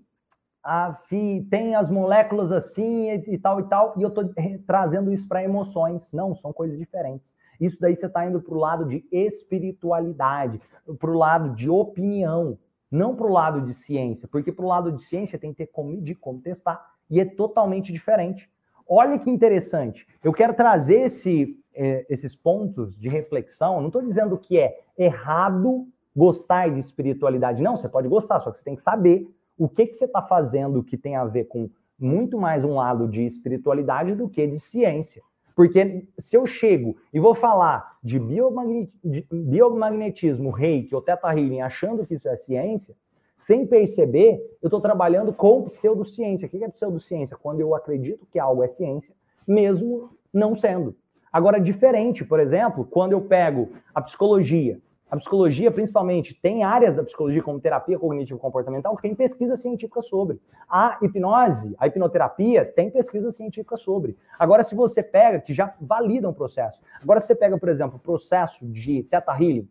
ah, 0.64 0.92
se 0.92 1.46
tem 1.50 1.76
as 1.76 1.90
moléculas 1.90 2.52
assim 2.52 3.10
e, 3.10 3.36
e 3.36 3.38
tal 3.38 3.60
e 3.60 3.64
tal, 3.64 3.94
e 3.98 4.02
eu 4.02 4.10
estou 4.10 4.30
trazendo 4.66 5.12
isso 5.12 5.28
para 5.28 5.44
emoções. 5.44 6.12
Não, 6.12 6.34
são 6.34 6.52
coisas 6.52 6.78
diferentes. 6.78 7.36
Isso 7.60 7.80
daí 7.80 7.96
você 7.96 8.08
está 8.08 8.26
indo 8.26 8.42
para 8.42 8.54
o 8.54 8.60
lado 8.60 8.86
de 8.86 9.06
espiritualidade, 9.12 10.60
para 11.00 11.12
o 11.12 11.18
lado 11.18 11.56
de 11.56 11.70
opinião, 11.70 12.58
não 12.92 13.16
para 13.16 13.28
o 13.28 13.32
lado 13.32 13.62
de 13.62 13.74
ciência, 13.74 14.28
porque 14.28 14.52
para 14.52 14.66
o 14.66 14.68
lado 14.68 14.92
de 14.92 15.04
ciência 15.04 15.40
tem 15.40 15.52
que 15.52 15.58
ter 15.58 15.68
como 15.68 15.90
medir, 15.90 16.16
como 16.16 16.40
testar, 16.40 16.94
e 17.10 17.20
é 17.20 17.26
totalmente 17.26 17.92
diferente. 17.92 18.50
Olha 18.88 19.18
que 19.18 19.30
interessante. 19.30 20.08
Eu 20.24 20.32
quero 20.32 20.54
trazer 20.54 21.02
esse, 21.02 21.58
é, 21.74 22.06
esses 22.10 22.36
pontos 22.36 22.96
de 22.96 23.10
reflexão. 23.10 23.80
Não 23.80 23.88
estou 23.88 24.02
dizendo 24.02 24.38
que 24.38 24.60
é 24.60 24.80
errado 24.98 25.88
gostar 26.16 26.70
de 26.70 26.80
espiritualidade. 26.80 27.62
Não, 27.62 27.76
você 27.76 27.90
pode 27.90 28.08
gostar, 28.08 28.40
só 28.40 28.52
que 28.52 28.58
você 28.58 28.64
tem 28.64 28.76
que 28.76 28.82
saber 28.82 29.28
o 29.58 29.68
que, 29.68 29.88
que 29.88 29.96
você 29.96 30.06
está 30.06 30.22
fazendo 30.22 30.84
que 30.84 30.98
tem 30.98 31.16
a 31.16 31.26
ver 31.26 31.46
com 31.46 31.70
muito 32.00 32.38
mais 32.38 32.64
um 32.64 32.76
lado 32.76 33.08
de 33.08 33.26
espiritualidade 33.26 34.16
do 34.16 34.30
que 34.30 34.46
de 34.46 34.60
ciência. 34.60 35.22
Porque 35.56 36.06
se 36.20 36.36
eu 36.36 36.46
chego 36.46 36.98
e 37.14 37.20
vou 37.20 37.34
falar 37.34 37.98
de, 38.04 38.20
biomagnetismo, 38.20 40.50
reiki 40.50 40.94
ou 40.94 41.02
teta 41.02 41.30
healing 41.30 41.62
achando 41.62 42.06
que 42.06 42.16
isso 42.16 42.28
é 42.28 42.36
ciência, 42.36 42.94
sem 43.38 43.66
perceber, 43.66 44.42
eu 44.62 44.68
estou 44.68 44.82
trabalhando 44.82 45.32
com 45.32 45.64
pseudociência. 45.64 46.48
O 46.48 46.50
que 46.50 46.64
é 46.64 46.68
pseudociência? 46.68 47.38
Quando 47.38 47.62
eu 47.62 47.74
acredito 47.74 48.28
que 48.32 48.38
algo 48.38 48.64
é 48.64 48.68
ciência, 48.68 49.16
mesmo 49.48 50.10
não 50.34 50.56
sendo. 50.56 50.94
Agora, 51.32 51.60
diferente, 51.60 52.26
por 52.26 52.40
exemplo, 52.40 52.86
quando 52.86 53.14
eu 53.14 53.22
pego 53.22 53.70
a 53.94 54.02
psicologia 54.02 54.80
a 55.10 55.18
psicologia, 55.18 55.72
principalmente, 55.72 56.34
tem 56.34 56.64
áreas 56.64 56.96
da 56.96 57.04
psicologia, 57.04 57.42
como 57.44 57.60
terapia 57.60 57.98
cognitivo-comportamental, 58.00 58.96
que 58.96 59.04
tem 59.04 59.14
pesquisa 59.14 59.56
científica 59.56 60.02
sobre. 60.02 60.42
A 60.68 60.98
hipnose, 61.02 61.76
a 61.78 61.86
hipnoterapia, 61.86 62.66
tem 62.66 62.90
pesquisa 62.90 63.32
científica 63.32 63.78
sobre. 63.78 64.18
Agora, 64.38 64.64
se 64.64 64.74
você 64.74 65.04
pega, 65.04 65.40
que 65.40 65.54
já 65.54 65.74
valida 65.80 66.28
um 66.28 66.34
processo. 66.34 66.82
Agora, 67.02 67.20
se 67.20 67.28
você 67.28 67.36
pega, 67.36 67.58
por 67.58 67.70
exemplo, 67.70 67.98
o 67.98 68.00
processo 68.00 68.68
de 68.68 69.04
Theta 69.04 69.32
Healing, 69.32 69.70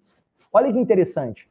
olha 0.52 0.72
que 0.72 0.78
interessante. 0.78 1.50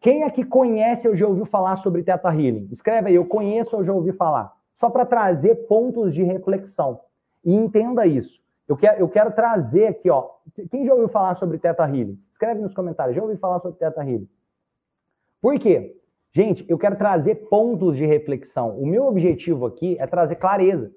Quem 0.00 0.22
aqui 0.24 0.44
conhece 0.44 1.08
ou 1.08 1.16
já 1.16 1.26
ouviu 1.26 1.46
falar 1.46 1.76
sobre 1.76 2.02
Theta 2.02 2.28
Healing? 2.28 2.68
Escreve 2.70 3.08
aí, 3.08 3.14
eu 3.14 3.24
conheço 3.24 3.76
ou 3.76 3.84
já 3.84 3.92
ouvi 3.92 4.12
falar. 4.12 4.52
Só 4.74 4.90
para 4.90 5.06
trazer 5.06 5.66
pontos 5.66 6.14
de 6.14 6.22
reflexão. 6.22 7.00
E 7.44 7.54
entenda 7.54 8.06
isso. 8.06 8.40
Eu 8.68 8.76
quero, 8.76 9.00
eu 9.00 9.08
quero 9.08 9.32
trazer 9.32 9.88
aqui, 9.88 10.08
ó. 10.08 10.30
Quem 10.70 10.86
já 10.86 10.92
ouviu 10.92 11.08
falar 11.08 11.34
sobre 11.34 11.58
Teta 11.58 11.82
Healing? 11.84 12.18
Escreve 12.40 12.62
nos 12.62 12.72
comentários. 12.72 13.14
Já 13.14 13.20
ouviu 13.20 13.36
falar 13.36 13.58
sobre 13.58 13.78
Teta 13.78 14.00
Healing? 14.00 14.26
Por 15.42 15.58
quê? 15.58 15.94
Gente, 16.32 16.64
eu 16.70 16.78
quero 16.78 16.96
trazer 16.96 17.34
pontos 17.50 17.98
de 17.98 18.06
reflexão. 18.06 18.78
O 18.78 18.86
meu 18.86 19.04
objetivo 19.04 19.66
aqui 19.66 19.98
é 20.00 20.06
trazer 20.06 20.36
clareza. 20.36 20.90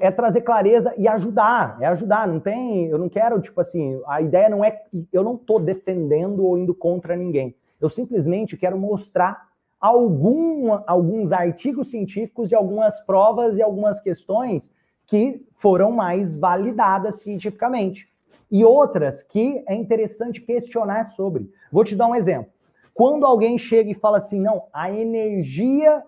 É 0.00 0.10
trazer 0.10 0.40
clareza 0.40 0.92
e 0.98 1.06
ajudar. 1.06 1.80
É 1.80 1.86
ajudar. 1.86 2.26
Não 2.26 2.40
tem. 2.40 2.86
Eu 2.86 2.98
não 2.98 3.08
quero, 3.08 3.40
tipo 3.40 3.60
assim, 3.60 4.02
a 4.08 4.20
ideia 4.20 4.48
não 4.48 4.64
é. 4.64 4.82
Eu 5.12 5.22
não 5.22 5.36
estou 5.36 5.60
defendendo 5.60 6.44
ou 6.44 6.58
indo 6.58 6.74
contra 6.74 7.14
ninguém. 7.14 7.54
Eu 7.80 7.88
simplesmente 7.88 8.56
quero 8.56 8.76
mostrar 8.76 9.50
alguns 9.78 11.30
artigos 11.30 11.92
científicos 11.92 12.50
e 12.50 12.56
algumas 12.56 12.98
provas 13.06 13.56
e 13.56 13.62
algumas 13.62 14.00
questões 14.00 14.72
que 15.06 15.46
foram 15.58 15.92
mais 15.92 16.34
validadas 16.34 17.20
cientificamente. 17.20 18.12
E 18.54 18.64
outras 18.64 19.20
que 19.20 19.64
é 19.66 19.74
interessante 19.74 20.40
questionar 20.40 21.02
sobre. 21.06 21.50
Vou 21.72 21.82
te 21.82 21.96
dar 21.96 22.06
um 22.06 22.14
exemplo. 22.14 22.52
Quando 22.94 23.26
alguém 23.26 23.58
chega 23.58 23.90
e 23.90 23.94
fala 23.94 24.18
assim, 24.18 24.38
não, 24.38 24.68
a 24.72 24.92
energia 24.92 26.00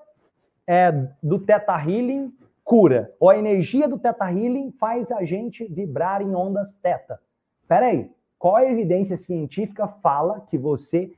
é, 0.65 0.93
do 1.21 1.41
Theta 1.41 1.73
Healing 1.73 2.33
cura, 2.63 3.13
ou 3.19 3.31
a 3.31 3.37
energia 3.37 3.89
do 3.89 3.99
Theta 3.99 4.31
Healing 4.31 4.71
faz 4.79 5.11
a 5.11 5.25
gente 5.25 5.65
vibrar 5.65 6.23
em 6.23 6.37
ondas 6.37 6.73
Theta. 6.75 7.21
Peraí, 7.67 8.13
qual 8.39 8.55
a 8.55 8.71
evidência 8.71 9.17
científica 9.17 9.89
fala 9.89 10.47
que 10.49 10.57
você 10.57 11.13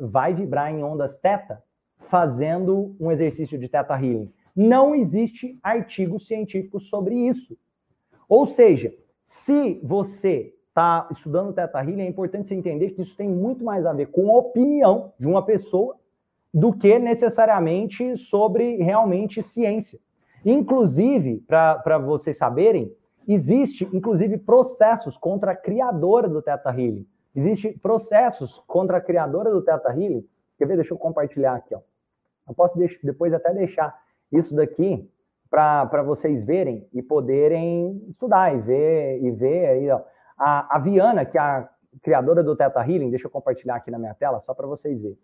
vai 0.00 0.34
vibrar 0.34 0.74
em 0.74 0.82
ondas 0.82 1.16
Theta 1.16 1.62
fazendo 2.08 2.96
um 2.98 3.12
exercício 3.12 3.56
de 3.56 3.68
Theta 3.68 3.94
Healing? 3.94 4.32
Não 4.56 4.96
existe 4.96 5.56
artigo 5.62 6.18
científico 6.18 6.80
sobre 6.80 7.14
isso. 7.14 7.56
Ou 8.28 8.48
seja, 8.48 8.92
se 9.24 9.80
você 9.82 10.55
está 10.76 11.08
estudando 11.10 11.54
Teta 11.54 11.80
Healing, 11.80 12.02
é 12.02 12.06
importante 12.06 12.48
você 12.48 12.54
entender 12.54 12.90
que 12.90 13.00
isso 13.00 13.16
tem 13.16 13.26
muito 13.26 13.64
mais 13.64 13.86
a 13.86 13.94
ver 13.94 14.08
com 14.08 14.30
a 14.30 14.36
opinião 14.36 15.10
de 15.18 15.26
uma 15.26 15.42
pessoa 15.42 15.96
do 16.52 16.70
que 16.70 16.98
necessariamente 16.98 18.14
sobre 18.18 18.76
realmente 18.76 19.42
ciência. 19.42 19.98
Inclusive, 20.44 21.42
para 21.46 21.96
vocês 21.96 22.36
saberem, 22.36 22.94
existe 23.26 23.88
inclusive 23.90 24.36
processos 24.36 25.16
contra 25.16 25.52
a 25.52 25.56
criadora 25.56 26.28
do 26.28 26.42
Teta 26.42 26.68
Healing. 26.68 27.06
Existe 27.34 27.72
processos 27.78 28.62
contra 28.66 28.98
a 28.98 29.00
criadora 29.00 29.50
do 29.50 29.62
Teta 29.62 29.88
Healing. 29.88 30.28
Quer 30.58 30.66
ver? 30.66 30.76
Deixa 30.76 30.92
eu 30.92 30.98
compartilhar 30.98 31.54
aqui. 31.54 31.74
Ó. 31.74 31.80
Eu 32.46 32.54
posso 32.54 32.76
deixar, 32.76 32.98
depois 33.02 33.32
até 33.32 33.52
deixar 33.54 33.98
isso 34.30 34.54
daqui 34.54 35.08
para 35.48 36.02
vocês 36.02 36.44
verem 36.44 36.86
e 36.92 37.02
poderem 37.02 38.02
estudar 38.08 38.54
e 38.54 38.60
ver 38.60 39.22
e 39.22 39.30
ver 39.30 39.66
aí, 39.68 39.90
ó. 39.90 40.02
A, 40.36 40.76
a 40.76 40.78
Viana, 40.78 41.24
que 41.24 41.38
é 41.38 41.40
a 41.40 41.68
criadora 42.02 42.42
do 42.42 42.54
Teta 42.56 42.80
Healing, 42.80 43.10
deixa 43.10 43.26
eu 43.26 43.30
compartilhar 43.30 43.76
aqui 43.76 43.90
na 43.90 43.98
minha 43.98 44.14
tela 44.14 44.40
só 44.40 44.52
para 44.52 44.66
vocês 44.66 45.00
verem. 45.00 45.18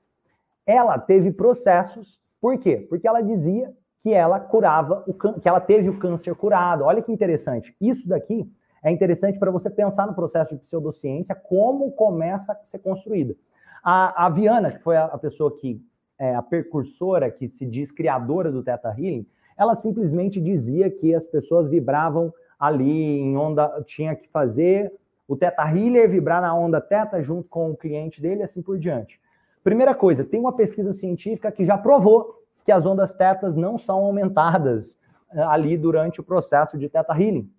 Ela 0.67 0.99
teve 0.99 1.31
processos, 1.31 2.21
por 2.41 2.59
quê? 2.59 2.87
Porque 2.89 3.07
ela 3.07 3.21
dizia 3.21 3.73
que 4.03 4.13
ela 4.13 4.41
curava 4.41 5.05
o 5.07 5.15
que 5.15 5.49
ela 5.49 5.61
teve 5.61 5.89
o 5.89 5.99
câncer 5.99 6.35
curado. 6.35 6.85
Olha 6.85 7.03
que 7.03 7.13
interessante. 7.13 7.77
Isso 7.81 8.09
daqui 8.09 8.51
é 8.83 8.91
interessante 8.91 9.39
para 9.39 9.51
você 9.51 9.71
pensar 9.71 10.07
no 10.07 10.15
processo 10.15 10.55
de 10.55 10.61
pseudociência, 10.61 11.35
como 11.35 11.93
começa 11.93 12.53
a 12.53 12.65
ser 12.65 12.81
construída. 12.81 13.37
A, 13.83 14.27
a 14.27 14.29
Viana, 14.29 14.73
que 14.73 14.79
foi 14.79 14.97
a, 14.97 15.05
a 15.05 15.19
pessoa 15.19 15.57
que 15.57 15.81
é, 16.19 16.35
a 16.35 16.43
percursora, 16.43 17.31
que 17.31 17.49
se 17.49 17.67
diz 17.67 17.91
criadora 17.91 18.51
do 18.51 18.63
Theta 18.63 18.89
Healing, 18.89 19.27
ela 19.57 19.75
simplesmente 19.75 20.41
dizia 20.41 20.91
que 20.91 21.15
as 21.15 21.27
pessoas 21.27 21.69
vibravam 21.69 22.33
ali 22.59 23.19
em 23.19 23.37
onda, 23.37 23.83
tinha 23.87 24.15
que 24.15 24.29
fazer 24.29 24.93
o 25.27 25.37
Theta 25.37 25.63
Healer 25.63 26.11
vibrar 26.11 26.43
na 26.43 26.55
onda 26.55 26.81
Theta 26.81 27.23
junto 27.23 27.49
com 27.49 27.71
o 27.71 27.77
cliente 27.77 28.21
dele 28.21 28.41
e 28.41 28.45
assim 28.45 28.63
por 28.63 28.79
diante. 28.79 29.21
Primeira 29.63 29.95
coisa, 29.95 30.25
tem 30.25 30.41
uma 30.41 30.53
pesquisa 30.53 30.93
científica 30.93 31.53
que 31.53 31.65
já 31.65 31.79
provou 31.79 32.43
que 32.65 32.73
as 32.73 32.85
ondas 32.85 33.15
tetas 33.15 33.57
não 33.57 33.79
são 33.79 33.99
aumentadas 33.99 34.99
eh, 35.33 35.43
ali 35.43 35.77
durante 35.77 36.21
o 36.21 36.25
processo 36.25 36.79
de 36.79 36.89
Theta 36.89 37.13
Healing. 37.13 37.51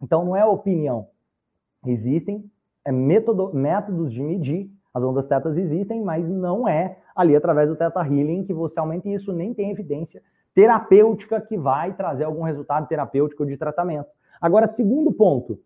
Então 0.00 0.24
não 0.24 0.36
é 0.36 0.44
opinião. 0.44 1.08
Existem 1.86 2.50
é, 2.84 2.92
método, 2.92 3.52
métodos 3.54 4.12
de 4.12 4.22
medir 4.22 4.70
as 4.92 5.04
ondas 5.04 5.28
tetas 5.28 5.56
existem, 5.56 6.02
mas 6.02 6.28
não 6.28 6.66
é 6.66 6.98
ali 7.14 7.36
através 7.36 7.68
do 7.68 7.76
Theta 7.76 8.00
Healing 8.00 8.44
que 8.44 8.52
você 8.52 8.80
aumente 8.80 9.12
isso, 9.12 9.32
nem 9.32 9.54
tem 9.54 9.70
evidência 9.70 10.22
terapêutica 10.54 11.40
que 11.40 11.56
vai 11.56 11.92
trazer 11.92 12.24
algum 12.24 12.42
resultado 12.42 12.88
terapêutico 12.88 13.46
de 13.46 13.56
tratamento. 13.56 14.08
Agora, 14.40 14.66
segundo 14.66 15.12
ponto, 15.12 15.60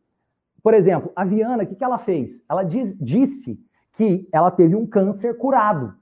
por 0.62 0.75
exemplo, 0.75 1.11
a 1.16 1.25
Viana, 1.25 1.64
o 1.64 1.66
que, 1.66 1.75
que 1.75 1.85
ela 1.85 1.98
fez? 1.98 2.44
Ela 2.48 2.62
diz, 2.62 2.96
disse 2.98 3.59
que 3.94 4.29
ela 4.33 4.51
teve 4.51 4.77
um 4.77 4.87
câncer 4.87 5.37
curado. 5.37 5.94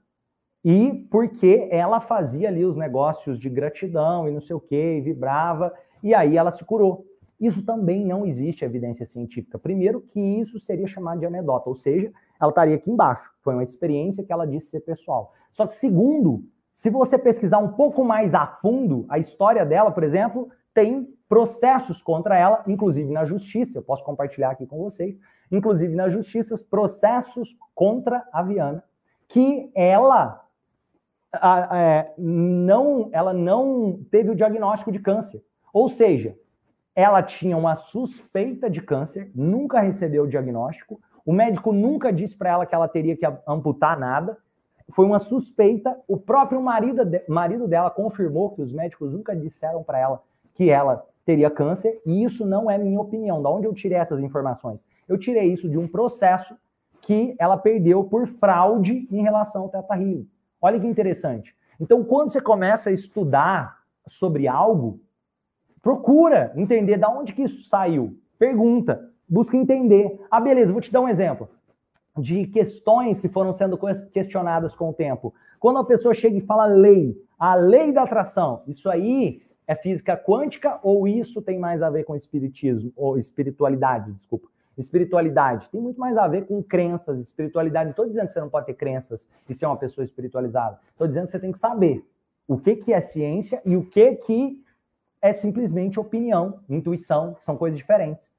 E 0.63 1.07
porque 1.09 1.67
ela 1.71 1.99
fazia 1.99 2.47
ali 2.47 2.63
os 2.63 2.75
negócios 2.75 3.39
de 3.39 3.49
gratidão 3.49 4.29
e 4.29 4.31
não 4.31 4.39
sei 4.39 4.55
o 4.55 4.59
que, 4.59 4.97
e 4.97 5.01
vibrava, 5.01 5.73
e 6.03 6.13
aí 6.13 6.37
ela 6.37 6.51
se 6.51 6.63
curou. 6.63 7.05
Isso 7.39 7.65
também 7.65 8.05
não 8.05 8.23
existe 8.23 8.63
evidência 8.63 9.03
científica. 9.03 9.57
Primeiro, 9.57 10.01
que 10.01 10.19
isso 10.19 10.59
seria 10.59 10.85
chamado 10.85 11.19
de 11.19 11.25
anedota, 11.25 11.67
ou 11.67 11.75
seja, 11.75 12.11
ela 12.39 12.51
estaria 12.51 12.75
aqui 12.75 12.91
embaixo. 12.91 13.31
Foi 13.41 13.55
uma 13.55 13.63
experiência 13.63 14.23
que 14.23 14.31
ela 14.31 14.45
disse 14.45 14.67
ser 14.67 14.81
pessoal. 14.81 15.33
Só 15.51 15.65
que, 15.65 15.75
segundo, 15.75 16.43
se 16.71 16.91
você 16.91 17.17
pesquisar 17.17 17.57
um 17.57 17.69
pouco 17.69 18.03
mais 18.05 18.35
a 18.35 18.45
fundo 18.45 19.05
a 19.09 19.17
história 19.17 19.65
dela, 19.65 19.91
por 19.91 20.03
exemplo, 20.03 20.49
tem 20.71 21.07
processos 21.31 22.01
contra 22.01 22.37
ela, 22.37 22.61
inclusive 22.67 23.09
na 23.09 23.23
justiça. 23.23 23.77
Eu 23.77 23.81
posso 23.81 24.03
compartilhar 24.03 24.49
aqui 24.49 24.67
com 24.67 24.77
vocês, 24.77 25.17
inclusive 25.49 25.95
na 25.95 26.09
justiça, 26.09 26.61
processos 26.69 27.57
contra 27.73 28.27
a 28.33 28.43
Viana, 28.43 28.83
que 29.29 29.71
ela 29.73 30.45
a, 31.31 31.69
é, 31.79 32.13
não, 32.17 33.07
ela 33.13 33.31
não 33.31 33.97
teve 34.11 34.29
o 34.29 34.35
diagnóstico 34.35 34.91
de 34.91 34.99
câncer. 34.99 35.41
Ou 35.71 35.87
seja, 35.87 36.35
ela 36.93 37.23
tinha 37.23 37.55
uma 37.55 37.75
suspeita 37.75 38.69
de 38.69 38.81
câncer, 38.81 39.31
nunca 39.33 39.79
recebeu 39.79 40.23
o 40.23 40.29
diagnóstico, 40.29 40.99
o 41.25 41.31
médico 41.31 41.71
nunca 41.71 42.11
disse 42.11 42.37
para 42.37 42.49
ela 42.49 42.65
que 42.65 42.75
ela 42.75 42.89
teria 42.89 43.15
que 43.15 43.25
amputar 43.47 43.97
nada, 43.97 44.37
foi 44.91 45.05
uma 45.05 45.19
suspeita, 45.19 45.97
o 46.09 46.17
próprio 46.17 46.61
marido, 46.61 47.09
marido 47.29 47.69
dela 47.69 47.89
confirmou 47.89 48.49
que 48.49 48.61
os 48.61 48.73
médicos 48.73 49.13
nunca 49.13 49.33
disseram 49.33 49.81
para 49.81 49.97
ela 49.97 50.21
que 50.53 50.69
ela 50.69 51.05
teria 51.25 51.49
câncer, 51.49 52.01
e 52.05 52.23
isso 52.23 52.45
não 52.45 52.69
é 52.69 52.77
minha 52.77 52.99
opinião. 52.99 53.41
Da 53.41 53.49
onde 53.49 53.67
eu 53.67 53.73
tirei 53.73 53.97
essas 53.97 54.19
informações? 54.19 54.85
Eu 55.07 55.17
tirei 55.17 55.51
isso 55.51 55.69
de 55.69 55.77
um 55.77 55.87
processo 55.87 56.55
que 57.01 57.35
ela 57.39 57.57
perdeu 57.57 58.03
por 58.03 58.27
fraude 58.27 59.07
em 59.11 59.21
relação 59.21 59.63
ao 59.63 59.69
Teta 59.69 59.95
Healing. 59.95 60.27
Olha 60.61 60.79
que 60.79 60.87
interessante. 60.87 61.55
Então, 61.79 62.03
quando 62.03 62.31
você 62.31 62.39
começa 62.39 62.89
a 62.89 62.93
estudar 62.93 63.79
sobre 64.07 64.47
algo, 64.47 64.99
procura 65.81 66.51
entender 66.55 66.97
de 66.97 67.05
onde 67.05 67.33
que 67.33 67.43
isso 67.43 67.67
saiu. 67.67 68.17
Pergunta, 68.37 69.09
busca 69.27 69.57
entender. 69.57 70.19
Ah, 70.29 70.39
beleza, 70.39 70.71
vou 70.71 70.81
te 70.81 70.91
dar 70.91 71.01
um 71.01 71.09
exemplo 71.09 71.49
de 72.17 72.45
questões 72.47 73.19
que 73.19 73.29
foram 73.29 73.53
sendo 73.53 73.79
questionadas 74.11 74.75
com 74.75 74.89
o 74.89 74.93
tempo. 74.93 75.33
Quando 75.59 75.79
a 75.79 75.85
pessoa 75.85 76.13
chega 76.13 76.37
e 76.37 76.41
fala 76.41 76.65
lei, 76.65 77.15
a 77.39 77.55
lei 77.55 77.91
da 77.91 78.03
atração, 78.03 78.63
isso 78.67 78.89
aí 78.89 79.41
é 79.67 79.75
física 79.75 80.17
quântica 80.17 80.79
ou 80.83 81.07
isso 81.07 81.41
tem 81.41 81.59
mais 81.59 81.81
a 81.81 81.89
ver 81.89 82.03
com 82.03 82.15
espiritismo 82.15 82.91
ou 82.95 83.17
espiritualidade, 83.17 84.11
desculpa. 84.11 84.49
Espiritualidade 84.77 85.69
tem 85.69 85.81
muito 85.81 85.99
mais 85.99 86.17
a 86.17 86.27
ver 86.27 86.45
com 86.45 86.63
crenças, 86.63 87.19
espiritualidade. 87.19 87.85
Não 87.85 87.91
estou 87.91 88.07
dizendo 88.07 88.27
que 88.27 88.33
você 88.33 88.39
não 88.39 88.49
pode 88.49 88.65
ter 88.65 88.73
crenças 88.73 89.27
e 89.49 89.53
ser 89.53 89.65
uma 89.65 89.77
pessoa 89.77 90.03
espiritualizada. 90.03 90.79
Estou 90.91 91.07
dizendo 91.07 91.25
que 91.25 91.31
você 91.31 91.39
tem 91.39 91.51
que 91.51 91.59
saber 91.59 92.05
o 92.47 92.57
que, 92.57 92.75
que 92.75 92.93
é 92.93 93.01
ciência 93.01 93.61
e 93.65 93.75
o 93.75 93.85
que, 93.85 94.15
que 94.15 94.63
é 95.21 95.31
simplesmente 95.31 95.99
opinião, 95.99 96.59
intuição, 96.67 97.35
que 97.35 97.45
são 97.45 97.55
coisas 97.55 97.77
diferentes. 97.77 98.31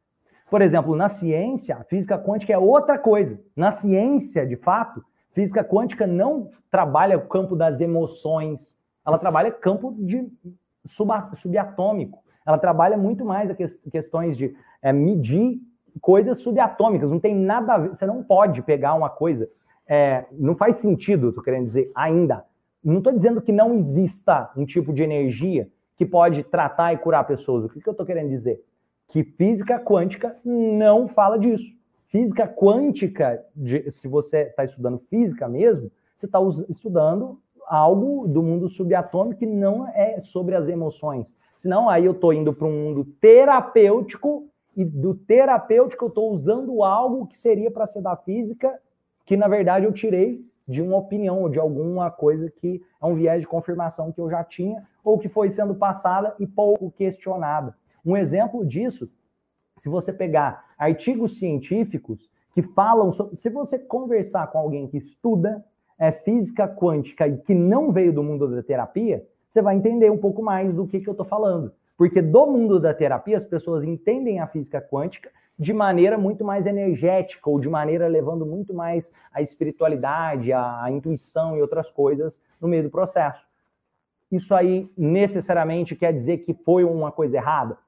Por 0.50 0.60
exemplo, 0.60 0.96
na 0.96 1.08
ciência, 1.08 1.76
a 1.76 1.84
física 1.84 2.18
quântica 2.18 2.52
é 2.52 2.58
outra 2.58 2.98
coisa. 2.98 3.40
Na 3.56 3.70
ciência, 3.70 4.46
de 4.46 4.56
fato, 4.56 5.02
física 5.32 5.64
quântica 5.64 6.06
não 6.06 6.50
trabalha 6.70 7.16
o 7.16 7.26
campo 7.26 7.54
das 7.56 7.80
emoções, 7.80 8.76
ela 9.06 9.18
trabalha 9.18 9.50
campo 9.50 9.94
de 9.98 10.30
subatômico. 10.84 12.22
Ela 12.44 12.58
trabalha 12.58 12.96
muito 12.96 13.24
mais 13.24 13.50
a 13.50 13.54
questões 13.54 14.36
de 14.36 14.54
é, 14.82 14.92
medir 14.92 15.60
coisas 16.00 16.38
subatômicas, 16.38 17.10
não 17.10 17.20
tem 17.20 17.34
nada 17.34 17.74
a 17.74 17.78
ver, 17.78 17.88
você 17.90 18.06
não 18.06 18.22
pode 18.22 18.62
pegar 18.62 18.94
uma 18.94 19.10
coisa, 19.10 19.48
é, 19.86 20.24
não 20.32 20.54
faz 20.54 20.76
sentido, 20.76 21.28
estou 21.28 21.44
querendo 21.44 21.66
dizer, 21.66 21.90
ainda. 21.94 22.44
Não 22.82 22.98
estou 22.98 23.12
dizendo 23.12 23.40
que 23.40 23.52
não 23.52 23.74
exista 23.74 24.50
um 24.56 24.64
tipo 24.64 24.92
de 24.92 25.02
energia 25.02 25.68
que 25.96 26.04
pode 26.04 26.42
tratar 26.42 26.92
e 26.92 26.98
curar 26.98 27.24
pessoas. 27.24 27.64
O 27.64 27.68
que, 27.68 27.80
que 27.80 27.88
eu 27.88 27.92
estou 27.92 28.06
querendo 28.06 28.28
dizer? 28.30 28.60
Que 29.08 29.22
física 29.22 29.78
quântica 29.78 30.36
não 30.44 31.06
fala 31.06 31.38
disso. 31.38 31.70
Física 32.08 32.48
quântica, 32.48 33.44
de, 33.54 33.90
se 33.90 34.08
você 34.08 34.42
está 34.42 34.64
estudando 34.64 34.98
física 35.08 35.48
mesmo, 35.48 35.90
você 36.16 36.26
está 36.26 36.38
estudando 36.68 37.38
algo 37.72 38.28
do 38.28 38.42
mundo 38.42 38.68
subatômico 38.68 39.38
que 39.38 39.46
não 39.46 39.88
é 39.88 40.20
sobre 40.20 40.54
as 40.54 40.68
emoções. 40.68 41.32
Senão, 41.54 41.88
aí 41.88 42.04
eu 42.04 42.12
estou 42.12 42.34
indo 42.34 42.52
para 42.52 42.68
um 42.68 42.84
mundo 42.84 43.02
terapêutico 43.18 44.46
e 44.76 44.84
do 44.84 45.14
terapêutico 45.14 46.04
eu 46.04 46.08
estou 46.08 46.32
usando 46.32 46.84
algo 46.84 47.26
que 47.26 47.38
seria 47.38 47.70
para 47.70 47.86
ser 47.86 48.02
da 48.02 48.14
física, 48.14 48.78
que 49.24 49.38
na 49.38 49.48
verdade 49.48 49.86
eu 49.86 49.92
tirei 49.92 50.44
de 50.68 50.82
uma 50.82 50.98
opinião 50.98 51.40
ou 51.40 51.48
de 51.48 51.58
alguma 51.58 52.10
coisa 52.10 52.50
que 52.50 52.82
é 53.00 53.06
um 53.06 53.14
viés 53.14 53.40
de 53.40 53.46
confirmação 53.46 54.12
que 54.12 54.20
eu 54.20 54.28
já 54.28 54.44
tinha 54.44 54.86
ou 55.02 55.18
que 55.18 55.30
foi 55.30 55.48
sendo 55.48 55.74
passada 55.74 56.34
e 56.38 56.46
pouco 56.46 56.90
questionada. 56.90 57.74
Um 58.04 58.18
exemplo 58.18 58.66
disso, 58.66 59.10
se 59.78 59.88
você 59.88 60.12
pegar 60.12 60.66
artigos 60.76 61.38
científicos 61.38 62.30
que 62.54 62.62
falam 62.62 63.12
sobre, 63.12 63.34
se 63.34 63.48
você 63.48 63.78
conversar 63.78 64.48
com 64.48 64.58
alguém 64.58 64.86
que 64.86 64.98
estuda 64.98 65.64
é, 66.02 66.10
física 66.10 66.66
quântica 66.66 67.28
e 67.28 67.38
que 67.38 67.54
não 67.54 67.92
veio 67.92 68.12
do 68.12 68.24
mundo 68.24 68.48
da 68.48 68.60
terapia, 68.60 69.24
você 69.48 69.62
vai 69.62 69.76
entender 69.76 70.10
um 70.10 70.18
pouco 70.18 70.42
mais 70.42 70.74
do 70.74 70.84
que, 70.84 70.98
que 70.98 71.08
eu 71.08 71.12
estou 71.12 71.24
falando. 71.24 71.72
Porque 71.96 72.20
do 72.20 72.44
mundo 72.44 72.80
da 72.80 72.92
terapia, 72.92 73.36
as 73.36 73.46
pessoas 73.46 73.84
entendem 73.84 74.40
a 74.40 74.48
física 74.48 74.80
quântica 74.80 75.30
de 75.56 75.72
maneira 75.72 76.18
muito 76.18 76.44
mais 76.44 76.66
energética, 76.66 77.48
ou 77.48 77.60
de 77.60 77.68
maneira 77.68 78.08
levando 78.08 78.44
muito 78.44 78.74
mais 78.74 79.12
a 79.32 79.40
espiritualidade, 79.40 80.52
a, 80.52 80.82
a 80.82 80.90
intuição 80.90 81.56
e 81.56 81.62
outras 81.62 81.88
coisas 81.88 82.40
no 82.60 82.66
meio 82.66 82.82
do 82.82 82.90
processo. 82.90 83.46
Isso 84.28 84.52
aí 84.56 84.90
necessariamente 84.98 85.94
quer 85.94 86.12
dizer 86.12 86.38
que 86.38 86.52
foi 86.52 86.82
uma 86.82 87.12
coisa 87.12 87.36
errada? 87.36 87.78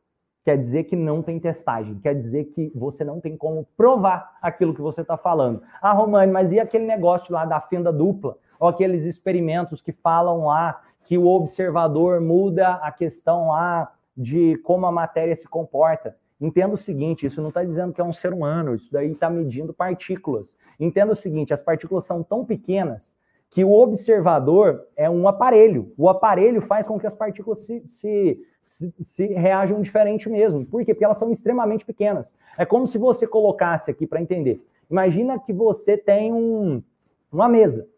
Quer 0.45 0.59
dizer 0.59 0.85
que 0.85 0.95
não 0.95 1.23
tem 1.23 1.41
testagem, 1.41 1.99
quer 2.01 2.15
dizer 2.15 2.45
que 2.45 2.71
você 2.75 3.03
não 3.03 3.19
tem 3.19 3.35
como 3.35 3.67
provar 3.77 4.37
aquilo 4.43 4.75
que 4.75 4.83
você 4.83 5.01
está 5.01 5.17
falando. 5.17 5.63
Ah, 5.81 5.93
Romani, 5.93 6.31
mas 6.31 6.53
e 6.53 6.61
aquele 6.61 6.85
negócio 6.85 7.33
lá 7.33 7.47
da 7.47 7.61
fenda 7.61 7.91
dupla? 7.91 8.37
Ou 8.61 8.69
aqueles 8.69 9.07
experimentos 9.07 9.81
que 9.81 9.93
falam 9.93 10.45
lá 10.47 10.83
que 11.05 11.17
o 11.17 11.27
observador 11.27 12.21
muda 12.21 12.75
a 12.75 12.93
questão 12.93 13.49
lá 13.49 13.93
de 14.17 14.57
como 14.59 14.87
a 14.87 14.93
matéria 14.93 15.35
se 15.35 15.49
comporta. 15.49 16.17
Entenda 16.41 16.75
o 16.75 16.79
seguinte: 16.79 17.27
isso 17.27 17.41
não 17.41 17.49
está 17.49 17.65
dizendo 17.65 17.93
que 17.93 18.01
é 18.01 18.05
um 18.05 18.13
ser 18.13 18.33
humano, 18.33 18.75
isso 18.75 18.93
daí 18.93 19.13
está 19.13 19.31
medindo 19.31 19.73
partículas. 19.73 20.55
Entenda 20.79 21.13
o 21.13 21.17
seguinte: 21.17 21.55
as 21.55 21.63
partículas 21.63 22.05
são 22.05 22.23
tão 22.23 22.45
pequenas 22.45 23.17
que 23.51 23.65
o 23.65 23.73
observador 23.73 24.85
é 24.97 25.09
um 25.09 25.29
aparelho. 25.29 25.93
O 25.97 26.09
aparelho 26.09 26.61
faz 26.61 26.87
com 26.87 26.99
que 26.99 27.07
as 27.07 27.15
partículas 27.15 27.61
se, 27.61 27.85
se, 27.87 28.41
se, 28.65 28.93
se 29.01 29.27
reajam 29.27 29.81
diferente 29.81 30.29
mesmo. 30.29 30.65
Por 30.65 30.85
quê? 30.85 30.95
Porque 30.95 31.05
elas 31.05 31.19
são 31.19 31.31
extremamente 31.31 31.85
pequenas. 31.85 32.33
É 32.57 32.65
como 32.65 32.87
se 32.87 32.99
você 32.99 33.27
colocasse 33.27 33.91
aqui 33.91 34.07
para 34.07 34.21
entender. 34.21 34.65
Imagina 34.91 35.39
que 35.39 35.53
você 35.53 35.97
tem 35.97 36.33
um, 36.33 36.83
uma 37.31 37.49
mesa. 37.49 37.89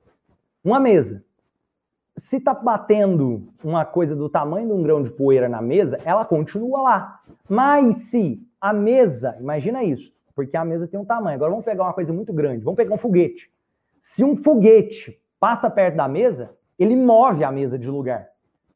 Uma 0.65 0.81
mesa 0.81 1.25
se 2.17 2.41
tá 2.41 2.55
batendo 2.55 3.49
uma 3.63 3.85
coisa 3.85 4.17
do 4.17 4.29
tamanho 4.29 4.67
de 4.67 4.73
um 4.73 4.83
grão 4.83 5.03
de 5.03 5.11
poeira 5.11 5.49
na 5.49 5.61
mesa, 5.61 5.99
ela 6.05 6.25
continua 6.25 6.81
lá. 6.81 7.21
Mas 7.49 7.97
se 7.97 8.43
a 8.61 8.73
mesa, 8.73 9.37
imagina 9.39 9.85
isso, 9.85 10.13
porque 10.35 10.57
a 10.57 10.65
mesa 10.65 10.89
tem 10.89 10.99
um 10.99 11.05
tamanho. 11.05 11.37
Agora 11.37 11.51
vamos 11.51 11.65
pegar 11.65 11.85
uma 11.85 11.93
coisa 11.93 12.13
muito 12.13 12.33
grande, 12.33 12.65
vamos 12.65 12.77
pegar 12.77 12.95
um 12.95 12.99
foguete. 12.99 13.51
Se 14.01 14.25
um 14.25 14.37
foguete 14.37 15.21
passa 15.39 15.69
perto 15.69 15.97
da 15.97 16.09
mesa, 16.09 16.57
ele 16.79 16.97
move 16.97 17.45
a 17.45 17.53
mesa 17.53 17.79
de 17.79 17.89
lugar. 17.89 18.29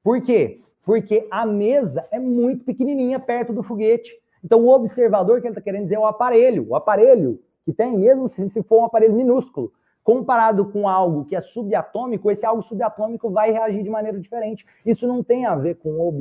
Por 0.03 0.21
quê? 0.23 0.61
Porque 0.85 1.27
a 1.31 1.45
mesa 1.45 2.07
é 2.11 2.19
muito 2.19 2.65
pequenininha 2.65 3.19
perto 3.19 3.53
do 3.53 3.63
foguete. 3.63 4.11
Então 4.43 4.65
o 4.65 4.69
observador 4.69 5.41
que 5.41 5.47
ele 5.47 5.53
está 5.53 5.61
querendo 5.61 5.85
dizer 5.85 5.97
é 5.97 5.99
o 5.99 6.07
aparelho. 6.07 6.67
O 6.69 6.75
aparelho 6.75 7.41
que 7.65 7.73
tem, 7.73 7.97
mesmo 7.97 8.29
se 8.29 8.63
for 8.63 8.81
um 8.81 8.85
aparelho 8.85 9.15
minúsculo, 9.15 9.73
comparado 10.03 10.65
com 10.67 10.89
algo 10.89 11.25
que 11.25 11.37
é 11.37 11.41
subatômico, 11.41 12.31
esse 12.31 12.45
algo 12.45 12.63
subatômico 12.63 13.31
vai 13.31 13.53
reagir 13.53 13.83
de 13.83 13.91
maneira 13.91 14.19
diferente. 14.19 14.67
Isso 14.85 15.07
não 15.07 15.23
tem 15.23 15.47
a 15.47 15.55
ver 15.55 15.77
com, 15.77 16.13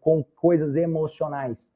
com 0.00 0.24
coisas 0.34 0.74
emocionais. 0.74 1.68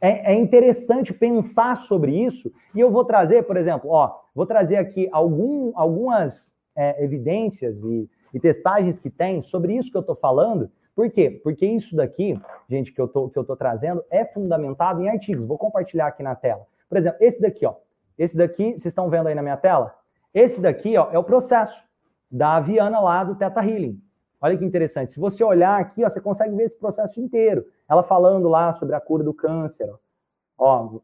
É, 0.00 0.32
é, 0.32 0.34
interessante 0.34 1.14
pensar 1.14 1.76
sobre 1.76 2.12
isso, 2.12 2.52
e 2.74 2.80
eu 2.80 2.90
vou 2.90 3.04
trazer, 3.04 3.44
por 3.44 3.56
exemplo, 3.56 3.90
ó, 3.90 4.18
vou 4.34 4.44
trazer 4.44 4.76
aqui 4.76 5.08
algum, 5.12 5.70
algumas 5.76 6.52
é, 6.74 7.04
evidências 7.04 7.76
e, 7.84 8.10
e, 8.34 8.40
testagens 8.40 8.98
que 8.98 9.08
tem 9.08 9.42
sobre 9.42 9.76
isso 9.76 9.92
que 9.92 9.96
eu 9.96 10.00
estou 10.00 10.16
falando. 10.16 10.68
Por 10.94 11.10
quê? 11.10 11.40
Porque 11.42 11.66
isso 11.66 11.96
daqui, 11.96 12.38
gente, 12.68 12.92
que 12.92 13.00
eu 13.00 13.08
tô, 13.08 13.28
que 13.28 13.38
eu 13.38 13.44
tô 13.44 13.56
trazendo, 13.56 14.04
é 14.10 14.24
fundamentado 14.24 15.02
em 15.02 15.08
artigos. 15.08 15.46
Vou 15.46 15.56
compartilhar 15.56 16.08
aqui 16.08 16.22
na 16.22 16.34
tela. 16.34 16.66
Por 16.88 16.98
exemplo, 16.98 17.18
esse 17.20 17.40
daqui, 17.40 17.64
ó. 17.64 17.74
Esse 18.18 18.36
daqui, 18.36 18.72
vocês 18.72 18.86
estão 18.86 19.08
vendo 19.08 19.28
aí 19.28 19.34
na 19.34 19.42
minha 19.42 19.56
tela? 19.56 19.94
Esse 20.34 20.60
daqui 20.60 20.96
ó, 20.96 21.10
é 21.10 21.18
o 21.18 21.24
processo 21.24 21.86
da 22.30 22.60
Viana 22.60 23.00
lá 23.00 23.24
do 23.24 23.34
Teta 23.34 23.64
Healing. 23.64 24.00
Olha 24.40 24.56
que 24.56 24.64
interessante. 24.64 25.12
Se 25.12 25.20
você 25.20 25.42
olhar 25.42 25.80
aqui, 25.80 26.04
ó, 26.04 26.08
você 26.08 26.20
consegue 26.20 26.54
ver 26.54 26.64
esse 26.64 26.78
processo 26.78 27.20
inteiro. 27.20 27.64
Ela 27.88 28.02
falando 28.02 28.48
lá 28.48 28.74
sobre 28.74 28.94
a 28.94 29.00
cura 29.00 29.22
do 29.22 29.32
câncer, 29.32 29.88
ó, 30.58 30.98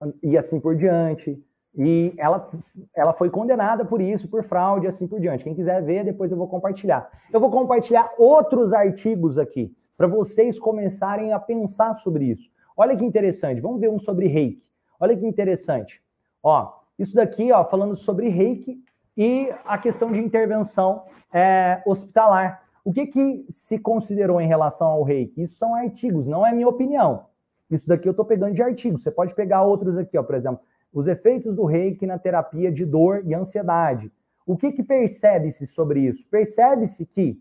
ó 0.00 0.06
e 0.22 0.36
assim 0.36 0.60
por 0.60 0.76
diante. 0.76 1.42
E 1.76 2.14
ela, 2.16 2.50
ela 2.94 3.12
foi 3.12 3.28
condenada 3.28 3.84
por 3.84 4.00
isso, 4.00 4.28
por 4.28 4.42
fraude, 4.42 4.86
assim 4.86 5.06
por 5.06 5.20
diante. 5.20 5.44
Quem 5.44 5.54
quiser 5.54 5.82
ver, 5.82 6.04
depois 6.04 6.30
eu 6.30 6.36
vou 6.36 6.48
compartilhar. 6.48 7.10
Eu 7.30 7.38
vou 7.38 7.50
compartilhar 7.50 8.10
outros 8.16 8.72
artigos 8.72 9.38
aqui, 9.38 9.74
para 9.96 10.06
vocês 10.06 10.58
começarem 10.58 11.32
a 11.32 11.38
pensar 11.38 11.92
sobre 11.94 12.24
isso. 12.24 12.50
Olha 12.76 12.96
que 12.96 13.04
interessante, 13.04 13.60
vamos 13.60 13.80
ver 13.80 13.90
um 13.90 13.98
sobre 13.98 14.26
reiki. 14.26 14.62
Olha 14.98 15.16
que 15.16 15.26
interessante. 15.26 16.02
Ó, 16.42 16.72
isso 16.98 17.14
daqui, 17.14 17.52
ó, 17.52 17.64
falando 17.64 17.94
sobre 17.94 18.28
reiki 18.28 18.82
e 19.16 19.52
a 19.64 19.76
questão 19.76 20.10
de 20.10 20.20
intervenção 20.20 21.02
é, 21.32 21.82
hospitalar. 21.86 22.62
O 22.84 22.92
que, 22.92 23.06
que 23.06 23.46
se 23.50 23.78
considerou 23.78 24.40
em 24.40 24.46
relação 24.46 24.86
ao 24.86 25.02
reiki? 25.02 25.42
Isso 25.42 25.58
são 25.58 25.74
artigos, 25.74 26.26
não 26.26 26.46
é 26.46 26.52
minha 26.52 26.68
opinião. 26.68 27.26
Isso 27.70 27.86
daqui 27.88 28.08
eu 28.08 28.12
estou 28.12 28.24
pegando 28.24 28.54
de 28.54 28.62
artigos. 28.62 29.02
Você 29.02 29.10
pode 29.10 29.34
pegar 29.34 29.62
outros 29.62 29.98
aqui, 29.98 30.16
ó, 30.16 30.22
por 30.22 30.34
exemplo, 30.34 30.60
os 30.96 31.06
efeitos 31.06 31.54
do 31.54 31.66
reiki 31.66 32.06
na 32.06 32.18
terapia 32.18 32.72
de 32.72 32.86
dor 32.86 33.20
e 33.26 33.34
ansiedade. 33.34 34.10
O 34.46 34.56
que, 34.56 34.72
que 34.72 34.82
percebe-se 34.82 35.66
sobre 35.66 36.00
isso? 36.00 36.26
Percebe-se 36.30 37.04
que 37.04 37.38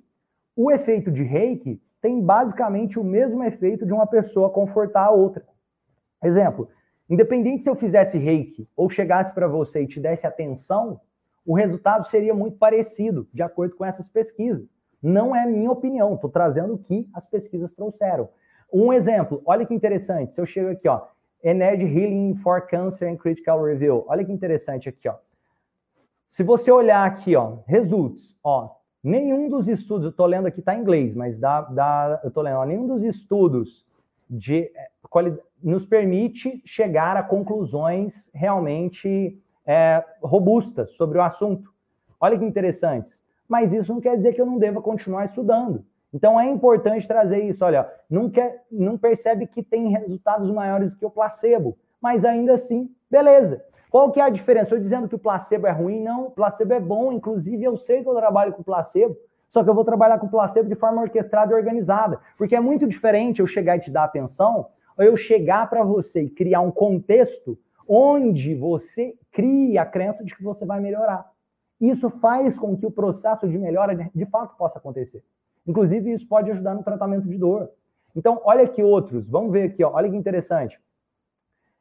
o 0.53 0.69
efeito 0.69 1.09
de 1.09 1.23
reiki 1.23 1.81
tem 2.01 2.21
basicamente 2.21 2.99
o 2.99 3.03
mesmo 3.03 3.41
efeito 3.45 3.85
de 3.85 3.93
uma 3.93 4.05
pessoa 4.05 4.49
confortar 4.49 5.05
a 5.05 5.11
outra. 5.11 5.47
Exemplo, 6.21 6.67
independente 7.09 7.63
se 7.63 7.69
eu 7.69 7.77
fizesse 7.77 8.17
reiki 8.17 8.67
ou 8.75 8.89
chegasse 8.89 9.33
para 9.33 9.47
você 9.47 9.83
e 9.83 9.87
te 9.87 10.01
desse 10.01 10.27
atenção, 10.27 10.99
o 11.45 11.53
resultado 11.53 12.09
seria 12.09 12.33
muito 12.33 12.57
parecido, 12.57 13.25
de 13.33 13.41
acordo 13.41 13.77
com 13.77 13.85
essas 13.85 14.09
pesquisas. 14.09 14.67
Não 15.01 15.33
é 15.33 15.45
minha 15.45 15.71
opinião, 15.71 16.15
estou 16.15 16.29
trazendo 16.29 16.73
o 16.73 16.77
que 16.77 17.07
as 17.13 17.25
pesquisas 17.25 17.73
trouxeram. 17.73 18.27
Um 18.73 18.91
exemplo, 18.91 19.41
olha 19.45 19.65
que 19.65 19.73
interessante, 19.73 20.33
se 20.33 20.41
eu 20.41 20.45
chego 20.45 20.71
aqui, 20.71 20.89
ó, 20.89 21.07
Energy 21.45 21.85
Healing 21.85 22.35
for 22.37 22.59
Cancer 22.67 23.07
and 23.07 23.17
Critical 23.17 23.63
Review. 23.63 24.03
Olha 24.07 24.25
que 24.25 24.31
interessante 24.31 24.89
aqui, 24.89 25.07
ó. 25.07 25.15
Se 26.27 26.43
você 26.43 26.71
olhar 26.71 27.05
aqui, 27.05 27.35
ó, 27.35 27.59
results, 27.67 28.37
ó, 28.43 28.75
nenhum 29.03 29.47
dos 29.47 29.67
estudos, 29.67 30.05
eu 30.05 30.09
estou 30.09 30.25
lendo 30.25 30.47
aqui, 30.47 30.59
está 30.59 30.75
em 30.75 30.81
inglês, 30.81 31.15
mas 31.15 31.39
dá, 31.39 31.61
dá, 31.61 32.19
eu 32.23 32.29
estou 32.29 32.43
lendo, 32.43 32.57
ó, 32.57 32.65
nenhum 32.65 32.87
dos 32.87 33.03
estudos 33.03 33.85
de, 34.29 34.71
é, 34.75 34.89
nos 35.63 35.85
permite 35.85 36.61
chegar 36.65 37.15
a 37.15 37.23
conclusões 37.23 38.29
realmente 38.33 39.39
é, 39.65 40.03
robustas 40.21 40.95
sobre 40.95 41.19
o 41.19 41.21
assunto. 41.21 41.71
Olha 42.19 42.37
que 42.37 42.43
interessante. 42.43 43.11
Mas 43.47 43.71
isso 43.71 43.93
não 43.93 44.01
quer 44.01 44.17
dizer 44.17 44.33
que 44.33 44.41
eu 44.41 44.45
não 44.45 44.57
deva 44.57 44.81
continuar 44.81 45.25
estudando. 45.25 45.85
Então 46.15 46.39
é 46.39 46.49
importante 46.49 47.05
trazer 47.05 47.43
isso. 47.43 47.65
Olha, 47.65 47.91
não, 48.09 48.29
quer, 48.29 48.63
não 48.71 48.97
percebe 48.97 49.45
que 49.45 49.61
tem 49.61 49.89
resultados 49.89 50.49
maiores 50.49 50.89
do 50.89 50.97
que 50.97 51.05
o 51.05 51.09
placebo, 51.09 51.77
mas 52.01 52.23
ainda 52.23 52.53
assim, 52.53 52.89
beleza. 53.11 53.61
Qual 53.89 54.09
que 54.13 54.21
é 54.21 54.23
a 54.23 54.29
diferença? 54.29 54.67
Estou 54.67 54.79
dizendo 54.79 55.09
que 55.09 55.15
o 55.15 55.19
placebo 55.19 55.67
é 55.67 55.71
ruim? 55.71 56.01
Não, 56.01 56.27
o 56.27 56.31
placebo 56.31 56.73
é 56.73 56.79
bom. 56.79 57.11
Inclusive, 57.11 57.61
eu 57.61 57.75
sei 57.75 58.01
que 58.01 58.07
eu 58.07 58.15
trabalho 58.15 58.53
com 58.53 58.63
placebo, 58.63 59.17
só 59.49 59.61
que 59.61 59.69
eu 59.69 59.75
vou 59.75 59.83
trabalhar 59.83 60.17
com 60.17 60.29
placebo 60.29 60.69
de 60.69 60.75
forma 60.75 61.01
orquestrada 61.01 61.51
e 61.51 61.55
organizada. 61.55 62.17
Porque 62.37 62.55
é 62.55 62.61
muito 62.61 62.87
diferente 62.87 63.41
eu 63.41 63.47
chegar 63.47 63.75
e 63.75 63.81
te 63.81 63.91
dar 63.91 64.05
atenção, 64.05 64.67
ou 64.97 65.03
eu 65.03 65.17
chegar 65.17 65.69
para 65.69 65.83
você 65.83 66.23
e 66.23 66.29
criar 66.29 66.61
um 66.61 66.71
contexto 66.71 67.59
onde 67.85 68.55
você 68.55 69.15
cria 69.33 69.81
a 69.81 69.85
crença 69.85 70.23
de 70.23 70.33
que 70.33 70.41
você 70.41 70.65
vai 70.65 70.79
melhorar. 70.79 71.29
Isso 71.79 72.09
faz 72.09 72.57
com 72.57 72.77
que 72.77 72.85
o 72.85 72.91
processo 72.91 73.45
de 73.45 73.57
melhora 73.57 74.09
de 74.15 74.25
fato 74.27 74.55
possa 74.55 74.79
acontecer. 74.79 75.21
Inclusive, 75.67 76.11
isso 76.11 76.27
pode 76.27 76.51
ajudar 76.51 76.73
no 76.73 76.83
tratamento 76.83 77.27
de 77.27 77.37
dor. 77.37 77.69
Então, 78.15 78.41
olha 78.45 78.63
aqui 78.63 78.83
outros. 78.83 79.27
Vamos 79.27 79.51
ver 79.51 79.71
aqui, 79.71 79.83
ó. 79.83 79.91
olha 79.93 80.09
que 80.09 80.15
interessante. 80.15 80.79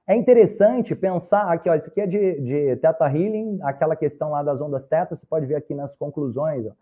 É 0.07 0.15
interessante 0.15 0.95
pensar 0.95 1.51
aqui, 1.51 1.69
ó, 1.69 1.75
isso 1.75 1.89
aqui 1.89 2.01
é 2.01 2.07
de, 2.07 2.41
de 2.41 2.77
Theta 2.77 3.07
Healing, 3.07 3.59
aquela 3.63 3.97
questão 3.97 4.31
lá 4.31 4.43
das 4.43 4.61
ondas 4.61 4.87
teta, 4.87 5.15
você 5.15 5.25
pode 5.25 5.47
ver 5.47 5.55
aqui 5.55 5.75
nas 5.75 5.97
conclusões. 5.97 6.67
Ó, 6.67 6.75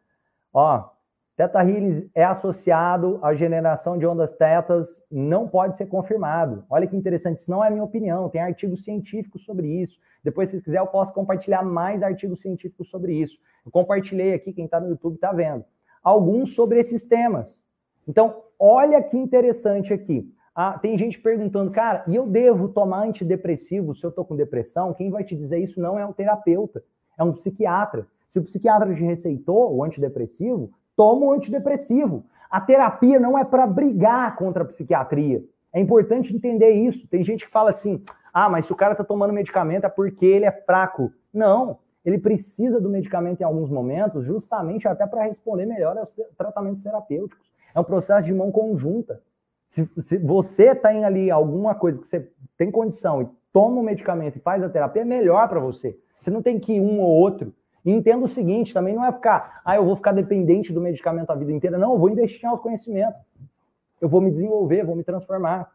ó 0.53 0.91
Theta 1.37 1.61
Healing 1.61 2.11
é 2.17 2.25
associado 2.25 3.21
à 3.23 3.33
generação 3.33 3.97
de 3.97 4.05
ondas 4.05 4.35
tetas, 4.35 5.05
não 5.09 5.47
pode 5.47 5.77
ser 5.77 5.87
confirmado. 5.87 6.65
Olha 6.69 6.85
que 6.85 6.97
interessante, 6.97 7.38
isso 7.38 7.51
não 7.51 7.65
é 7.65 7.71
minha 7.71 7.85
opinião, 7.85 8.29
tem 8.29 8.41
artigos 8.41 8.83
científicos 8.83 9.45
sobre 9.45 9.69
isso. 9.69 10.01
Depois, 10.25 10.49
se 10.49 10.61
quiser, 10.61 10.81
eu 10.81 10.87
posso 10.88 11.12
compartilhar 11.12 11.62
mais 11.62 12.03
artigos 12.03 12.41
científicos 12.41 12.91
sobre 12.91 13.15
isso. 13.15 13.38
Eu 13.65 13.71
compartilhei 13.71 14.35
aqui, 14.35 14.53
quem 14.53 14.65
está 14.65 14.81
no 14.81 14.88
YouTube 14.88 15.15
está 15.15 15.33
vendo 15.33 15.65
alguns 16.03 16.55
sobre 16.55 16.79
esses 16.79 17.07
temas. 17.07 17.65
Então, 18.07 18.43
olha 18.59 19.03
que 19.03 19.17
interessante 19.17 19.93
aqui. 19.93 20.29
Ah, 20.55 20.79
tem 20.79 20.99
gente 20.99 21.19
perguntando, 21.19 21.71
cara, 21.71 22.05
e 22.07 22.15
eu 22.15 22.27
devo 22.27 22.69
tomar 22.69 23.05
antidepressivo 23.05 23.95
se 23.95 24.05
eu 24.05 24.11
estou 24.11 24.25
com 24.25 24.37
depressão? 24.37 24.93
Quem 24.93 25.11
vai 25.11 25.25
te 25.25 25.35
dizer 25.35 25.59
isso 25.59 25.81
não 25.81 25.99
é 25.99 26.05
um 26.05 26.12
terapeuta, 26.12 26.83
é 27.19 27.25
um 27.25 27.33
psiquiatra. 27.33 28.07
Se 28.29 28.38
o 28.38 28.43
psiquiatra 28.43 28.95
te 28.95 29.03
receitou 29.03 29.75
o 29.75 29.83
antidepressivo, 29.83 30.71
toma 30.95 31.27
o 31.27 31.33
antidepressivo. 31.33 32.25
A 32.51 32.61
terapia 32.61 33.19
não 33.19 33.38
é 33.38 33.45
para 33.45 33.67
brigar 33.67 34.37
contra 34.37 34.62
a 34.62 34.67
psiquiatria. 34.67 35.43
É 35.73 35.81
importante 35.81 36.35
entender 36.35 36.71
isso. 36.71 37.09
Tem 37.09 37.25
gente 37.25 37.47
que 37.47 37.51
fala 37.51 37.71
assim: 37.71 38.03
ah, 38.33 38.51
mas 38.51 38.67
se 38.67 38.73
o 38.73 38.77
cara 38.77 38.93
está 38.93 39.05
tomando 39.05 39.33
medicamento 39.33 39.85
é 39.85 39.88
porque 39.88 40.27
ele 40.27 40.45
é 40.45 40.53
fraco. 40.53 41.11
Não 41.33 41.79
ele 42.05 42.19
precisa 42.19 42.81
do 42.81 42.91
medicamento 42.91 43.41
em 43.41 43.45
alguns 43.45 43.71
momentos, 43.71 44.25
justamente 44.25 44.88
até 44.88 45.07
para 45.07 45.25
responder 45.25 45.67
melhor 45.67 45.97
aos 45.97 46.12
tratamentos 46.37 46.83
terapêuticos. 46.83 47.51
É 47.75 47.81
um 47.81 47.85
processo 47.85 48.27
de 48.27 48.35
mão 48.35 48.51
conjunta. 48.51 49.23
Se, 49.67 49.88
se 49.99 50.19
você 50.19 50.75
tem 50.75 51.05
ali 51.05 51.31
alguma 51.31 51.75
coisa 51.75 52.01
que 52.01 52.07
você 52.07 52.29
tem 52.57 52.71
condição 52.71 53.23
e 53.23 53.29
toma 53.53 53.81
o 53.81 53.85
medicamento 53.85 54.37
e 54.37 54.41
faz 54.41 54.62
a 54.62 54.69
terapia, 54.69 55.03
é 55.03 55.05
melhor 55.05 55.49
para 55.49 55.61
você. 55.61 55.99
Você 56.21 56.31
não 56.31 56.43
tem 56.43 56.59
que 56.59 56.75
ir 56.75 56.81
um 56.81 57.01
ou 57.01 57.09
outro. 57.09 57.55
E 57.85 57.91
entenda 57.91 58.25
o 58.25 58.29
seguinte, 58.29 58.75
também 58.75 58.95
não 58.95 59.05
é 59.05 59.11
ficar, 59.11 59.61
ah, 59.65 59.75
eu 59.75 59.85
vou 59.85 59.97
ficar 59.97 60.12
dependente 60.12 60.73
do 60.73 60.81
medicamento 60.81 61.31
a 61.31 61.35
vida 61.35 61.51
inteira. 61.51 61.79
Não, 61.79 61.95
eu 61.95 61.99
vou 61.99 62.09
investir 62.09 62.45
em 62.45 62.49
autoconhecimento. 62.49 63.17
Eu 64.01 64.09
vou 64.09 64.21
me 64.21 64.31
desenvolver, 64.31 64.85
vou 64.85 64.95
me 64.95 65.03
transformar. 65.03 65.73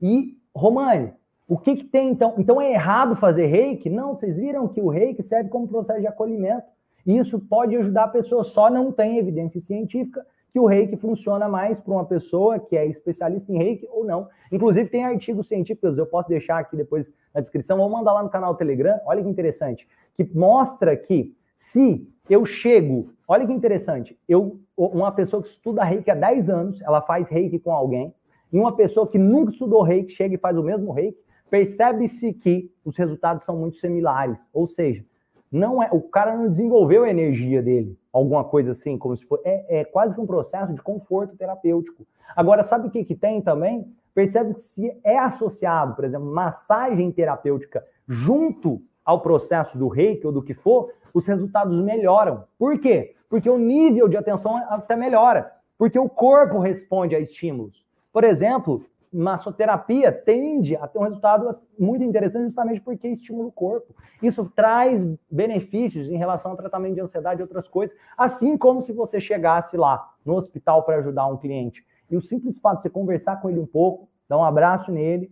E, 0.00 0.38
Romane, 0.54 1.12
o 1.46 1.58
que, 1.58 1.76
que 1.76 1.84
tem 1.84 2.10
então? 2.10 2.34
Então 2.38 2.60
é 2.60 2.72
errado 2.72 3.16
fazer 3.16 3.46
reiki? 3.46 3.90
Não, 3.90 4.16
vocês 4.16 4.38
viram 4.38 4.66
que 4.68 4.80
o 4.80 4.88
reiki 4.88 5.22
serve 5.22 5.50
como 5.50 5.68
processo 5.68 6.00
de 6.00 6.06
acolhimento. 6.06 6.64
E 7.06 7.18
isso 7.18 7.38
pode 7.38 7.76
ajudar 7.76 8.04
a 8.04 8.08
pessoa, 8.08 8.42
só 8.42 8.70
não 8.70 8.90
tem 8.90 9.18
evidência 9.18 9.60
científica 9.60 10.24
que 10.54 10.58
o 10.60 10.66
reiki 10.66 10.96
funciona 10.96 11.48
mais 11.48 11.80
para 11.80 11.92
uma 11.92 12.04
pessoa 12.04 12.60
que 12.60 12.76
é 12.76 12.86
especialista 12.86 13.52
em 13.52 13.58
reiki 13.58 13.88
ou 13.90 14.04
não. 14.04 14.28
Inclusive, 14.52 14.88
tem 14.88 15.04
artigos 15.04 15.48
científicos, 15.48 15.98
eu 15.98 16.06
posso 16.06 16.28
deixar 16.28 16.58
aqui 16.58 16.76
depois 16.76 17.12
na 17.34 17.40
descrição, 17.40 17.76
vou 17.76 17.90
mandar 17.90 18.12
lá 18.12 18.22
no 18.22 18.30
canal 18.30 18.54
Telegram, 18.54 19.00
olha 19.04 19.20
que 19.20 19.28
interessante, 19.28 19.86
que 20.14 20.24
mostra 20.32 20.96
que 20.96 21.34
se 21.56 22.08
eu 22.30 22.46
chego, 22.46 23.10
olha 23.26 23.44
que 23.44 23.52
interessante, 23.52 24.16
eu, 24.28 24.60
uma 24.76 25.10
pessoa 25.10 25.42
que 25.42 25.48
estuda 25.48 25.82
reiki 25.82 26.08
há 26.08 26.14
10 26.14 26.48
anos, 26.48 26.80
ela 26.82 27.02
faz 27.02 27.28
reiki 27.28 27.58
com 27.58 27.72
alguém, 27.72 28.14
e 28.52 28.58
uma 28.58 28.76
pessoa 28.76 29.08
que 29.08 29.18
nunca 29.18 29.50
estudou 29.50 29.82
reiki 29.82 30.12
chega 30.12 30.36
e 30.36 30.38
faz 30.38 30.56
o 30.56 30.62
mesmo 30.62 30.92
reiki, 30.92 31.18
percebe-se 31.50 32.32
que 32.32 32.70
os 32.84 32.96
resultados 32.96 33.44
são 33.44 33.56
muito 33.56 33.76
similares. 33.76 34.48
Ou 34.52 34.66
seja, 34.66 35.04
não 35.50 35.82
é 35.82 35.88
o 35.92 36.00
cara 36.00 36.36
não 36.36 36.48
desenvolveu 36.48 37.04
a 37.04 37.10
energia 37.10 37.62
dele, 37.62 37.96
alguma 38.12 38.44
coisa 38.44 38.72
assim, 38.72 38.98
como 38.98 39.16
se 39.16 39.24
for. 39.24 39.40
É, 39.44 39.80
é 39.80 39.84
quase 39.84 40.14
que 40.14 40.20
um 40.20 40.26
processo 40.26 40.72
de 40.72 40.82
conforto 40.82 41.36
terapêutico. 41.36 42.06
Agora, 42.34 42.62
sabe 42.64 42.88
o 42.88 42.90
que, 42.90 43.04
que 43.04 43.14
tem 43.14 43.40
também? 43.40 43.86
Percebe 44.14 44.54
que 44.54 44.62
se 44.62 44.96
é 45.04 45.18
associado, 45.18 45.94
por 45.94 46.04
exemplo, 46.04 46.26
massagem 46.26 47.10
terapêutica 47.12 47.84
junto 48.08 48.82
ao 49.04 49.20
processo 49.20 49.76
do 49.76 49.88
reiki 49.88 50.26
ou 50.26 50.32
do 50.32 50.42
que 50.42 50.54
for, 50.54 50.90
os 51.12 51.26
resultados 51.26 51.80
melhoram. 51.80 52.44
Por 52.58 52.78
quê? 52.78 53.14
Porque 53.28 53.48
o 53.48 53.58
nível 53.58 54.08
de 54.08 54.16
atenção 54.16 54.56
até 54.68 54.96
melhora. 54.96 55.52
Porque 55.76 55.98
o 55.98 56.08
corpo 56.08 56.58
responde 56.58 57.14
a 57.14 57.20
estímulos. 57.20 57.84
Por 58.12 58.24
exemplo, 58.24 58.84
massoterapia 59.14 60.10
tende 60.10 60.74
a 60.76 60.88
ter 60.88 60.98
um 60.98 61.02
resultado 61.02 61.56
muito 61.78 62.02
interessante 62.02 62.44
justamente 62.44 62.80
porque 62.80 63.08
estimula 63.08 63.48
o 63.48 63.52
corpo. 63.52 63.94
Isso 64.22 64.50
traz 64.54 65.06
benefícios 65.30 66.08
em 66.08 66.16
relação 66.16 66.50
ao 66.50 66.56
tratamento 66.56 66.94
de 66.94 67.00
ansiedade 67.00 67.40
e 67.40 67.42
outras 67.42 67.68
coisas, 67.68 67.96
assim 68.18 68.58
como 68.58 68.82
se 68.82 68.92
você 68.92 69.20
chegasse 69.20 69.76
lá 69.76 70.12
no 70.24 70.34
hospital 70.34 70.82
para 70.82 70.96
ajudar 70.96 71.26
um 71.28 71.36
cliente. 71.36 71.86
E 72.10 72.16
o 72.16 72.20
simples 72.20 72.58
fato 72.58 72.78
de 72.78 72.82
você 72.82 72.90
conversar 72.90 73.40
com 73.40 73.48
ele 73.48 73.60
um 73.60 73.66
pouco, 73.66 74.08
dar 74.28 74.38
um 74.38 74.44
abraço 74.44 74.90
nele 74.90 75.30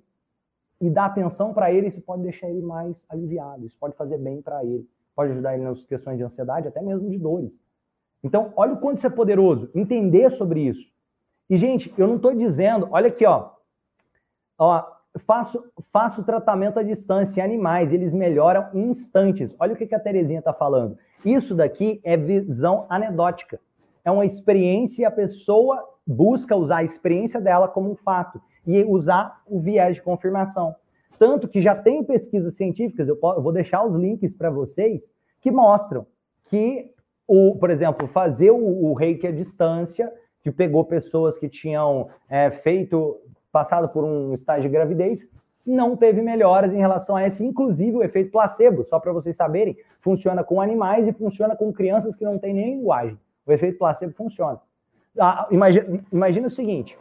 e 0.80 0.88
dar 0.88 1.06
atenção 1.06 1.52
para 1.52 1.72
ele, 1.72 1.88
isso 1.88 2.00
pode 2.00 2.22
deixar 2.22 2.48
ele 2.48 2.62
mais 2.62 3.04
aliviado, 3.08 3.66
isso 3.66 3.76
pode 3.78 3.96
fazer 3.96 4.18
bem 4.18 4.40
para 4.40 4.64
ele, 4.64 4.88
pode 5.14 5.32
ajudar 5.32 5.54
ele 5.54 5.64
nas 5.64 5.84
questões 5.84 6.16
de 6.18 6.24
ansiedade, 6.24 6.68
até 6.68 6.80
mesmo 6.80 7.10
de 7.10 7.18
dores. 7.18 7.60
Então, 8.22 8.52
olha 8.56 8.74
o 8.74 8.80
quanto 8.80 8.98
isso 8.98 9.06
é 9.06 9.10
poderoso, 9.10 9.70
entender 9.74 10.30
sobre 10.30 10.60
isso. 10.60 10.90
E, 11.50 11.56
gente, 11.56 11.92
eu 11.98 12.06
não 12.06 12.16
estou 12.16 12.34
dizendo, 12.34 12.88
olha 12.90 13.08
aqui, 13.08 13.26
ó, 13.26 13.51
Ó, 14.58 14.82
faço, 15.26 15.62
faço 15.92 16.24
tratamento 16.24 16.78
à 16.78 16.82
distância 16.82 17.40
em 17.40 17.44
animais, 17.44 17.92
eles 17.92 18.12
melhoram 18.12 18.68
em 18.72 18.90
instantes. 18.90 19.54
Olha 19.58 19.74
o 19.74 19.76
que, 19.76 19.86
que 19.86 19.94
a 19.94 20.00
Terezinha 20.00 20.38
está 20.38 20.52
falando. 20.52 20.96
Isso 21.24 21.54
daqui 21.54 22.00
é 22.04 22.16
visão 22.16 22.86
anedótica. 22.88 23.60
É 24.04 24.10
uma 24.10 24.26
experiência 24.26 25.02
e 25.02 25.04
a 25.04 25.10
pessoa 25.10 25.82
busca 26.06 26.56
usar 26.56 26.78
a 26.78 26.84
experiência 26.84 27.40
dela 27.40 27.68
como 27.68 27.90
um 27.90 27.96
fato 27.96 28.40
e 28.66 28.82
usar 28.84 29.42
o 29.46 29.60
viés 29.60 29.96
de 29.96 30.02
confirmação. 30.02 30.74
Tanto 31.18 31.46
que 31.46 31.60
já 31.60 31.74
tem 31.74 32.02
pesquisas 32.02 32.56
científicas, 32.56 33.08
eu, 33.08 33.18
vou 33.20 33.52
deixar 33.52 33.84
os 33.84 33.96
links 33.96 34.34
para 34.34 34.50
vocês, 34.50 35.08
que 35.40 35.50
mostram 35.50 36.06
que, 36.46 36.90
o, 37.28 37.56
por 37.56 37.70
exemplo, 37.70 38.08
fazer 38.08 38.50
o, 38.50 38.90
o 38.90 38.92
reiki 38.92 39.26
à 39.26 39.30
distância, 39.30 40.12
que 40.42 40.50
pegou 40.50 40.84
pessoas 40.84 41.38
que 41.38 41.48
tinham 41.48 42.08
é, 42.28 42.50
feito 42.50 43.20
passado 43.52 43.88
por 43.88 44.02
um 44.02 44.32
estágio 44.34 44.62
de 44.62 44.68
gravidez, 44.70 45.28
não 45.64 45.96
teve 45.96 46.20
melhoras 46.20 46.72
em 46.72 46.78
relação 46.78 47.14
a 47.14 47.26
esse, 47.26 47.44
inclusive 47.44 47.96
o 47.96 48.02
efeito 48.02 48.32
placebo, 48.32 48.82
só 48.82 48.98
para 48.98 49.12
vocês 49.12 49.36
saberem, 49.36 49.76
funciona 50.00 50.42
com 50.42 50.60
animais 50.60 51.06
e 51.06 51.12
funciona 51.12 51.54
com 51.54 51.72
crianças 51.72 52.16
que 52.16 52.24
não 52.24 52.38
têm 52.38 52.54
nem 52.54 52.74
linguagem. 52.76 53.16
O 53.46 53.52
efeito 53.52 53.78
placebo 53.78 54.12
funciona. 54.14 54.60
Ah, 55.18 55.46
imagina, 55.50 56.04
imagina 56.12 56.46
o 56.46 56.50
seguinte: 56.50 56.98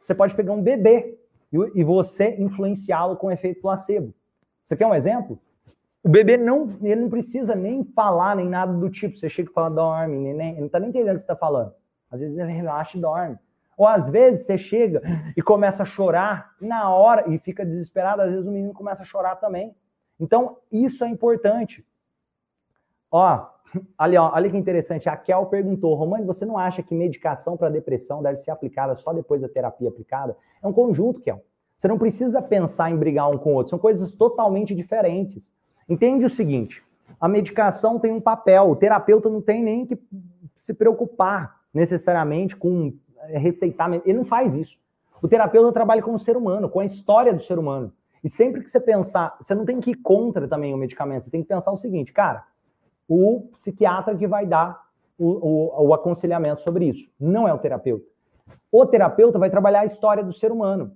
você 0.00 0.14
pode 0.14 0.34
pegar 0.34 0.52
um 0.52 0.62
bebê 0.62 1.18
e, 1.52 1.80
e 1.80 1.84
você 1.84 2.34
influenciá-lo 2.38 3.16
com 3.16 3.30
efeito 3.30 3.60
placebo. 3.60 4.12
Você 4.66 4.76
quer 4.76 4.86
um 4.86 4.94
exemplo? 4.94 5.38
O 6.02 6.08
bebê 6.08 6.36
não, 6.36 6.76
ele 6.82 7.02
não 7.02 7.08
precisa 7.08 7.54
nem 7.54 7.84
falar 7.84 8.34
nem 8.34 8.48
nada 8.48 8.72
do 8.72 8.90
tipo. 8.90 9.16
Você 9.16 9.28
chega 9.28 9.50
e 9.50 9.52
fala, 9.52 9.70
dorme, 9.70 10.18
neném. 10.18 10.52
Ele 10.52 10.60
não 10.60 10.66
está 10.66 10.80
nem 10.80 10.88
entendendo 10.88 11.14
o 11.14 11.18
que 11.18 11.24
você 11.24 11.32
está 11.32 11.36
falando. 11.36 11.72
Às 12.10 12.20
vezes 12.20 12.36
ele 12.36 12.52
relaxa 12.52 12.98
e 12.98 13.00
dorme. 13.00 13.38
Ou 13.76 13.86
às 13.86 14.10
vezes 14.10 14.46
você 14.46 14.58
chega 14.58 15.02
e 15.36 15.42
começa 15.42 15.82
a 15.82 15.86
chorar 15.86 16.52
na 16.60 16.90
hora 16.90 17.28
e 17.28 17.38
fica 17.38 17.64
desesperado, 17.64 18.22
às 18.22 18.30
vezes 18.30 18.46
o 18.46 18.50
menino 18.50 18.72
começa 18.72 19.02
a 19.02 19.06
chorar 19.06 19.36
também. 19.36 19.74
Então, 20.20 20.58
isso 20.70 21.04
é 21.04 21.08
importante. 21.08 21.84
Ó, 23.10 23.46
ali, 23.96 24.16
ó, 24.16 24.30
olha 24.32 24.50
que 24.50 24.56
interessante. 24.56 25.08
A 25.08 25.16
Kel 25.16 25.46
perguntou: 25.46 25.94
Romani, 25.94 26.24
você 26.24 26.44
não 26.44 26.58
acha 26.58 26.82
que 26.82 26.94
medicação 26.94 27.56
para 27.56 27.68
depressão 27.68 28.22
deve 28.22 28.36
ser 28.36 28.50
aplicada 28.50 28.94
só 28.94 29.12
depois 29.12 29.40
da 29.40 29.48
terapia 29.48 29.88
aplicada? 29.88 30.36
É 30.62 30.66
um 30.66 30.72
conjunto, 30.72 31.20
Kel. 31.20 31.42
Você 31.76 31.88
não 31.88 31.98
precisa 31.98 32.40
pensar 32.40 32.90
em 32.90 32.96
brigar 32.96 33.28
um 33.28 33.38
com 33.38 33.52
o 33.52 33.54
outro, 33.54 33.70
são 33.70 33.78
coisas 33.78 34.14
totalmente 34.14 34.74
diferentes. 34.74 35.52
Entende 35.88 36.24
o 36.24 36.30
seguinte: 36.30 36.82
a 37.20 37.28
medicação 37.28 37.98
tem 37.98 38.12
um 38.12 38.20
papel, 38.20 38.70
o 38.70 38.76
terapeuta 38.76 39.28
não 39.28 39.42
tem 39.42 39.62
nem 39.62 39.86
que 39.86 39.98
se 40.56 40.72
preocupar 40.72 41.60
necessariamente 41.74 42.54
com 42.54 42.92
receitar, 43.26 43.92
ele 43.92 44.18
não 44.18 44.24
faz 44.24 44.54
isso. 44.54 44.76
O 45.22 45.28
terapeuta 45.28 45.72
trabalha 45.72 46.02
com 46.02 46.14
o 46.14 46.18
ser 46.18 46.36
humano, 46.36 46.68
com 46.68 46.80
a 46.80 46.84
história 46.84 47.32
do 47.32 47.42
ser 47.42 47.58
humano. 47.58 47.92
E 48.24 48.28
sempre 48.28 48.62
que 48.62 48.70
você 48.70 48.80
pensar, 48.80 49.36
você 49.40 49.54
não 49.54 49.64
tem 49.64 49.80
que 49.80 49.92
ir 49.92 49.96
contra 49.96 50.46
também 50.48 50.72
o 50.72 50.76
medicamento, 50.76 51.24
você 51.24 51.30
tem 51.30 51.42
que 51.42 51.48
pensar 51.48 51.72
o 51.72 51.76
seguinte, 51.76 52.12
cara, 52.12 52.44
o 53.08 53.48
psiquiatra 53.52 54.16
que 54.16 54.26
vai 54.26 54.46
dar 54.46 54.80
o, 55.18 55.28
o, 55.28 55.88
o 55.88 55.94
aconselhamento 55.94 56.62
sobre 56.62 56.86
isso, 56.86 57.10
não 57.20 57.46
é 57.46 57.52
o 57.52 57.58
terapeuta. 57.58 58.06
O 58.70 58.86
terapeuta 58.86 59.38
vai 59.38 59.50
trabalhar 59.50 59.80
a 59.80 59.86
história 59.86 60.24
do 60.24 60.32
ser 60.32 60.50
humano. 60.50 60.92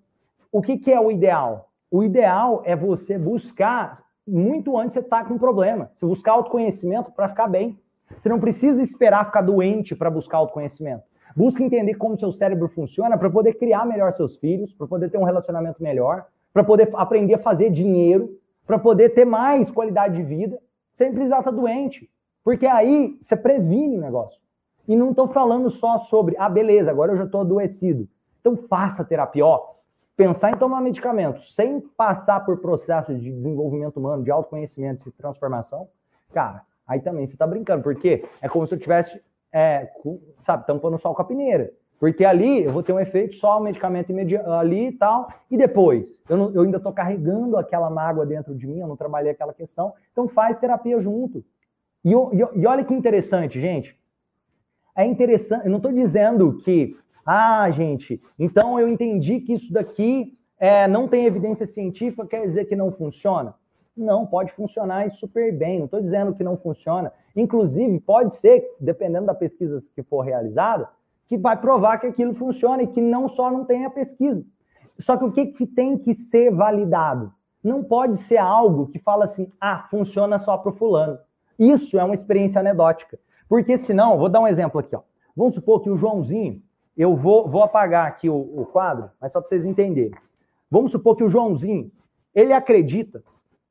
O 0.51 0.63
que, 0.63 0.79
que 0.79 0.93
é 0.93 1.01
o 1.01 1.11
ideal? 1.11 1.71
O 1.91 2.03
ideal 2.03 2.63
é 2.65 2.75
você 2.75 3.19
buscar, 3.19 4.03
muito 4.27 4.77
antes 4.77 4.95
você 4.95 5.01
estar 5.01 5.23
tá 5.23 5.29
com 5.29 5.35
um 5.35 5.39
problema, 5.39 5.91
você 5.95 6.07
buscar 6.07 6.33
autoconhecimento 6.33 7.13
para 7.13 7.29
ficar 7.29 7.47
bem. 7.47 7.79
Você 8.17 8.29
não 8.29 8.41
precisa 8.41 8.83
esperar 8.83 9.27
ficar 9.27 9.43
doente 9.43 9.95
para 9.95 10.11
buscar 10.11 10.39
autoconhecimento. 10.39 11.05
Busca 11.37 11.63
entender 11.63 11.95
como 11.97 12.19
seu 12.19 12.33
cérebro 12.33 12.67
funciona 12.67 13.19
para 13.19 13.29
poder 13.29 13.55
criar 13.59 13.85
melhor 13.85 14.11
seus 14.15 14.39
filhos, 14.39 14.73
para 14.73 14.87
poder 14.87 15.11
ter 15.11 15.19
um 15.19 15.25
relacionamento 15.25 15.83
melhor, 15.83 16.25
para 16.51 16.65
poder 16.65 16.89
aprender 16.95 17.35
a 17.35 17.39
fazer 17.39 17.69
dinheiro, 17.69 18.41
para 18.67 18.79
poder 18.79 19.11
ter 19.11 19.27
mais 19.27 19.71
qualidade 19.71 20.17
de 20.17 20.23
vida, 20.23 20.59
sem 20.95 21.13
precisar 21.13 21.41
estar 21.41 21.51
doente. 21.51 22.11
Porque 22.43 22.65
aí 22.65 23.19
você 23.21 23.37
previne 23.37 23.99
o 23.99 24.01
negócio. 24.01 24.41
E 24.89 24.97
não 24.97 25.11
estou 25.11 25.29
falando 25.29 25.69
só 25.69 25.99
sobre, 25.99 26.35
ah, 26.39 26.49
beleza, 26.49 26.91
agora 26.91 27.13
eu 27.13 27.19
já 27.19 27.25
estou 27.25 27.43
adoecido. 27.43 28.09
Então 28.41 28.57
faça 28.57 29.05
terapia. 29.05 29.45
Ó, 29.45 29.75
pensar 30.17 30.53
em 30.53 30.57
tomar 30.57 30.81
medicamentos 30.81 31.55
sem 31.55 31.81
passar 31.81 32.47
por 32.47 32.59
processos 32.59 33.21
de 33.21 33.31
desenvolvimento 33.31 33.99
humano, 33.99 34.25
de 34.25 34.31
autoconhecimento 34.31 35.07
e 35.07 35.13
transformação, 35.13 35.87
cara, 36.33 36.63
aí 36.87 37.01
também 37.01 37.27
você 37.27 37.35
está 37.35 37.47
brincando, 37.47 37.83
porque 37.83 38.25
é 38.41 38.49
como 38.49 38.67
se 38.67 38.75
eu 38.75 38.79
tivesse 38.79 39.21
é, 39.57 39.91
sabe, 40.43 40.67
tampando 40.67 40.99
sol 40.99 41.15
com 41.15 41.23
a 41.23 41.25
peneira. 41.25 41.73
Porque 41.99 42.27
ali 42.27 42.65
eu 42.65 42.73
vou 42.73 42.83
ter 42.83 42.93
um 42.93 43.01
efeito 43.01 43.37
só 43.37 43.59
o 43.59 43.63
medicamento 43.63 44.13
ali 44.53 44.89
e 44.89 44.93
tal, 44.93 45.29
e 45.51 45.57
depois 45.57 46.21
eu, 46.29 46.37
não, 46.37 46.51
eu 46.53 46.61
ainda 46.61 46.77
estou 46.77 46.93
carregando 46.93 47.57
aquela 47.57 47.89
mágoa 47.89 48.27
dentro 48.27 48.55
de 48.55 48.67
mim, 48.67 48.81
eu 48.81 48.87
não 48.87 48.99
trabalhei 48.99 49.33
aquela 49.33 49.55
questão, 49.55 49.95
então 50.13 50.29
faz 50.29 50.59
terapia 50.59 51.01
junto. 51.01 51.43
E, 52.05 52.11
e, 52.11 52.61
e 52.61 52.67
olha 52.67 52.85
que 52.85 52.93
interessante, 52.93 53.59
gente. 53.59 53.99
É 54.95 55.07
interessante, 55.07 55.65
eu 55.65 55.71
não 55.71 55.79
estou 55.79 55.93
dizendo 55.93 56.59
que, 56.63 56.95
ah, 57.25 57.71
gente, 57.71 58.21
então 58.39 58.79
eu 58.79 58.87
entendi 58.87 59.41
que 59.41 59.55
isso 59.55 59.73
daqui 59.73 60.37
é, 60.59 60.87
não 60.87 61.09
tem 61.09 61.25
evidência 61.25 61.67
científica, 61.67 62.27
quer 62.27 62.47
dizer 62.47 62.67
que 62.67 62.77
não 62.77 62.93
funciona. 62.93 63.55
Não, 63.97 64.27
pode 64.27 64.53
funcionar 64.53 65.11
super 65.13 65.57
bem. 65.57 65.79
Não 65.79 65.87
estou 65.87 66.01
dizendo 66.01 66.35
que 66.35 66.45
não 66.45 66.57
funciona. 66.57 67.13
Inclusive, 67.35 67.99
pode 68.01 68.35
ser, 68.35 68.65
dependendo 68.79 69.27
da 69.27 69.35
pesquisa 69.35 69.79
que 69.95 70.03
for 70.03 70.21
realizada, 70.21 70.89
que 71.27 71.39
vai 71.39 71.59
provar 71.59 71.99
que 71.99 72.07
aquilo 72.07 72.35
funciona 72.35 72.83
e 72.83 72.87
que 72.87 73.01
não 73.01 73.29
só 73.29 73.51
não 73.51 73.65
tem 73.65 73.85
a 73.85 73.91
pesquisa. 73.91 74.45
Só 74.99 75.17
que 75.17 75.25
o 75.25 75.33
que, 75.33 75.47
que 75.47 75.67
tem 75.67 75.97
que 75.97 76.15
ser 76.15 76.51
validado? 76.51 77.33
Não 77.65 77.83
pode 77.83 78.19
ser 78.19 78.37
algo 78.37 78.87
que 78.87 78.99
fala 78.99 79.25
assim, 79.25 79.49
ah, 79.61 79.87
funciona 79.91 80.39
só 80.39 80.57
para 80.59 80.71
o 80.71 80.75
fulano. 80.75 81.19
Isso 81.59 81.99
é 81.99 82.05
uma 82.05 82.15
experiência 82.15 82.61
anedótica. 82.61 83.19
Porque 83.49 83.79
senão, 83.79 84.19
vou 84.19 84.29
dar 84.29 84.41
um 84.41 84.47
exemplo 84.47 84.81
aqui. 84.81 84.95
Ó. 84.95 85.01
Vamos 85.35 85.55
supor 85.55 85.81
que 85.81 85.91
o 85.91 85.97
Joãozinho, 85.97 86.63
eu 86.97 87.17
vou, 87.17 87.49
vou 87.49 87.63
apagar 87.63 88.07
aqui 88.07 88.29
o, 88.29 88.37
o 88.37 88.67
quadro, 88.67 89.11
mas 89.21 89.33
só 89.33 89.41
para 89.41 89.49
vocês 89.49 89.65
entenderem. 89.65 90.15
Vamos 90.71 90.93
supor 90.93 91.17
que 91.17 91.25
o 91.25 91.29
Joãozinho, 91.29 91.91
ele 92.35 92.53
acredita 92.53 93.23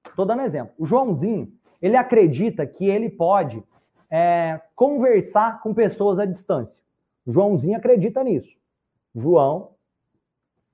Estou 0.07 0.25
dando 0.25 0.41
exemplo. 0.43 0.73
O 0.77 0.85
Joãozinho, 0.85 1.51
ele 1.81 1.97
acredita 1.97 2.65
que 2.65 2.85
ele 2.85 3.09
pode 3.09 3.63
é, 4.09 4.61
conversar 4.75 5.61
com 5.61 5.73
pessoas 5.73 6.19
à 6.19 6.25
distância. 6.25 6.81
O 7.25 7.33
Joãozinho 7.33 7.77
acredita 7.77 8.23
nisso. 8.23 8.55
João 9.13 9.71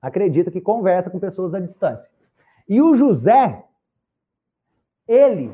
acredita 0.00 0.50
que 0.50 0.60
conversa 0.60 1.10
com 1.10 1.18
pessoas 1.18 1.54
à 1.54 1.60
distância. 1.60 2.10
E 2.68 2.80
o 2.82 2.94
José, 2.94 3.64
ele 5.06 5.52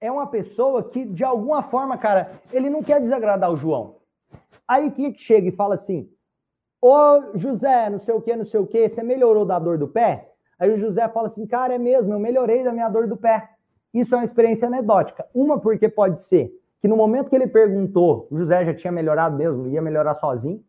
é 0.00 0.10
uma 0.10 0.26
pessoa 0.26 0.82
que, 0.82 1.04
de 1.04 1.24
alguma 1.24 1.62
forma, 1.62 1.96
cara, 1.98 2.30
ele 2.52 2.70
não 2.70 2.82
quer 2.82 3.00
desagradar 3.00 3.50
o 3.50 3.56
João. 3.56 3.96
Aí 4.66 4.90
que 4.90 5.14
chega 5.14 5.48
e 5.48 5.52
fala 5.52 5.74
assim: 5.74 6.10
Ô 6.80 7.36
José, 7.36 7.88
não 7.90 7.98
sei 7.98 8.14
o 8.14 8.20
que, 8.20 8.36
não 8.36 8.44
sei 8.44 8.60
o 8.60 8.66
que, 8.66 8.88
você 8.88 9.02
melhorou 9.02 9.44
da 9.44 9.58
dor 9.58 9.78
do 9.78 9.88
pé? 9.88 10.33
Aí 10.64 10.72
o 10.72 10.78
José 10.78 11.06
fala 11.08 11.26
assim, 11.26 11.46
cara, 11.46 11.74
é 11.74 11.78
mesmo, 11.78 12.14
eu 12.14 12.18
melhorei 12.18 12.64
da 12.64 12.72
minha 12.72 12.88
dor 12.88 13.06
do 13.06 13.18
pé. 13.18 13.50
Isso 13.92 14.14
é 14.14 14.18
uma 14.18 14.24
experiência 14.24 14.66
anedótica. 14.66 15.26
Uma, 15.34 15.60
porque 15.60 15.90
pode 15.90 16.20
ser 16.20 16.58
que 16.80 16.88
no 16.88 16.96
momento 16.96 17.28
que 17.28 17.36
ele 17.36 17.46
perguntou, 17.46 18.26
o 18.30 18.38
José 18.38 18.64
já 18.64 18.72
tinha 18.72 18.90
melhorado 18.90 19.36
mesmo, 19.36 19.68
ia 19.68 19.82
melhorar 19.82 20.14
sozinho, 20.14 20.64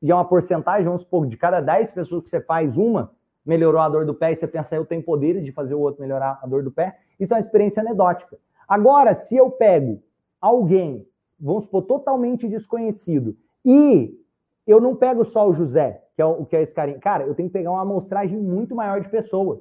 e 0.00 0.08
é 0.08 0.14
uma 0.14 0.24
porcentagem, 0.24 0.84
vamos 0.84 1.00
supor, 1.00 1.26
de 1.26 1.36
cada 1.36 1.60
10 1.60 1.90
pessoas 1.90 2.22
que 2.22 2.30
você 2.30 2.40
faz, 2.40 2.76
uma 2.76 3.10
melhorou 3.44 3.80
a 3.80 3.88
dor 3.88 4.06
do 4.06 4.14
pé, 4.14 4.30
e 4.30 4.36
você 4.36 4.46
pensa, 4.46 4.76
eu 4.76 4.86
tenho 4.86 5.02
poderes 5.02 5.44
de 5.44 5.50
fazer 5.50 5.74
o 5.74 5.80
outro 5.80 6.00
melhorar 6.00 6.38
a 6.40 6.46
dor 6.46 6.62
do 6.62 6.70
pé. 6.70 6.96
Isso 7.18 7.34
é 7.34 7.36
uma 7.36 7.40
experiência 7.40 7.82
anedótica. 7.82 8.38
Agora, 8.68 9.14
se 9.14 9.36
eu 9.36 9.50
pego 9.50 10.00
alguém, 10.40 11.04
vamos 11.40 11.64
supor, 11.64 11.82
totalmente 11.82 12.46
desconhecido, 12.46 13.36
e 13.64 14.16
eu 14.64 14.80
não 14.80 14.94
pego 14.94 15.24
só 15.24 15.48
o 15.48 15.52
José, 15.52 16.03
que 16.14 16.22
é 16.22 16.24
o 16.24 16.44
que 16.44 16.56
é 16.56 16.62
esse 16.62 16.74
carinha. 16.74 16.98
Cara, 16.98 17.24
eu 17.24 17.34
tenho 17.34 17.48
que 17.48 17.52
pegar 17.52 17.70
uma 17.70 17.82
amostragem 17.82 18.38
muito 18.38 18.74
maior 18.74 19.00
de 19.00 19.08
pessoas. 19.08 19.60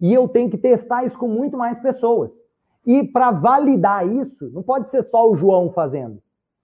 E 0.00 0.12
eu 0.12 0.28
tenho 0.28 0.50
que 0.50 0.58
testar 0.58 1.04
isso 1.04 1.18
com 1.18 1.28
muito 1.28 1.56
mais 1.56 1.78
pessoas. 1.78 2.38
E 2.86 3.04
para 3.04 3.30
validar 3.30 4.06
isso, 4.06 4.50
não 4.50 4.62
pode 4.62 4.90
ser 4.90 5.02
só 5.02 5.30
o 5.30 5.34
João 5.34 5.70
fazendo. 5.70 6.20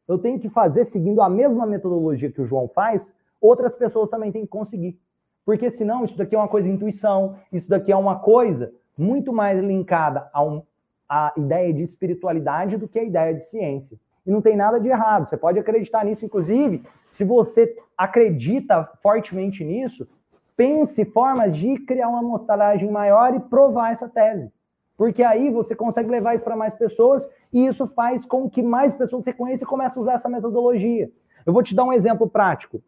Eu 0.06 0.18
tenho 0.18 0.38
que 0.38 0.48
fazer 0.48 0.84
seguindo 0.84 1.22
a 1.22 1.28
mesma 1.28 1.64
metodologia 1.64 2.30
que 2.30 2.42
o 2.42 2.46
João 2.46 2.68
faz, 2.68 3.12
outras 3.40 3.74
pessoas 3.74 4.10
também 4.10 4.32
têm 4.32 4.42
que 4.42 4.48
conseguir. 4.48 4.98
Porque 5.44 5.70
senão 5.70 6.04
isso 6.04 6.18
daqui 6.18 6.34
é 6.34 6.38
uma 6.38 6.48
coisa 6.48 6.68
intuição, 6.68 7.36
isso 7.52 7.68
daqui 7.68 7.90
é 7.90 7.96
uma 7.96 8.18
coisa 8.18 8.72
muito 8.98 9.32
mais 9.32 9.58
linkada 9.58 10.28
a, 10.32 10.44
um, 10.44 10.62
a 11.08 11.32
ideia 11.36 11.72
de 11.72 11.82
espiritualidade 11.82 12.76
do 12.76 12.86
que 12.86 12.98
a 12.98 13.04
ideia 13.04 13.32
de 13.34 13.44
ciência. 13.44 13.98
E 14.26 14.30
não 14.30 14.42
tem 14.42 14.56
nada 14.56 14.78
de 14.78 14.88
errado. 14.88 15.26
Você 15.26 15.36
pode 15.36 15.58
acreditar 15.58 16.04
nisso, 16.04 16.26
inclusive, 16.26 16.84
se 17.06 17.24
você 17.24 17.74
acredita 18.00 18.88
fortemente 19.02 19.62
nisso, 19.62 20.08
pense 20.56 21.04
formas 21.04 21.54
de 21.54 21.78
criar 21.80 22.08
uma 22.08 22.20
amostragem 22.20 22.90
maior 22.90 23.34
e 23.34 23.40
provar 23.40 23.92
essa 23.92 24.08
tese. 24.08 24.50
Porque 24.96 25.22
aí 25.22 25.50
você 25.50 25.76
consegue 25.76 26.08
levar 26.08 26.34
isso 26.34 26.42
para 26.42 26.56
mais 26.56 26.74
pessoas 26.74 27.30
e 27.52 27.66
isso 27.66 27.86
faz 27.88 28.24
com 28.24 28.48
que 28.48 28.62
mais 28.62 28.94
pessoas 28.94 29.24
você 29.24 29.34
conheça 29.34 29.64
e 29.64 29.66
comece 29.66 29.98
a 29.98 30.00
usar 30.00 30.14
essa 30.14 30.30
metodologia. 30.30 31.12
Eu 31.44 31.52
vou 31.52 31.62
te 31.62 31.74
dar 31.74 31.84
um 31.84 31.92
exemplo 31.92 32.26
prático. 32.26 32.82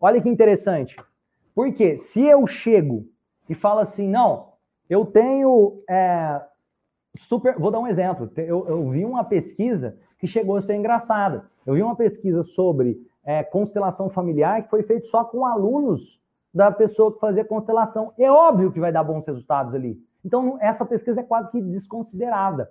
Olha 0.00 0.20
que 0.20 0.30
interessante. 0.30 0.96
Porque 1.54 1.98
se 1.98 2.24
eu 2.24 2.46
chego 2.46 3.06
e 3.50 3.54
falo 3.54 3.80
assim, 3.80 4.08
não, 4.08 4.52
eu 4.88 5.04
tenho 5.04 5.82
é, 5.90 6.40
super. 7.18 7.58
Vou 7.58 7.70
dar 7.70 7.80
um 7.80 7.86
exemplo. 7.86 8.30
Eu, 8.34 8.66
eu 8.66 8.88
vi 8.88 9.04
uma 9.04 9.24
pesquisa 9.24 9.98
que 10.18 10.26
chegou 10.26 10.56
a 10.56 10.62
ser 10.62 10.76
engraçada. 10.76 11.50
Eu 11.66 11.74
vi 11.74 11.82
uma 11.82 11.96
pesquisa 11.96 12.42
sobre 12.42 12.98
é, 13.26 13.42
constelação 13.42 14.08
familiar 14.08 14.62
que 14.62 14.70
foi 14.70 14.84
feita 14.84 15.06
só 15.06 15.24
com 15.24 15.44
alunos 15.44 16.22
da 16.54 16.70
pessoa 16.70 17.12
que 17.12 17.18
fazia 17.18 17.44
constelação. 17.44 18.12
É 18.16 18.30
óbvio 18.30 18.72
que 18.72 18.80
vai 18.80 18.92
dar 18.92 19.02
bons 19.02 19.26
resultados 19.26 19.74
ali. 19.74 20.00
Então, 20.24 20.56
essa 20.60 20.86
pesquisa 20.86 21.20
é 21.20 21.24
quase 21.24 21.50
que 21.50 21.60
desconsiderada. 21.60 22.70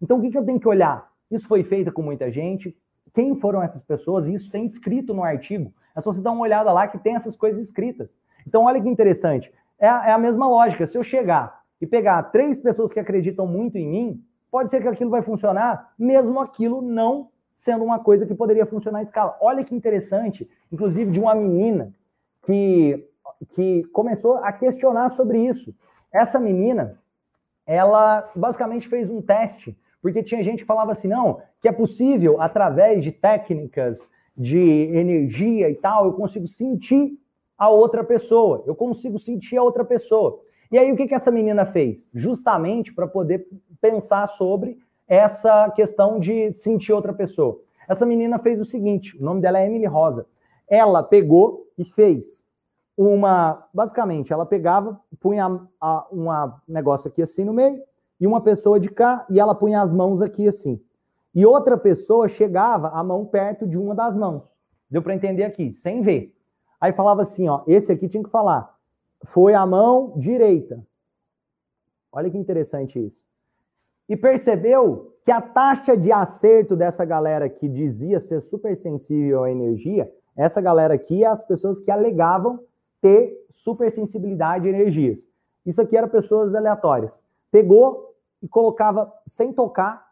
Então, 0.00 0.18
o 0.18 0.22
que, 0.22 0.30
que 0.30 0.38
eu 0.38 0.44
tenho 0.44 0.60
que 0.60 0.68
olhar? 0.68 1.10
Isso 1.30 1.46
foi 1.46 1.64
feito 1.64 1.92
com 1.92 2.02
muita 2.02 2.30
gente. 2.30 2.74
Quem 3.12 3.38
foram 3.38 3.62
essas 3.62 3.82
pessoas? 3.82 4.28
Isso 4.28 4.50
tem 4.50 4.64
escrito 4.64 5.12
no 5.12 5.24
artigo. 5.24 5.72
É 5.94 6.00
só 6.00 6.12
você 6.12 6.22
dar 6.22 6.30
uma 6.30 6.42
olhada 6.42 6.72
lá 6.72 6.86
que 6.86 6.98
tem 6.98 7.14
essas 7.14 7.36
coisas 7.36 7.60
escritas. 7.60 8.08
Então, 8.46 8.64
olha 8.64 8.80
que 8.80 8.88
interessante. 8.88 9.52
É 9.78 9.86
é 9.86 10.12
a 10.12 10.18
mesma 10.18 10.48
lógica. 10.48 10.86
Se 10.86 10.96
eu 10.96 11.02
chegar 11.02 11.62
e 11.80 11.86
pegar 11.86 12.22
três 12.24 12.58
pessoas 12.60 12.92
que 12.92 13.00
acreditam 13.00 13.46
muito 13.46 13.76
em 13.76 13.88
mim, 13.88 14.24
pode 14.50 14.70
ser 14.70 14.80
que 14.80 14.88
aquilo 14.88 15.10
vai 15.10 15.20
funcionar, 15.20 15.92
mesmo 15.98 16.40
aquilo 16.40 16.80
não 16.80 17.28
sendo 17.56 17.84
uma 17.84 17.98
coisa 17.98 18.26
que 18.26 18.34
poderia 18.34 18.66
funcionar 18.66 19.00
em 19.00 19.04
escala. 19.04 19.36
Olha 19.40 19.64
que 19.64 19.74
interessante, 19.74 20.48
inclusive 20.70 21.10
de 21.10 21.18
uma 21.18 21.34
menina 21.34 21.92
que, 22.44 23.08
que 23.54 23.82
começou 23.92 24.36
a 24.36 24.52
questionar 24.52 25.10
sobre 25.10 25.44
isso. 25.44 25.74
Essa 26.12 26.38
menina, 26.38 26.98
ela 27.66 28.30
basicamente 28.36 28.88
fez 28.88 29.10
um 29.10 29.20
teste, 29.20 29.76
porque 30.00 30.22
tinha 30.22 30.44
gente 30.44 30.60
que 30.60 30.66
falava 30.66 30.92
assim, 30.92 31.08
não, 31.08 31.40
que 31.60 31.68
é 31.68 31.72
possível, 31.72 32.40
através 32.40 33.02
de 33.02 33.10
técnicas 33.10 33.98
de 34.36 34.58
energia 34.58 35.70
e 35.70 35.74
tal, 35.74 36.04
eu 36.04 36.12
consigo 36.12 36.46
sentir 36.46 37.18
a 37.56 37.70
outra 37.70 38.04
pessoa, 38.04 38.62
eu 38.66 38.74
consigo 38.74 39.18
sentir 39.18 39.56
a 39.56 39.62
outra 39.62 39.84
pessoa. 39.84 40.40
E 40.70 40.78
aí 40.78 40.92
o 40.92 40.96
que, 40.96 41.06
que 41.08 41.14
essa 41.14 41.30
menina 41.30 41.64
fez? 41.64 42.08
Justamente 42.12 42.92
para 42.92 43.06
poder 43.06 43.46
pensar 43.80 44.26
sobre 44.26 44.78
essa 45.06 45.70
questão 45.70 46.18
de 46.18 46.52
sentir 46.54 46.92
outra 46.92 47.12
pessoa. 47.12 47.60
Essa 47.88 48.04
menina 48.04 48.38
fez 48.38 48.60
o 48.60 48.64
seguinte: 48.64 49.16
o 49.16 49.22
nome 49.22 49.40
dela 49.40 49.58
é 49.58 49.66
Emily 49.66 49.86
Rosa. 49.86 50.26
Ela 50.68 51.02
pegou 51.02 51.68
e 51.78 51.84
fez 51.84 52.44
uma. 52.96 53.68
Basicamente, 53.72 54.32
ela 54.32 54.44
pegava, 54.44 55.00
punha 55.20 55.48
um 56.12 56.26
negócio 56.66 57.08
aqui 57.08 57.22
assim 57.22 57.44
no 57.44 57.52
meio, 57.52 57.80
e 58.20 58.26
uma 58.26 58.40
pessoa 58.40 58.80
de 58.80 58.90
cá, 58.90 59.24
e 59.30 59.38
ela 59.38 59.54
punha 59.54 59.80
as 59.80 59.92
mãos 59.92 60.20
aqui 60.20 60.48
assim. 60.48 60.82
E 61.34 61.44
outra 61.44 61.76
pessoa 61.76 62.28
chegava 62.28 62.88
a 62.88 63.04
mão 63.04 63.24
perto 63.26 63.66
de 63.66 63.78
uma 63.78 63.94
das 63.94 64.16
mãos. 64.16 64.42
Deu 64.90 65.02
para 65.02 65.14
entender 65.14 65.44
aqui, 65.44 65.70
sem 65.70 66.00
ver. 66.00 66.34
Aí 66.80 66.92
falava 66.92 67.22
assim, 67.22 67.46
ó, 67.48 67.62
esse 67.66 67.92
aqui 67.92 68.08
tinha 68.08 68.22
que 68.22 68.30
falar. 68.30 68.74
Foi 69.24 69.52
a 69.52 69.66
mão 69.66 70.14
direita. 70.16 70.82
Olha 72.10 72.30
que 72.30 72.38
interessante 72.38 73.04
isso 73.04 73.26
e 74.08 74.16
percebeu 74.16 75.12
que 75.24 75.32
a 75.32 75.40
taxa 75.40 75.96
de 75.96 76.12
acerto 76.12 76.76
dessa 76.76 77.04
galera 77.04 77.48
que 77.48 77.68
dizia 77.68 78.20
ser 78.20 78.40
super 78.40 78.76
sensível 78.76 79.42
à 79.42 79.50
energia, 79.50 80.10
essa 80.36 80.60
galera 80.60 80.94
aqui 80.94 81.24
é 81.24 81.26
as 81.26 81.42
pessoas 81.42 81.78
que 81.78 81.90
alegavam 81.90 82.60
ter 83.00 83.36
super 83.50 83.90
sensibilidade 83.90 84.68
a 84.68 84.70
energias. 84.70 85.28
Isso 85.64 85.80
aqui 85.80 85.96
eram 85.96 86.08
pessoas 86.08 86.54
aleatórias. 86.54 87.24
Pegou 87.50 88.14
e 88.42 88.48
colocava 88.48 89.12
sem 89.26 89.52
tocar 89.52 90.06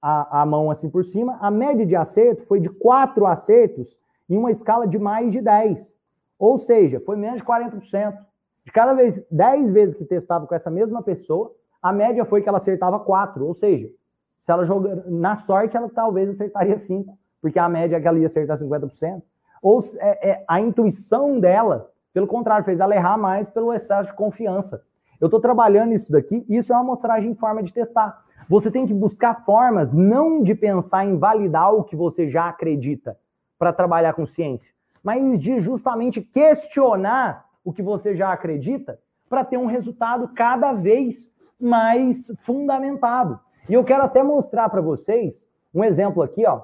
a, 0.00 0.42
a 0.42 0.46
mão 0.46 0.70
assim 0.70 0.90
por 0.90 1.04
cima. 1.04 1.38
A 1.40 1.50
média 1.50 1.86
de 1.86 1.94
acerto 1.94 2.44
foi 2.46 2.58
de 2.58 2.68
quatro 2.68 3.26
acertos 3.26 4.00
em 4.28 4.36
uma 4.36 4.50
escala 4.50 4.86
de 4.86 4.98
mais 4.98 5.30
de 5.30 5.40
10. 5.40 5.96
Ou 6.38 6.58
seja, 6.58 6.98
foi 6.98 7.16
menos 7.16 7.38
de 7.38 7.46
40%. 7.46 8.18
De 8.64 8.72
cada 8.72 8.94
vez, 8.94 9.24
10 9.30 9.72
vezes 9.72 9.94
que 9.94 10.04
testava 10.04 10.46
com 10.46 10.54
essa 10.54 10.70
mesma 10.70 11.02
pessoa, 11.02 11.54
a 11.82 11.92
média 11.92 12.24
foi 12.24 12.40
que 12.40 12.48
ela 12.48 12.58
acertava 12.58 13.00
4, 13.00 13.44
ou 13.44 13.52
seja, 13.52 13.90
se 14.38 14.50
ela 14.50 14.64
jogar 14.64 14.96
na 15.06 15.34
sorte, 15.34 15.76
ela 15.76 15.88
talvez 15.88 16.28
acertaria 16.28 16.78
5, 16.78 17.18
porque 17.40 17.58
a 17.58 17.68
média 17.68 17.96
é 17.96 18.00
que 18.00 18.06
ela 18.06 18.18
ia 18.18 18.26
acertar 18.26 18.56
50%. 18.56 19.22
Ou 19.60 19.80
é, 19.98 20.30
é, 20.30 20.44
a 20.48 20.60
intuição 20.60 21.38
dela, 21.38 21.90
pelo 22.12 22.26
contrário, 22.26 22.64
fez 22.64 22.80
ela 22.80 22.94
errar 22.94 23.16
mais 23.16 23.48
pelo 23.48 23.72
excesso 23.72 24.10
de 24.10 24.16
confiança. 24.16 24.82
Eu 25.20 25.26
estou 25.26 25.40
trabalhando 25.40 25.92
isso 25.92 26.10
daqui, 26.10 26.44
isso 26.48 26.72
é 26.72 26.76
uma 26.76 26.82
amostragem 26.82 27.30
em 27.30 27.34
forma 27.34 27.62
de 27.62 27.72
testar. 27.72 28.24
Você 28.48 28.70
tem 28.70 28.86
que 28.86 28.94
buscar 28.94 29.44
formas 29.44 29.94
não 29.94 30.42
de 30.42 30.54
pensar 30.54 31.04
em 31.04 31.16
validar 31.16 31.72
o 31.72 31.84
que 31.84 31.94
você 31.94 32.28
já 32.28 32.48
acredita 32.48 33.16
para 33.58 33.72
trabalhar 33.72 34.14
com 34.14 34.26
ciência, 34.26 34.72
mas 35.02 35.38
de 35.38 35.60
justamente 35.60 36.20
questionar 36.20 37.46
o 37.64 37.72
que 37.72 37.82
você 37.82 38.16
já 38.16 38.32
acredita 38.32 38.98
para 39.28 39.44
ter 39.44 39.56
um 39.56 39.66
resultado 39.66 40.28
cada 40.34 40.72
vez 40.72 41.31
mais 41.62 42.32
fundamentado. 42.42 43.38
E 43.68 43.74
eu 43.74 43.84
quero 43.84 44.02
até 44.02 44.22
mostrar 44.22 44.68
para 44.68 44.80
vocês 44.80 45.42
um 45.72 45.84
exemplo 45.84 46.22
aqui, 46.22 46.44
ó. 46.46 46.62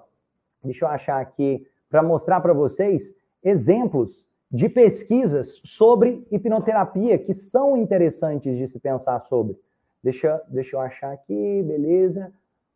Deixa 0.62 0.84
eu 0.84 0.88
achar 0.88 1.20
aqui 1.20 1.66
para 1.88 2.02
mostrar 2.02 2.40
para 2.40 2.52
vocês 2.52 3.14
exemplos 3.42 4.26
de 4.50 4.68
pesquisas 4.68 5.60
sobre 5.64 6.26
hipnoterapia 6.30 7.18
que 7.18 7.32
são 7.32 7.76
interessantes 7.76 8.56
de 8.56 8.66
se 8.66 8.80
pensar 8.80 9.18
sobre. 9.20 9.56
Deixa, 10.02 10.42
deixa 10.48 10.76
eu 10.76 10.80
achar 10.80 11.12
aqui, 11.12 11.62
beleza. 11.62 12.32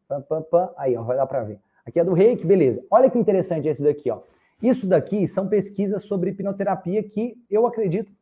Pá, 0.07 0.21
pá, 0.21 0.41
pá. 0.43 0.73
Aí, 0.77 0.97
ó, 0.97 1.03
vai 1.03 1.17
dar 1.17 1.27
para 1.27 1.45
ver. 1.45 1.59
Aqui 1.85 1.99
é 1.99 2.05
do 2.05 2.13
Reiki, 2.13 2.47
beleza. 2.47 2.85
Olha 2.91 3.11
que 3.11 3.19
interessante 3.19 3.69
esse 3.69 3.83
daqui, 3.83 4.11
ó. 4.11 4.21
Isso 4.63 4.87
daqui 4.87 5.27
são 5.27 5.49
pesquisas 5.49 6.05
sobre 6.05 6.31
hipnoterapia 6.31 7.03
que 7.03 7.37
eu 7.51 7.67
acredito 7.67 8.13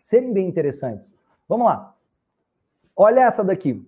serem 0.00 0.32
bem 0.32 0.48
interessantes. 0.48 1.12
Vamos 1.48 1.66
lá. 1.66 1.95
Olha 2.96 3.20
essa 3.20 3.44
daqui. 3.44 3.86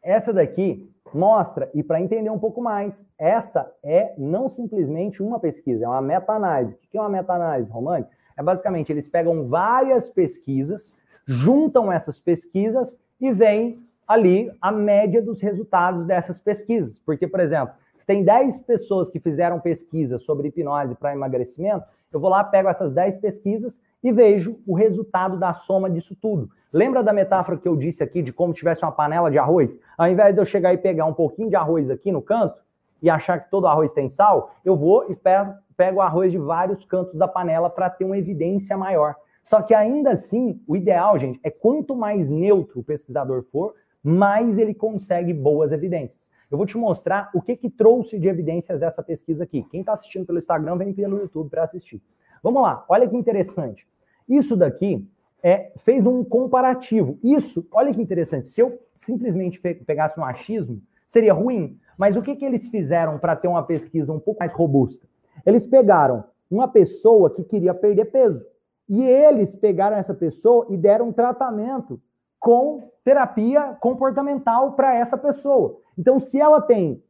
Essa 0.00 0.32
daqui 0.32 0.88
mostra, 1.12 1.68
e 1.74 1.82
para 1.82 2.00
entender 2.00 2.30
um 2.30 2.38
pouco 2.38 2.60
mais, 2.60 3.08
essa 3.18 3.68
é 3.82 4.14
não 4.16 4.48
simplesmente 4.48 5.22
uma 5.22 5.40
pesquisa, 5.40 5.84
é 5.84 5.88
uma 5.88 6.00
meta-análise. 6.00 6.74
O 6.74 6.78
que 6.78 6.96
é 6.96 7.00
uma 7.00 7.08
meta-análise, 7.08 7.70
Romani? 7.70 8.06
É 8.36 8.42
basicamente, 8.42 8.92
eles 8.92 9.08
pegam 9.08 9.48
várias 9.48 10.08
pesquisas, 10.10 10.96
juntam 11.26 11.90
essas 11.90 12.18
pesquisas 12.18 12.96
e 13.20 13.32
vem 13.32 13.82
ali 14.06 14.52
a 14.60 14.70
média 14.70 15.20
dos 15.20 15.40
resultados 15.40 16.06
dessas 16.06 16.38
pesquisas. 16.38 16.98
Porque, 17.00 17.26
por 17.26 17.40
exemplo, 17.40 17.74
se 18.04 18.06
tem 18.06 18.22
10 18.22 18.60
pessoas 18.64 19.08
que 19.08 19.18
fizeram 19.18 19.58
pesquisa 19.58 20.18
sobre 20.18 20.48
hipnose 20.48 20.94
para 20.94 21.14
emagrecimento, 21.14 21.86
eu 22.12 22.20
vou 22.20 22.28
lá, 22.28 22.44
pego 22.44 22.68
essas 22.68 22.92
10 22.92 23.16
pesquisas 23.16 23.80
e 24.02 24.12
vejo 24.12 24.58
o 24.66 24.74
resultado 24.74 25.38
da 25.38 25.54
soma 25.54 25.88
disso 25.88 26.14
tudo. 26.14 26.50
Lembra 26.70 27.02
da 27.02 27.14
metáfora 27.14 27.56
que 27.56 27.66
eu 27.66 27.74
disse 27.74 28.02
aqui 28.02 28.20
de 28.20 28.30
como 28.30 28.52
tivesse 28.52 28.84
uma 28.84 28.92
panela 28.92 29.30
de 29.30 29.38
arroz? 29.38 29.80
Ao 29.96 30.06
invés 30.06 30.34
de 30.34 30.40
eu 30.42 30.44
chegar 30.44 30.74
e 30.74 30.76
pegar 30.76 31.06
um 31.06 31.14
pouquinho 31.14 31.48
de 31.48 31.56
arroz 31.56 31.88
aqui 31.88 32.12
no 32.12 32.20
canto 32.20 32.60
e 33.00 33.08
achar 33.08 33.42
que 33.42 33.50
todo 33.50 33.66
arroz 33.66 33.94
tem 33.94 34.06
sal, 34.06 34.50
eu 34.62 34.76
vou 34.76 35.10
e 35.10 35.16
pego, 35.16 35.96
o 35.96 36.02
arroz 36.02 36.30
de 36.30 36.36
vários 36.36 36.84
cantos 36.84 37.14
da 37.14 37.26
panela 37.26 37.70
para 37.70 37.88
ter 37.88 38.04
uma 38.04 38.18
evidência 38.18 38.76
maior. 38.76 39.14
Só 39.42 39.62
que 39.62 39.72
ainda 39.72 40.10
assim, 40.10 40.60
o 40.68 40.76
ideal, 40.76 41.18
gente, 41.18 41.40
é 41.42 41.50
quanto 41.50 41.96
mais 41.96 42.30
neutro 42.30 42.80
o 42.80 42.84
pesquisador 42.84 43.44
for, 43.44 43.74
mais 44.02 44.58
ele 44.58 44.74
consegue 44.74 45.32
boas 45.32 45.72
evidências. 45.72 46.33
Eu 46.54 46.56
vou 46.56 46.66
te 46.66 46.78
mostrar 46.78 47.30
o 47.34 47.42
que, 47.42 47.56
que 47.56 47.68
trouxe 47.68 48.16
de 48.16 48.28
evidências 48.28 48.80
essa 48.80 49.02
pesquisa 49.02 49.42
aqui. 49.42 49.66
Quem 49.72 49.80
está 49.80 49.92
assistindo 49.92 50.24
pelo 50.24 50.38
Instagram, 50.38 50.76
vem 50.76 50.94
pelo 50.94 51.18
YouTube 51.18 51.50
para 51.50 51.64
assistir. 51.64 52.00
Vamos 52.40 52.62
lá, 52.62 52.84
olha 52.88 53.08
que 53.08 53.16
interessante. 53.16 53.84
Isso 54.28 54.56
daqui 54.56 55.04
é, 55.42 55.72
fez 55.78 56.06
um 56.06 56.22
comparativo. 56.22 57.18
Isso, 57.24 57.66
olha 57.72 57.92
que 57.92 58.00
interessante. 58.00 58.46
Se 58.46 58.60
eu 58.60 58.78
simplesmente 58.94 59.60
pegasse 59.60 60.18
um 60.20 60.24
achismo, 60.24 60.80
seria 61.08 61.34
ruim. 61.34 61.76
Mas 61.98 62.14
o 62.14 62.22
que, 62.22 62.36
que 62.36 62.44
eles 62.44 62.68
fizeram 62.68 63.18
para 63.18 63.34
ter 63.34 63.48
uma 63.48 63.64
pesquisa 63.64 64.12
um 64.12 64.20
pouco 64.20 64.38
mais 64.38 64.52
robusta? 64.52 65.08
Eles 65.44 65.66
pegaram 65.66 66.22
uma 66.48 66.68
pessoa 66.68 67.30
que 67.30 67.42
queria 67.42 67.74
perder 67.74 68.12
peso. 68.12 68.46
E 68.88 69.02
eles 69.02 69.56
pegaram 69.56 69.96
essa 69.96 70.14
pessoa 70.14 70.68
e 70.70 70.76
deram 70.76 71.08
um 71.08 71.12
tratamento 71.12 72.00
com 72.44 72.90
terapia 73.02 73.74
comportamental 73.80 74.72
para 74.72 74.94
essa 74.94 75.16
pessoa. 75.16 75.80
Então, 75.96 76.20
se 76.20 76.38
ela 76.38 76.60
tem 76.60 77.02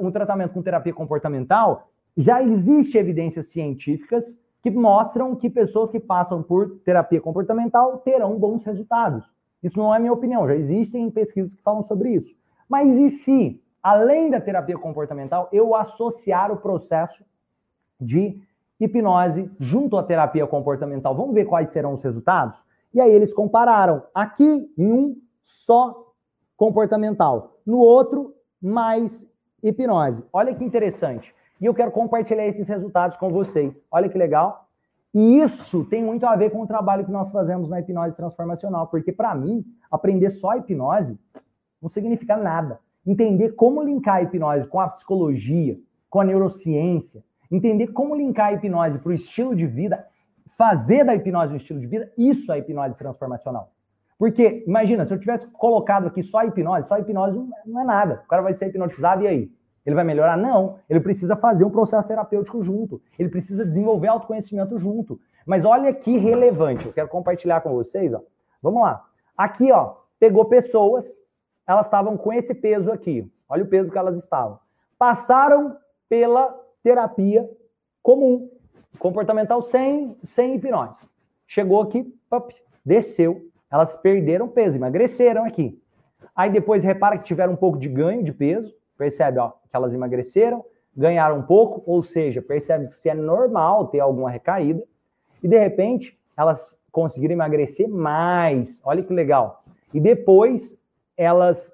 um 0.00 0.10
tratamento 0.10 0.54
com 0.54 0.62
terapia 0.62 0.94
comportamental, 0.94 1.90
já 2.16 2.42
existe 2.42 2.96
evidências 2.96 3.48
científicas 3.48 4.38
que 4.62 4.70
mostram 4.70 5.36
que 5.36 5.50
pessoas 5.50 5.90
que 5.90 6.00
passam 6.00 6.42
por 6.42 6.80
terapia 6.82 7.20
comportamental 7.20 7.98
terão 7.98 8.38
bons 8.38 8.64
resultados. 8.64 9.30
Isso 9.62 9.78
não 9.78 9.94
é 9.94 9.98
minha 9.98 10.14
opinião, 10.14 10.48
já 10.48 10.54
existem 10.54 11.10
pesquisas 11.10 11.54
que 11.54 11.62
falam 11.62 11.82
sobre 11.82 12.14
isso. 12.14 12.34
Mas 12.66 12.96
e 12.96 13.10
se, 13.10 13.62
além 13.82 14.30
da 14.30 14.40
terapia 14.40 14.78
comportamental, 14.78 15.50
eu 15.52 15.74
associar 15.74 16.50
o 16.50 16.56
processo 16.56 17.22
de 18.00 18.40
hipnose 18.80 19.50
junto 19.58 19.98
à 19.98 20.02
terapia 20.02 20.46
comportamental? 20.46 21.14
Vamos 21.14 21.34
ver 21.34 21.44
quais 21.44 21.68
serão 21.68 21.92
os 21.92 22.02
resultados? 22.02 22.69
E 22.92 23.00
aí 23.00 23.12
eles 23.12 23.32
compararam 23.32 24.02
aqui 24.14 24.72
em 24.76 24.92
um 24.92 25.16
só 25.42 26.14
comportamental, 26.56 27.58
no 27.64 27.78
outro 27.78 28.34
mais 28.60 29.26
hipnose. 29.62 30.24
Olha 30.32 30.54
que 30.54 30.64
interessante. 30.64 31.34
E 31.60 31.66
eu 31.66 31.74
quero 31.74 31.90
compartilhar 31.90 32.46
esses 32.46 32.66
resultados 32.66 33.16
com 33.16 33.30
vocês. 33.30 33.84
Olha 33.90 34.08
que 34.08 34.18
legal. 34.18 34.68
E 35.12 35.38
isso 35.40 35.84
tem 35.84 36.02
muito 36.02 36.24
a 36.24 36.36
ver 36.36 36.50
com 36.50 36.62
o 36.62 36.66
trabalho 36.66 37.04
que 37.04 37.10
nós 37.10 37.30
fazemos 37.30 37.68
na 37.68 37.80
hipnose 37.80 38.16
transformacional, 38.16 38.86
porque 38.86 39.12
para 39.12 39.34
mim, 39.34 39.64
aprender 39.90 40.30
só 40.30 40.56
hipnose 40.56 41.18
não 41.82 41.88
significa 41.88 42.36
nada. 42.36 42.78
Entender 43.06 43.52
como 43.52 43.82
linkar 43.82 44.16
a 44.16 44.22
hipnose 44.22 44.68
com 44.68 44.78
a 44.78 44.88
psicologia, 44.88 45.78
com 46.08 46.20
a 46.20 46.24
neurociência, 46.24 47.24
entender 47.50 47.88
como 47.88 48.14
linkar 48.14 48.46
a 48.48 48.52
hipnose 48.52 48.98
para 48.98 49.10
o 49.10 49.14
estilo 49.14 49.54
de 49.54 49.66
vida 49.66 50.06
fazer 50.60 51.04
da 51.06 51.14
hipnose 51.14 51.54
um 51.54 51.56
estilo 51.56 51.80
de 51.80 51.86
vida, 51.86 52.12
isso 52.18 52.52
é 52.52 52.58
hipnose 52.58 52.98
transformacional. 52.98 53.72
Porque, 54.18 54.62
imagina, 54.66 55.06
se 55.06 55.14
eu 55.14 55.18
tivesse 55.18 55.46
colocado 55.46 56.08
aqui 56.08 56.22
só 56.22 56.44
hipnose, 56.44 56.86
só 56.86 56.98
hipnose 56.98 57.42
não 57.64 57.80
é 57.80 57.84
nada. 57.84 58.20
O 58.26 58.28
cara 58.28 58.42
vai 58.42 58.52
ser 58.52 58.66
hipnotizado 58.66 59.22
e 59.22 59.26
aí? 59.26 59.52
Ele 59.86 59.94
vai 59.94 60.04
melhorar? 60.04 60.36
Não. 60.36 60.76
Ele 60.86 61.00
precisa 61.00 61.34
fazer 61.34 61.64
um 61.64 61.70
processo 61.70 62.06
terapêutico 62.08 62.62
junto. 62.62 63.00
Ele 63.18 63.30
precisa 63.30 63.64
desenvolver 63.64 64.08
autoconhecimento 64.08 64.78
junto. 64.78 65.18
Mas 65.46 65.64
olha 65.64 65.94
que 65.94 66.18
relevante, 66.18 66.84
eu 66.84 66.92
quero 66.92 67.08
compartilhar 67.08 67.62
com 67.62 67.72
vocês, 67.72 68.12
ó. 68.12 68.20
Vamos 68.62 68.82
lá. 68.82 69.02
Aqui, 69.34 69.72
ó, 69.72 69.94
pegou 70.18 70.44
pessoas, 70.44 71.06
elas 71.66 71.86
estavam 71.86 72.18
com 72.18 72.34
esse 72.34 72.54
peso 72.54 72.92
aqui. 72.92 73.26
Olha 73.48 73.64
o 73.64 73.68
peso 73.68 73.90
que 73.90 73.96
elas 73.96 74.18
estavam. 74.18 74.58
Passaram 74.98 75.74
pela 76.06 76.54
terapia 76.82 77.48
comum, 78.02 78.50
comportamental 78.98 79.62
sem, 79.62 80.16
sem 80.22 80.54
hipnose. 80.54 80.98
Chegou 81.46 81.82
aqui, 81.82 82.12
desceu. 82.84 83.46
Elas 83.70 83.96
perderam 83.98 84.48
peso, 84.48 84.76
emagreceram 84.76 85.44
aqui. 85.44 85.80
Aí 86.34 86.50
depois 86.50 86.82
repara 86.82 87.18
que 87.18 87.24
tiveram 87.24 87.52
um 87.52 87.56
pouco 87.56 87.78
de 87.78 87.88
ganho 87.88 88.22
de 88.22 88.32
peso. 88.32 88.74
Percebe 88.96 89.38
ó, 89.38 89.50
que 89.50 89.74
elas 89.74 89.94
emagreceram, 89.94 90.64
ganharam 90.96 91.38
um 91.38 91.42
pouco, 91.42 91.82
ou 91.90 92.02
seja, 92.02 92.42
percebe 92.42 92.88
que 92.88 93.08
é 93.08 93.14
normal 93.14 93.88
ter 93.88 94.00
alguma 94.00 94.30
recaída. 94.30 94.82
E 95.42 95.48
de 95.48 95.58
repente 95.58 96.18
elas 96.36 96.80
conseguiram 96.90 97.34
emagrecer 97.34 97.88
mais. 97.88 98.80
Olha 98.84 99.02
que 99.02 99.12
legal. 99.12 99.62
E 99.92 100.00
depois 100.00 100.80
elas 101.16 101.72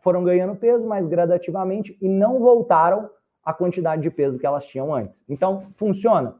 foram 0.00 0.22
ganhando 0.22 0.54
peso 0.54 0.86
mais 0.86 1.06
gradativamente 1.06 1.96
e 2.00 2.08
não 2.08 2.38
voltaram 2.38 3.10
à 3.44 3.52
quantidade 3.52 4.02
de 4.02 4.10
peso 4.10 4.38
que 4.38 4.46
elas 4.46 4.64
tinham 4.64 4.94
antes. 4.94 5.24
Então, 5.28 5.66
funciona? 5.76 6.34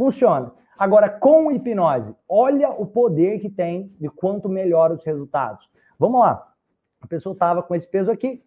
Funciona. 0.00 0.50
Agora, 0.78 1.10
com 1.10 1.52
hipnose, 1.52 2.16
olha 2.26 2.70
o 2.70 2.86
poder 2.86 3.38
que 3.38 3.50
tem 3.50 3.94
e 4.00 4.08
quanto 4.08 4.48
melhora 4.48 4.94
os 4.94 5.04
resultados. 5.04 5.68
Vamos 5.98 6.22
lá. 6.22 6.54
A 7.02 7.06
pessoa 7.06 7.34
estava 7.34 7.62
com 7.62 7.74
esse 7.74 7.86
peso 7.86 8.10
aqui, 8.10 8.42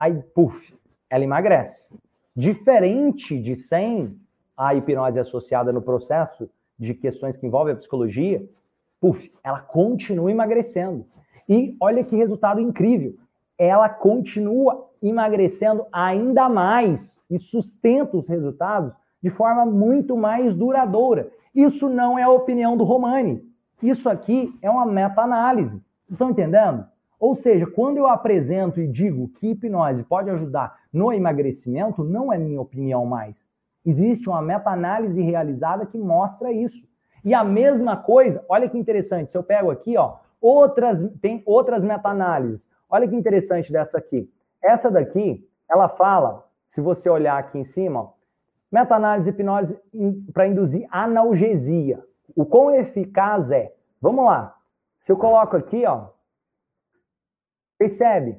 aí, 0.00 0.14
puf, 0.34 0.74
ela 1.10 1.22
emagrece. 1.22 1.86
Diferente 2.34 3.38
de 3.38 3.54
sem 3.56 4.18
a 4.56 4.74
hipnose 4.74 5.20
associada 5.20 5.70
no 5.70 5.82
processo 5.82 6.48
de 6.78 6.94
questões 6.94 7.36
que 7.36 7.46
envolvem 7.46 7.74
a 7.74 7.76
psicologia, 7.76 8.42
puf, 8.98 9.30
ela 9.44 9.60
continua 9.60 10.30
emagrecendo. 10.30 11.06
E 11.46 11.76
olha 11.78 12.02
que 12.04 12.16
resultado 12.16 12.58
incrível. 12.58 13.14
Ela 13.58 13.90
continua 13.90 14.88
emagrecendo 15.02 15.84
ainda 15.92 16.48
mais 16.48 17.20
e 17.28 17.38
sustenta 17.38 18.16
os 18.16 18.26
resultados 18.26 18.96
de 19.22 19.30
forma 19.30 19.66
muito 19.66 20.16
mais 20.16 20.54
duradoura. 20.54 21.30
Isso 21.54 21.88
não 21.88 22.18
é 22.18 22.22
a 22.22 22.30
opinião 22.30 22.76
do 22.76 22.84
Romani. 22.84 23.42
Isso 23.82 24.08
aqui 24.08 24.56
é 24.62 24.70
uma 24.70 24.86
meta-análise. 24.86 25.70
Vocês 25.70 26.12
estão 26.12 26.30
entendendo? 26.30 26.86
Ou 27.18 27.34
seja, 27.34 27.66
quando 27.66 27.96
eu 27.96 28.06
apresento 28.06 28.80
e 28.80 28.86
digo 28.86 29.28
que 29.28 29.50
hipnose 29.50 30.04
pode 30.04 30.30
ajudar 30.30 30.78
no 30.92 31.12
emagrecimento, 31.12 32.04
não 32.04 32.32
é 32.32 32.38
minha 32.38 32.60
opinião 32.60 33.06
mais. 33.06 33.44
Existe 33.84 34.28
uma 34.28 34.42
meta-análise 34.42 35.20
realizada 35.22 35.86
que 35.86 35.98
mostra 35.98 36.52
isso. 36.52 36.86
E 37.24 37.32
a 37.32 37.42
mesma 37.42 37.96
coisa, 37.96 38.44
olha 38.48 38.68
que 38.68 38.78
interessante, 38.78 39.30
se 39.30 39.36
eu 39.38 39.42
pego 39.42 39.70
aqui, 39.70 39.96
ó, 39.96 40.16
outras 40.40 41.10
tem 41.20 41.42
outras 41.46 41.82
meta-análises. 41.82 42.68
Olha 42.88 43.08
que 43.08 43.16
interessante 43.16 43.72
dessa 43.72 43.98
aqui. 43.98 44.30
Essa 44.62 44.90
daqui, 44.90 45.44
ela 45.68 45.88
fala, 45.88 46.44
se 46.64 46.80
você 46.80 47.08
olhar 47.08 47.38
aqui 47.38 47.58
em 47.58 47.64
cima, 47.64 48.00
ó, 48.00 48.08
Meta-análise 48.70 49.30
hipnose 49.30 49.78
para 50.32 50.48
induzir 50.48 50.86
analgesia. 50.90 52.04
O 52.34 52.44
quão 52.44 52.70
eficaz 52.70 53.50
é? 53.50 53.72
Vamos 54.00 54.24
lá. 54.24 54.56
Se 54.98 55.12
eu 55.12 55.16
coloco 55.16 55.56
aqui, 55.56 55.84
ó, 55.86 56.08
percebe? 57.78 58.38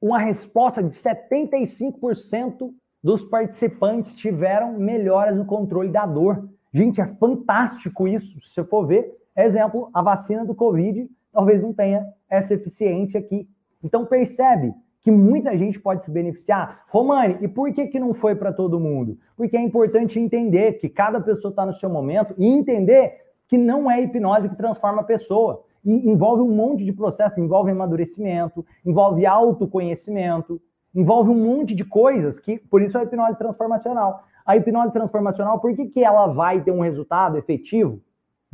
Uma 0.00 0.18
resposta 0.18 0.82
de 0.82 0.90
75% 0.90 2.74
dos 3.02 3.22
participantes 3.22 4.14
tiveram 4.16 4.74
melhoras 4.74 5.36
no 5.36 5.46
controle 5.46 5.90
da 5.90 6.04
dor. 6.06 6.48
Gente, 6.72 7.00
é 7.00 7.06
fantástico 7.16 8.08
isso. 8.08 8.40
Se 8.40 8.54
você 8.54 8.64
for 8.64 8.86
ver, 8.86 9.16
exemplo, 9.36 9.90
a 9.94 10.02
vacina 10.02 10.44
do 10.44 10.54
Covid 10.54 11.08
talvez 11.32 11.60
não 11.60 11.72
tenha 11.72 12.06
essa 12.30 12.54
eficiência 12.54 13.18
aqui. 13.18 13.48
Então 13.82 14.06
percebe, 14.06 14.72
que 15.04 15.10
muita 15.10 15.54
gente 15.56 15.78
pode 15.78 16.02
se 16.02 16.10
beneficiar. 16.10 16.86
Romani, 16.88 17.36
e 17.42 17.46
por 17.46 17.70
que, 17.74 17.86
que 17.88 18.00
não 18.00 18.14
foi 18.14 18.34
para 18.34 18.50
todo 18.50 18.80
mundo? 18.80 19.18
Porque 19.36 19.54
é 19.54 19.60
importante 19.60 20.18
entender 20.18 20.78
que 20.78 20.88
cada 20.88 21.20
pessoa 21.20 21.50
está 21.50 21.66
no 21.66 21.74
seu 21.74 21.90
momento 21.90 22.34
e 22.38 22.46
entender 22.46 23.12
que 23.46 23.58
não 23.58 23.90
é 23.90 24.00
hipnose 24.00 24.48
que 24.48 24.56
transforma 24.56 25.02
a 25.02 25.04
pessoa. 25.04 25.62
E 25.84 26.08
envolve 26.08 26.42
um 26.42 26.50
monte 26.50 26.86
de 26.86 26.92
processo, 26.94 27.38
envolve 27.38 27.70
amadurecimento, 27.70 28.64
envolve 28.84 29.26
autoconhecimento, 29.26 30.58
envolve 30.94 31.28
um 31.28 31.44
monte 31.44 31.74
de 31.74 31.84
coisas 31.84 32.40
que, 32.40 32.56
por 32.56 32.80
isso, 32.80 32.96
é 32.96 33.02
a 33.02 33.04
hipnose 33.04 33.36
transformacional. 33.36 34.24
A 34.46 34.56
hipnose 34.56 34.94
transformacional, 34.94 35.60
por 35.60 35.76
que, 35.76 35.84
que 35.84 36.02
ela 36.02 36.28
vai 36.28 36.62
ter 36.62 36.70
um 36.70 36.80
resultado 36.80 37.36
efetivo? 37.36 38.00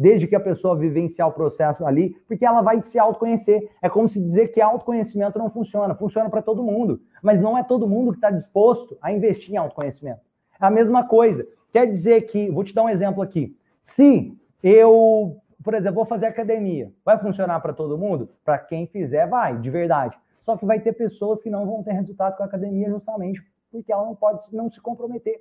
Desde 0.00 0.26
que 0.26 0.34
a 0.34 0.40
pessoa 0.40 0.74
vivenciar 0.74 1.28
o 1.28 1.32
processo 1.32 1.84
ali, 1.84 2.16
porque 2.26 2.46
ela 2.46 2.62
vai 2.62 2.80
se 2.80 2.98
autoconhecer. 2.98 3.68
É 3.82 3.88
como 3.90 4.08
se 4.08 4.18
dizer 4.18 4.48
que 4.48 4.58
autoconhecimento 4.58 5.38
não 5.38 5.50
funciona. 5.50 5.94
Funciona 5.94 6.30
para 6.30 6.40
todo 6.40 6.62
mundo, 6.62 7.02
mas 7.22 7.42
não 7.42 7.58
é 7.58 7.62
todo 7.62 7.86
mundo 7.86 8.12
que 8.12 8.16
está 8.16 8.30
disposto 8.30 8.96
a 9.02 9.12
investir 9.12 9.52
em 9.52 9.58
autoconhecimento. 9.58 10.20
É 10.58 10.64
a 10.64 10.70
mesma 10.70 11.06
coisa. 11.06 11.46
Quer 11.70 11.84
dizer 11.84 12.22
que, 12.22 12.50
vou 12.50 12.64
te 12.64 12.74
dar 12.74 12.84
um 12.84 12.88
exemplo 12.88 13.22
aqui. 13.22 13.54
Se 13.82 14.34
eu, 14.62 15.36
por 15.62 15.74
exemplo, 15.74 15.96
vou 15.96 16.06
fazer 16.06 16.26
academia, 16.26 16.90
vai 17.04 17.18
funcionar 17.18 17.60
para 17.60 17.74
todo 17.74 17.98
mundo? 17.98 18.30
Para 18.42 18.56
quem 18.56 18.86
fizer, 18.86 19.28
vai, 19.28 19.58
de 19.58 19.68
verdade. 19.68 20.16
Só 20.38 20.56
que 20.56 20.64
vai 20.64 20.80
ter 20.80 20.94
pessoas 20.94 21.42
que 21.42 21.50
não 21.50 21.66
vão 21.66 21.82
ter 21.82 21.92
resultado 21.92 22.38
com 22.38 22.42
a 22.42 22.46
academia 22.46 22.88
justamente 22.88 23.44
porque 23.70 23.92
ela 23.92 24.04
não 24.04 24.14
pode 24.14 24.42
não 24.52 24.68
se 24.70 24.80
comprometer 24.80 25.40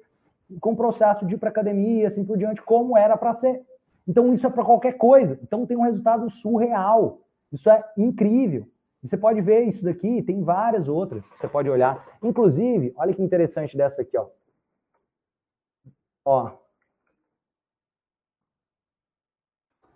com 0.60 0.74
o 0.74 0.76
processo 0.76 1.26
de 1.26 1.36
ir 1.36 1.38
para 1.38 1.50
academia, 1.50 2.08
assim 2.08 2.26
por 2.26 2.38
diante, 2.38 2.62
como 2.62 2.98
era 2.98 3.18
para 3.18 3.34
ser. 3.34 3.62
Então, 4.08 4.34
isso 4.34 4.48
é 4.48 4.50
para 4.50 4.66
qualquer 4.66 4.94
coisa. 4.94 5.40
Então, 5.44 5.66
tem 5.66 5.78
um 5.78 5.84
resultado 5.84 6.30
surreal. 6.30 7.22
Isso 7.52 7.70
é 7.70 7.84
incrível. 7.98 8.68
E 9.02 9.08
você 9.08 9.18
pode 9.18 9.40
ver 9.42 9.62
isso 9.64 9.84
daqui, 9.84 10.22
tem 10.22 10.44
várias 10.44 10.88
outras 10.88 11.30
que 11.30 11.40
você 11.40 11.48
pode 11.48 11.70
olhar. 11.70 12.06
Inclusive, 12.22 12.94
olha 12.98 13.14
que 13.14 13.24
interessante 13.24 13.78
dessa 13.78 14.02
aqui, 14.02 14.18
ó. 14.18 14.28
Ó. 16.26 16.52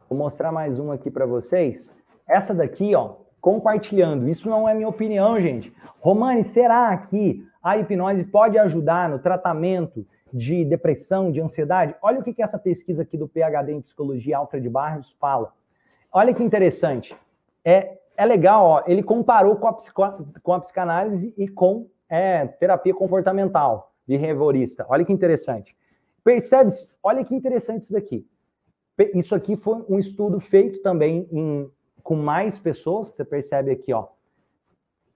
Vou 0.10 0.18
mostrar 0.18 0.51
mais 0.51 0.80
uma 0.80 0.93
aqui 0.93 1.12
para 1.12 1.26
vocês. 1.26 1.91
Essa 2.28 2.54
daqui, 2.54 2.95
ó, 2.95 3.16
compartilhando. 3.41 4.30
Isso 4.30 4.49
não 4.49 4.70
é 4.70 4.74
minha 4.74 4.88
opinião, 4.88 5.39
gente. 5.39 5.76
Romani, 5.99 6.43
será 6.43 6.95
que 6.97 7.45
a 7.62 7.78
hipnose 7.78 8.24
pode 8.26 8.58
ajudar 8.58 9.10
no 9.10 9.20
tratamento 9.20 10.06
de 10.34 10.65
depressão, 10.65 11.31
de 11.31 11.39
ansiedade. 11.39 11.95
Olha 12.01 12.19
o 12.19 12.23
que, 12.23 12.34
que 12.34 12.41
essa 12.41 12.57
pesquisa 12.57 13.03
aqui 13.03 13.15
do 13.15 13.27
PhD 13.27 13.71
em 13.71 13.81
Psicologia, 13.81 14.38
Alfred 14.38 14.67
Barros, 14.67 15.15
fala. 15.19 15.53
Olha 16.11 16.34
que 16.34 16.43
interessante. 16.43 17.15
É, 17.63 17.99
é 18.17 18.25
legal, 18.25 18.65
ó, 18.65 18.84
ele 18.88 19.03
comparou 19.03 19.55
com 19.57 19.67
a, 19.67 19.73
psico, 19.73 20.01
com 20.41 20.53
a 20.53 20.59
psicanálise 20.59 21.34
e 21.38 21.47
com 21.47 21.88
é, 22.09 22.47
terapia 22.47 22.93
comportamental 22.93 23.93
behaviorista. 24.07 24.86
Olha 24.89 25.05
que 25.05 25.13
interessante. 25.13 25.75
Percebe-se, 26.23 26.88
olha 27.01 27.23
que 27.23 27.36
interessante 27.36 27.84
isso 27.84 27.93
daqui. 27.93 28.27
Isso 29.13 29.36
aqui 29.36 29.55
foi 29.55 29.84
um 29.89 29.99
estudo 29.99 30.39
feito 30.39 30.81
também 30.81 31.27
em, 31.31 31.69
com 32.01 32.15
mais 32.15 32.57
pessoas, 32.57 33.09
você 33.09 33.25
percebe 33.25 33.71
aqui, 33.71 33.93
ó. 33.93 34.07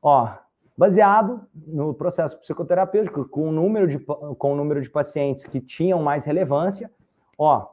Ó, 0.02 0.30
baseado 0.78 1.42
no 1.56 1.94
processo 1.94 2.40
psicoterapêutico, 2.40 3.28
com 3.28 3.50
o 3.50 3.52
número 3.52 3.88
de, 3.88 3.98
com 3.98 4.54
o 4.54 4.56
número 4.56 4.80
de 4.82 4.90
pacientes 4.90 5.46
que 5.46 5.60
tinham 5.60 6.04
mais 6.04 6.24
relevância, 6.24 6.92
ó, 7.38 7.70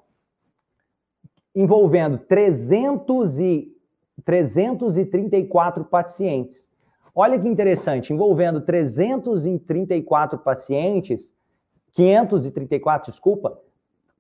envolvendo 1.54 2.18
300 2.18 3.38
e, 3.40 3.70
334 4.24 5.84
pacientes. 5.84 6.66
Olha 7.14 7.38
que 7.38 7.46
interessante, 7.46 8.12
envolvendo 8.12 8.62
334 8.62 10.38
pacientes, 10.38 11.32
534, 11.92 13.12
desculpa, 13.12 13.60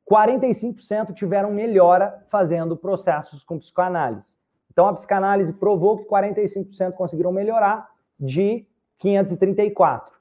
45% 0.08 1.14
tiveram 1.14 1.50
melhora 1.50 2.24
fazendo 2.28 2.76
processos 2.76 3.42
com 3.42 3.58
psicoanálise. 3.58 4.36
Então, 4.70 4.86
a 4.86 4.92
psicanálise 4.92 5.52
provou 5.54 5.98
que 5.98 6.04
45% 6.04 6.92
conseguiram 6.92 7.32
melhorar 7.32 7.88
de 8.18 8.66
534. 8.98 10.14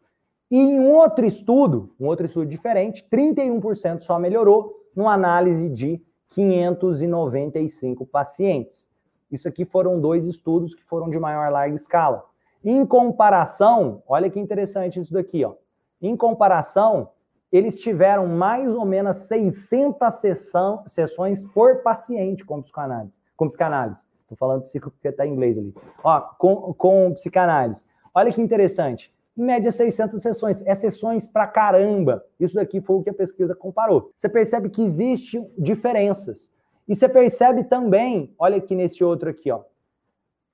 E 0.51 0.57
em 0.57 0.79
um 0.79 0.93
outro 0.93 1.25
estudo, 1.25 1.93
um 1.99 2.05
outro 2.07 2.25
estudo 2.25 2.45
diferente, 2.45 3.05
31% 3.11 4.01
só 4.01 4.19
melhorou 4.19 4.73
numa 4.95 5.13
análise 5.13 5.69
de 5.69 6.01
595 6.29 8.05
pacientes. 8.05 8.89
Isso 9.31 9.47
aqui 9.47 9.65
foram 9.65 9.99
dois 9.99 10.25
estudos 10.25 10.75
que 10.75 10.83
foram 10.83 11.09
de 11.09 11.17
maior 11.17 11.51
larga 11.51 11.75
escala. 11.75 12.23
Em 12.63 12.85
comparação, 12.85 14.03
olha 14.07 14.29
que 14.29 14.39
interessante 14.39 14.99
isso 14.99 15.11
daqui, 15.11 15.43
ó. 15.43 15.55
Em 16.01 16.15
comparação, 16.15 17.09
eles 17.51 17.77
tiveram 17.77 18.27
mais 18.27 18.69
ou 18.73 18.85
menos 18.85 19.17
600 19.27 20.13
sessão, 20.15 20.83
sessões 20.85 21.43
por 21.43 21.81
paciente 21.83 22.43
com 22.43 22.61
psicanálise. 22.61 23.19
Com 23.35 23.47
psicanálise. 23.47 24.01
Estou 24.21 24.37
falando 24.37 24.63
psico 24.63 24.89
porque 24.89 25.07
está 25.07 25.25
em 25.25 25.33
inglês 25.33 25.57
ali. 25.57 25.73
Ó, 26.03 26.19
com, 26.37 26.73
com 26.73 27.13
psicanálise. 27.13 27.85
Olha 28.13 28.31
que 28.31 28.41
interessante. 28.41 29.13
Em 29.35 29.43
média, 29.43 29.71
600 29.71 30.21
sessões. 30.21 30.65
É 30.65 30.75
sessões 30.75 31.25
pra 31.25 31.47
caramba. 31.47 32.23
Isso 32.39 32.55
daqui 32.55 32.79
foi 32.79 32.97
o 32.97 33.03
que 33.03 33.09
a 33.09 33.13
pesquisa 33.13 33.55
comparou. 33.55 34.11
Você 34.15 34.29
percebe 34.29 34.69
que 34.69 34.83
existem 34.83 35.49
diferenças. 35.57 36.51
E 36.87 36.95
você 36.95 37.07
percebe 37.07 37.63
também, 37.63 38.33
olha 38.37 38.57
aqui 38.57 38.75
nesse 38.75 39.03
outro 39.03 39.29
aqui, 39.29 39.49
ó. 39.49 39.61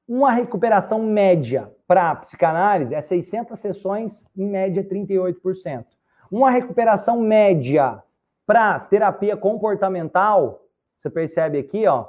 Uma 0.07 0.32
recuperação 0.32 1.03
média 1.03 1.72
para 1.86 2.16
psicanálise 2.16 2.95
é 2.95 3.01
600 3.01 3.60
sessões, 3.60 4.26
em 4.36 4.45
média 4.45 4.84
38%. 4.84 5.86
Uma 6.32 6.49
recuperação 6.49 7.20
média 7.20 8.01
para 8.45 8.80
terapia 8.80 9.38
comportamental, 9.38 10.66
você 10.97 11.10
percebe 11.10 11.60
aqui, 11.60 11.86
ó, 11.86 12.07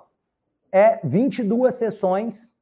é 0.72 1.00
22 1.04 1.74
sessões, 1.74 2.54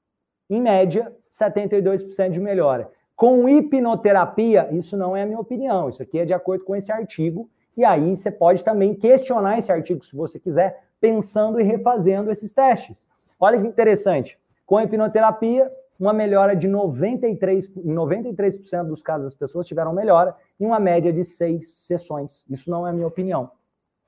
em 0.49 0.61
média, 0.61 1.13
72% 1.31 2.31
de 2.31 2.41
melhora. 2.41 2.91
Com 3.15 3.49
hipnoterapia, 3.49 4.69
isso 4.73 4.97
não 4.97 5.17
é 5.17 5.23
a 5.23 5.27
minha 5.27 5.41
opinião, 5.41 5.89
isso 5.89 6.03
aqui 6.03 6.19
é 6.19 6.25
de 6.25 6.33
acordo 6.33 6.65
com 6.65 6.77
esse 6.77 6.93
artigo, 6.93 7.51
e 7.77 7.85
aí 7.85 8.15
você 8.15 8.31
pode 8.31 8.65
também 8.65 8.95
questionar 8.95 9.59
esse 9.59 9.71
artigo 9.71 10.05
se 10.05 10.15
você 10.15 10.39
quiser, 10.39 10.85
pensando 11.01 11.61
e 11.61 11.65
refazendo 11.65 12.31
esses 12.31 12.53
testes. 12.53 13.05
Olha 13.39 13.61
que 13.61 13.67
interessante. 13.67 14.39
Com 14.65 14.81
hipnoterapia, 14.81 15.71
uma 15.99 16.13
melhora 16.13 16.55
de 16.55 16.69
93, 16.69 17.77
em 17.77 17.95
93% 17.95 18.85
dos 18.85 19.03
casos 19.03 19.27
as 19.27 19.35
pessoas 19.35 19.67
tiveram 19.67 19.93
melhora, 19.93 20.35
em 20.59 20.67
uma 20.67 20.79
média 20.79 21.13
de 21.13 21.25
seis 21.25 21.71
sessões. 21.73 22.45
Isso 22.49 22.71
não 22.71 22.87
é 22.87 22.91
a 22.91 22.93
minha 22.93 23.07
opinião. 23.07 23.51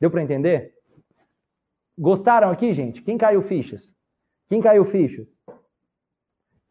Deu 0.00 0.10
para 0.10 0.22
entender? 0.22 0.74
Gostaram 1.98 2.50
aqui, 2.50 2.72
gente? 2.72 3.02
Quem 3.02 3.18
caiu 3.18 3.42
fichas? 3.42 3.94
Quem 4.48 4.60
caiu 4.60 4.84
fichas? 4.84 5.40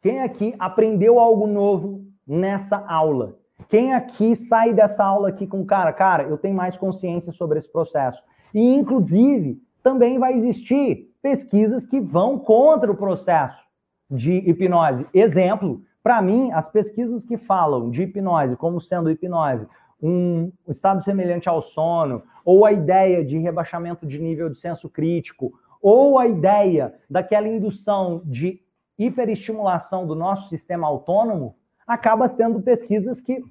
Quem 0.02 0.22
aqui 0.22 0.56
aprendeu 0.58 1.20
algo 1.20 1.46
novo 1.46 2.06
nessa 2.26 2.78
aula? 2.88 3.38
Quem 3.68 3.94
aqui 3.94 4.34
sai 4.34 4.74
dessa 4.74 5.04
aula 5.04 5.28
aqui 5.28 5.46
com 5.46 5.66
cara, 5.66 5.92
cara, 5.92 6.24
eu 6.24 6.38
tenho 6.38 6.56
mais 6.56 6.78
consciência 6.78 7.34
sobre 7.34 7.58
esse 7.58 7.70
processo? 7.70 8.24
E 8.54 8.62
inclusive, 8.62 9.62
também 9.84 10.18
vai 10.18 10.34
existir 10.36 11.14
pesquisas 11.22 11.86
que 11.86 12.00
vão 12.00 12.40
contra 12.40 12.90
o 12.90 12.96
processo 12.96 13.68
de 14.10 14.38
hipnose. 14.50 15.06
Exemplo, 15.14 15.82
para 16.02 16.22
mim, 16.22 16.50
as 16.54 16.70
pesquisas 16.70 17.26
que 17.26 17.38
falam 17.38 17.90
de 17.90 18.04
hipnose 18.04 18.56
como 18.56 18.80
sendo 18.80 19.12
hipnose 19.12 19.68
um 20.02 20.50
estado 20.66 21.04
semelhante 21.04 21.50
ao 21.50 21.62
sono, 21.62 22.24
ou 22.46 22.66
a 22.66 22.72
ideia 22.72 23.24
de 23.24 23.38
rebaixamento 23.38 24.08
de 24.08 24.18
nível 24.18 24.50
de 24.50 24.58
senso 24.58 24.90
crítico, 24.90 25.52
ou 25.82 26.18
a 26.18 26.26
ideia 26.26 26.94
daquela 27.10 27.50
indução 27.50 28.22
de 28.24 28.62
hiperestimulação 29.00 30.06
do 30.06 30.14
nosso 30.14 30.50
sistema 30.50 30.88
autônomo, 30.88 31.56
acaba 31.88 32.28
sendo 32.28 32.62
pesquisas 32.62 33.22
que 33.22 33.44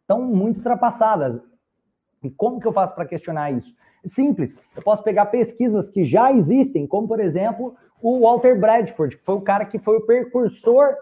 estão 0.00 0.22
muito 0.22 0.56
ultrapassadas. 0.56 1.40
E 2.22 2.30
como 2.30 2.58
que 2.60 2.66
eu 2.66 2.72
faço 2.72 2.94
para 2.94 3.06
questionar 3.06 3.52
isso? 3.52 3.72
Simples. 4.04 4.58
Eu 4.74 4.82
posso 4.82 5.04
pegar 5.04 5.26
pesquisas 5.26 5.88
que 5.88 6.04
já 6.04 6.32
existem, 6.32 6.86
como 6.86 7.06
por 7.06 7.20
exemplo 7.20 7.76
o 8.00 8.20
Walter 8.20 8.58
Bradford, 8.58 9.16
que 9.16 9.24
foi 9.24 9.34
o 9.36 9.40
cara 9.40 9.64
que 9.64 9.78
foi 9.78 9.98
o 9.98 10.06
precursor 10.06 10.96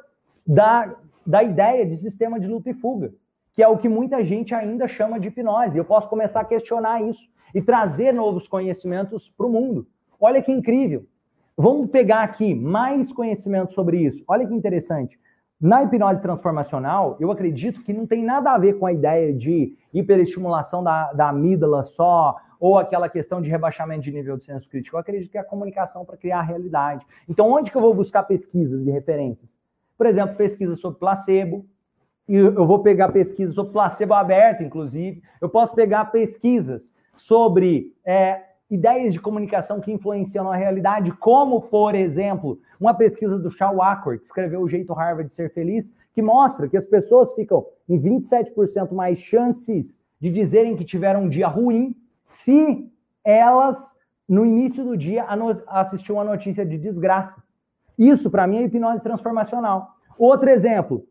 da, 0.46 0.94
da 1.26 1.42
ideia 1.42 1.86
de 1.86 1.96
sistema 1.96 2.38
de 2.38 2.46
luta 2.46 2.68
e 2.68 2.74
fuga 2.74 3.12
que 3.52 3.62
é 3.62 3.68
o 3.68 3.76
que 3.76 3.88
muita 3.88 4.24
gente 4.24 4.54
ainda 4.54 4.86
chama 4.88 5.18
de 5.18 5.28
hipnose. 5.28 5.76
Eu 5.76 5.84
posso 5.84 6.08
começar 6.08 6.40
a 6.40 6.44
questionar 6.44 7.02
isso 7.02 7.28
e 7.54 7.60
trazer 7.60 8.12
novos 8.12 8.48
conhecimentos 8.48 9.28
para 9.28 9.46
o 9.46 9.50
mundo. 9.50 9.86
Olha 10.18 10.42
que 10.42 10.52
incrível. 10.52 11.04
Vamos 11.60 11.90
pegar 11.90 12.22
aqui 12.22 12.54
mais 12.54 13.12
conhecimento 13.12 13.74
sobre 13.74 13.98
isso. 13.98 14.24
Olha 14.26 14.46
que 14.46 14.54
interessante. 14.54 15.20
Na 15.60 15.82
hipnose 15.82 16.22
transformacional, 16.22 17.18
eu 17.20 17.30
acredito 17.30 17.82
que 17.82 17.92
não 17.92 18.06
tem 18.06 18.24
nada 18.24 18.52
a 18.52 18.56
ver 18.56 18.78
com 18.78 18.86
a 18.86 18.92
ideia 18.94 19.30
de 19.30 19.76
hiperestimulação 19.92 20.82
da, 20.82 21.12
da 21.12 21.28
amígdala 21.28 21.82
só, 21.82 22.34
ou 22.58 22.78
aquela 22.78 23.10
questão 23.10 23.42
de 23.42 23.50
rebaixamento 23.50 24.00
de 24.00 24.10
nível 24.10 24.38
de 24.38 24.46
senso 24.46 24.70
crítico. 24.70 24.96
Eu 24.96 25.00
acredito 25.00 25.30
que 25.30 25.36
é 25.36 25.40
a 25.42 25.44
comunicação 25.44 26.02
para 26.02 26.16
criar 26.16 26.38
a 26.38 26.42
realidade. 26.42 27.06
Então, 27.28 27.50
onde 27.52 27.70
que 27.70 27.76
eu 27.76 27.82
vou 27.82 27.92
buscar 27.92 28.22
pesquisas 28.22 28.86
e 28.86 28.90
referências? 28.90 29.58
Por 29.98 30.06
exemplo, 30.06 30.36
pesquisas 30.36 30.80
sobre 30.80 30.98
placebo, 30.98 31.66
e 32.26 32.36
eu 32.36 32.66
vou 32.66 32.78
pegar 32.78 33.12
pesquisas 33.12 33.54
sobre 33.54 33.74
placebo 33.74 34.14
aberto, 34.14 34.62
inclusive. 34.62 35.22
Eu 35.42 35.50
posso 35.50 35.74
pegar 35.74 36.06
pesquisas 36.06 36.94
sobre 37.14 37.94
é, 38.02 38.44
ideias 38.70 39.12
de 39.12 39.20
comunicação 39.20 39.80
que 39.80 39.90
influenciam 39.90 40.50
a 40.50 40.56
realidade, 40.56 41.10
como, 41.12 41.60
por 41.60 41.94
exemplo, 41.94 42.60
uma 42.78 42.94
pesquisa 42.94 43.38
do 43.38 43.50
Shaw 43.50 43.82
Acker, 43.82 44.18
que 44.18 44.26
escreveu 44.26 44.62
O 44.62 44.68
Jeito 44.68 44.92
Harvard 44.92 45.28
de 45.28 45.34
Ser 45.34 45.52
Feliz, 45.52 45.92
que 46.12 46.22
mostra 46.22 46.68
que 46.68 46.76
as 46.76 46.86
pessoas 46.86 47.32
ficam 47.32 47.66
em 47.88 47.98
27% 48.00 48.92
mais 48.92 49.18
chances 49.20 50.00
de 50.20 50.30
dizerem 50.30 50.76
que 50.76 50.84
tiveram 50.84 51.24
um 51.24 51.28
dia 51.28 51.48
ruim 51.48 51.96
se 52.26 52.88
elas, 53.24 53.96
no 54.28 54.46
início 54.46 54.84
do 54.84 54.96
dia, 54.96 55.26
assistiam 55.66 56.16
uma 56.16 56.24
notícia 56.24 56.64
de 56.64 56.78
desgraça. 56.78 57.42
Isso, 57.98 58.30
para 58.30 58.46
mim, 58.46 58.58
é 58.58 58.62
hipnose 58.62 59.02
transformacional. 59.02 59.96
Outro 60.16 60.48
exemplo, 60.48 61.06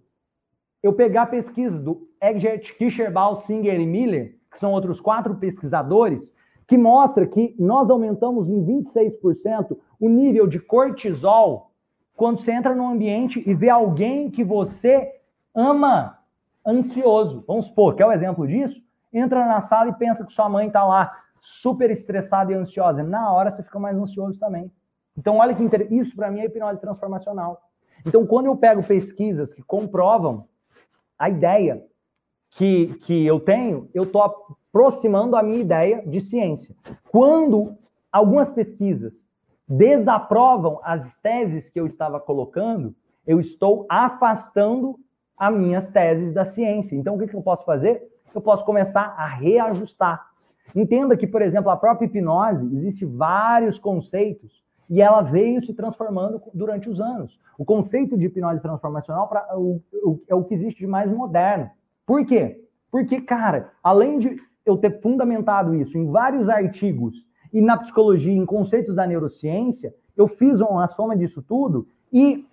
eu 0.82 0.94
pegar 0.94 1.26
pesquisas 1.26 1.82
do 1.82 2.08
Egbert 2.22 2.78
Kirschenbaum, 2.78 3.36
Singer 3.36 3.80
e 3.80 3.86
Miller, 3.86 4.38
que 4.50 4.58
são 4.58 4.72
outros 4.72 5.02
quatro 5.02 5.36
pesquisadores, 5.36 6.34
que 6.70 6.78
mostra 6.78 7.26
que 7.26 7.56
nós 7.58 7.90
aumentamos 7.90 8.52
em 8.52 8.64
26% 8.64 9.76
o 10.00 10.08
nível 10.08 10.46
de 10.46 10.60
cortisol 10.60 11.72
quando 12.16 12.42
você 12.42 12.52
entra 12.52 12.76
num 12.76 12.88
ambiente 12.88 13.44
e 13.44 13.56
vê 13.56 13.70
alguém 13.70 14.30
que 14.30 14.44
você 14.44 15.20
ama 15.56 16.20
ansioso. 16.64 17.44
Vamos 17.48 17.66
supor, 17.66 17.96
quer 17.96 18.06
o 18.06 18.10
um 18.10 18.12
exemplo 18.12 18.48
disso? 18.48 18.80
Entra 19.12 19.48
na 19.48 19.62
sala 19.62 19.90
e 19.90 19.96
pensa 19.96 20.24
que 20.24 20.32
sua 20.32 20.48
mãe 20.48 20.68
está 20.68 20.86
lá 20.86 21.12
super 21.42 21.90
estressada 21.90 22.52
e 22.52 22.56
ansiosa. 22.56 23.02
Na 23.02 23.34
hora 23.34 23.50
você 23.50 23.64
fica 23.64 23.80
mais 23.80 23.98
ansioso 23.98 24.40
também. 24.40 24.72
Então, 25.18 25.38
olha 25.38 25.56
que 25.56 25.64
inter... 25.64 25.92
isso 25.92 26.16
para 26.16 26.30
mim 26.30 26.42
é 26.42 26.46
hipnose 26.46 26.80
transformacional. 26.80 27.60
Então, 28.06 28.28
quando 28.28 28.46
eu 28.46 28.56
pego 28.56 28.84
pesquisas 28.84 29.52
que 29.52 29.64
comprovam 29.64 30.48
a 31.18 31.32
ideia 31.32 31.84
que, 32.52 32.94
que 33.00 33.26
eu 33.26 33.40
tenho, 33.40 33.90
eu 33.92 34.04
estou 34.04 34.22
aproximando 34.70 35.36
a 35.36 35.44
minha 35.44 35.60
ideia 35.60 36.04
de 36.06 36.22
ciência. 36.22 36.76
Quando 37.12 37.76
algumas 38.12 38.50
pesquisas 38.50 39.14
desaprovam 39.68 40.80
as 40.84 41.16
teses 41.18 41.70
que 41.70 41.80
eu 41.80 41.86
estava 41.86 42.20
colocando, 42.20 42.96
eu 43.26 43.40
estou 43.40 43.86
afastando 43.90 45.00
as 45.38 45.56
minhas 45.56 45.90
teses 45.90 46.34
da 46.34 46.46
ciência. 46.46 46.96
Então, 46.96 47.16
o 47.16 47.20
que, 47.20 47.28
que 47.28 47.36
eu 47.36 47.42
posso 47.42 47.66
fazer? 47.66 48.02
Eu 48.34 48.42
posso 48.42 48.66
começar 48.66 49.16
a 49.18 49.28
reajustar. 49.28 50.28
Entenda 50.76 51.18
que, 51.18 51.26
por 51.26 51.42
exemplo, 51.42 51.70
a 51.70 51.78
própria 51.78 52.06
hipnose, 52.06 52.72
existe 52.74 53.06
vários 53.06 53.80
conceitos 53.80 54.64
e 54.90 55.02
ela 55.02 55.22
veio 55.22 55.62
se 55.62 55.74
transformando 55.74 56.42
durante 56.54 56.90
os 56.90 57.00
anos. 57.00 57.40
O 57.58 57.66
conceito 57.66 58.18
de 58.18 58.28
hipnose 58.28 58.62
transformacional 58.62 59.28
pra, 59.28 59.48
o, 59.58 59.82
o, 59.94 60.22
é 60.28 60.36
o 60.36 60.44
que 60.44 60.54
existe 60.54 60.80
de 60.80 60.88
mais 60.88 61.12
moderno. 61.12 61.70
Por 62.06 62.26
quê? 62.26 62.64
Porque, 62.92 63.22
cara, 63.22 63.72
além 63.84 64.20
de 64.20 64.38
eu 64.70 64.78
ter 64.78 65.02
fundamentado 65.02 65.76
isso 65.76 65.98
em 65.98 66.10
vários 66.10 66.50
artigos 66.50 67.26
e 67.52 67.62
na 67.62 67.78
psicologia, 67.78 68.34
em 68.34 68.46
conceitos 68.46 68.96
da 68.96 69.08
neurociência, 69.08 69.94
eu 70.16 70.28
fiz 70.28 70.62
uma 70.62 70.88
soma 70.88 71.16
disso 71.16 71.42
tudo 71.42 71.88
e 72.12 72.46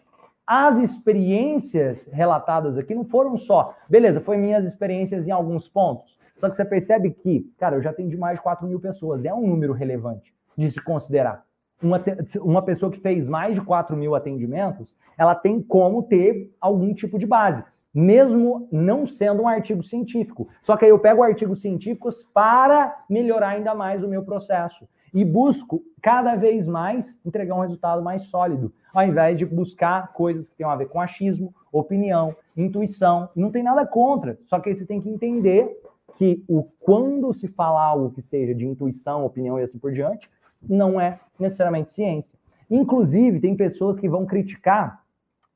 as 0.46 0.78
experiências 0.78 2.06
relatadas 2.12 2.78
aqui 2.78 2.94
não 2.94 3.04
foram 3.04 3.36
só, 3.36 3.74
beleza, 3.88 4.20
foi 4.20 4.36
minhas 4.36 4.64
experiências 4.64 5.26
em 5.26 5.32
alguns 5.32 5.68
pontos. 5.68 6.18
Só 6.36 6.48
que 6.48 6.54
você 6.54 6.64
percebe 6.64 7.10
que, 7.10 7.50
cara, 7.58 7.76
eu 7.76 7.82
já 7.82 7.90
atendi 7.90 8.16
mais 8.16 8.36
de 8.36 8.42
4 8.42 8.66
mil 8.66 8.78
pessoas, 8.78 9.24
é 9.24 9.34
um 9.34 9.46
número 9.46 9.72
relevante 9.72 10.32
de 10.56 10.70
se 10.70 10.82
considerar 10.82 11.44
uma, 11.82 12.02
uma 12.40 12.62
pessoa 12.62 12.90
que 12.90 13.00
fez 13.00 13.28
mais 13.28 13.54
de 13.54 13.60
4 13.60 13.96
mil 13.96 14.14
atendimentos, 14.14 14.94
ela 15.16 15.34
tem 15.34 15.60
como 15.60 16.02
ter 16.02 16.54
algum 16.60 16.94
tipo 16.94 17.18
de 17.18 17.26
base, 17.26 17.62
mesmo 17.96 18.68
não 18.70 19.06
sendo 19.06 19.44
um 19.44 19.48
artigo 19.48 19.82
científico. 19.82 20.46
Só 20.62 20.76
que 20.76 20.84
aí 20.84 20.90
eu 20.90 20.98
pego 20.98 21.22
artigos 21.22 21.62
científicos 21.62 22.28
para 22.34 22.94
melhorar 23.08 23.48
ainda 23.48 23.74
mais 23.74 24.04
o 24.04 24.08
meu 24.08 24.22
processo 24.22 24.86
e 25.14 25.24
busco 25.24 25.82
cada 26.02 26.36
vez 26.36 26.68
mais 26.68 27.18
entregar 27.24 27.54
um 27.54 27.60
resultado 27.60 28.02
mais 28.02 28.24
sólido, 28.24 28.70
ao 28.92 29.02
invés 29.02 29.38
de 29.38 29.46
buscar 29.46 30.12
coisas 30.12 30.50
que 30.50 30.56
tenham 30.56 30.70
a 30.70 30.76
ver 30.76 30.90
com 30.90 31.00
achismo, 31.00 31.54
opinião, 31.72 32.36
intuição. 32.54 33.30
Não 33.34 33.50
tem 33.50 33.62
nada 33.62 33.86
contra, 33.86 34.38
só 34.44 34.60
que 34.60 34.68
aí 34.68 34.74
você 34.74 34.84
tem 34.84 35.00
que 35.00 35.08
entender 35.08 35.80
que 36.18 36.44
o 36.46 36.64
quando 36.78 37.32
se 37.32 37.48
fala 37.48 37.82
algo 37.82 38.10
que 38.10 38.20
seja 38.20 38.54
de 38.54 38.66
intuição, 38.66 39.24
opinião 39.24 39.58
e 39.58 39.62
assim 39.62 39.78
por 39.78 39.90
diante, 39.90 40.28
não 40.60 41.00
é 41.00 41.18
necessariamente 41.38 41.92
ciência. 41.92 42.34
Inclusive, 42.70 43.40
tem 43.40 43.56
pessoas 43.56 43.98
que 43.98 44.08
vão 44.08 44.26
criticar, 44.26 45.02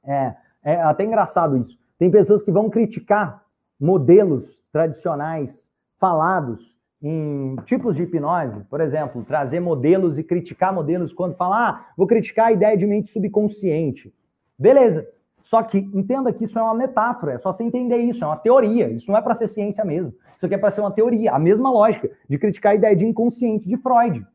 é, 0.02 0.34
é 0.64 0.80
até 0.80 1.04
engraçado 1.04 1.58
isso, 1.58 1.79
tem 2.00 2.10
pessoas 2.10 2.42
que 2.42 2.50
vão 2.50 2.70
criticar 2.70 3.44
modelos 3.78 4.64
tradicionais 4.72 5.70
falados 5.98 6.74
em 7.02 7.56
tipos 7.66 7.94
de 7.94 8.04
hipnose, 8.04 8.64
por 8.70 8.80
exemplo, 8.80 9.22
trazer 9.22 9.60
modelos 9.60 10.18
e 10.18 10.24
criticar 10.24 10.72
modelos 10.72 11.12
quando 11.12 11.36
falar, 11.36 11.68
ah, 11.68 11.92
vou 11.94 12.06
criticar 12.06 12.46
a 12.46 12.52
ideia 12.52 12.74
de 12.74 12.86
mente 12.86 13.08
subconsciente. 13.08 14.14
Beleza. 14.58 15.06
Só 15.42 15.62
que 15.62 15.76
entenda 15.76 16.32
que 16.32 16.44
isso 16.44 16.58
é 16.58 16.62
uma 16.62 16.74
metáfora, 16.74 17.32
é 17.32 17.38
só 17.38 17.52
você 17.52 17.64
entender 17.64 17.98
isso, 17.98 18.24
é 18.24 18.26
uma 18.26 18.36
teoria, 18.36 18.88
isso 18.88 19.10
não 19.10 19.18
é 19.18 19.20
para 19.20 19.34
ser 19.34 19.48
ciência 19.48 19.84
mesmo. 19.84 20.14
Isso 20.38 20.46
aqui 20.46 20.54
é 20.54 20.58
para 20.58 20.70
ser 20.70 20.80
uma 20.80 20.90
teoria, 20.90 21.32
a 21.32 21.38
mesma 21.38 21.70
lógica 21.70 22.10
de 22.26 22.38
criticar 22.38 22.72
a 22.72 22.76
ideia 22.76 22.96
de 22.96 23.04
inconsciente 23.04 23.68
de 23.68 23.76
Freud. 23.76 24.26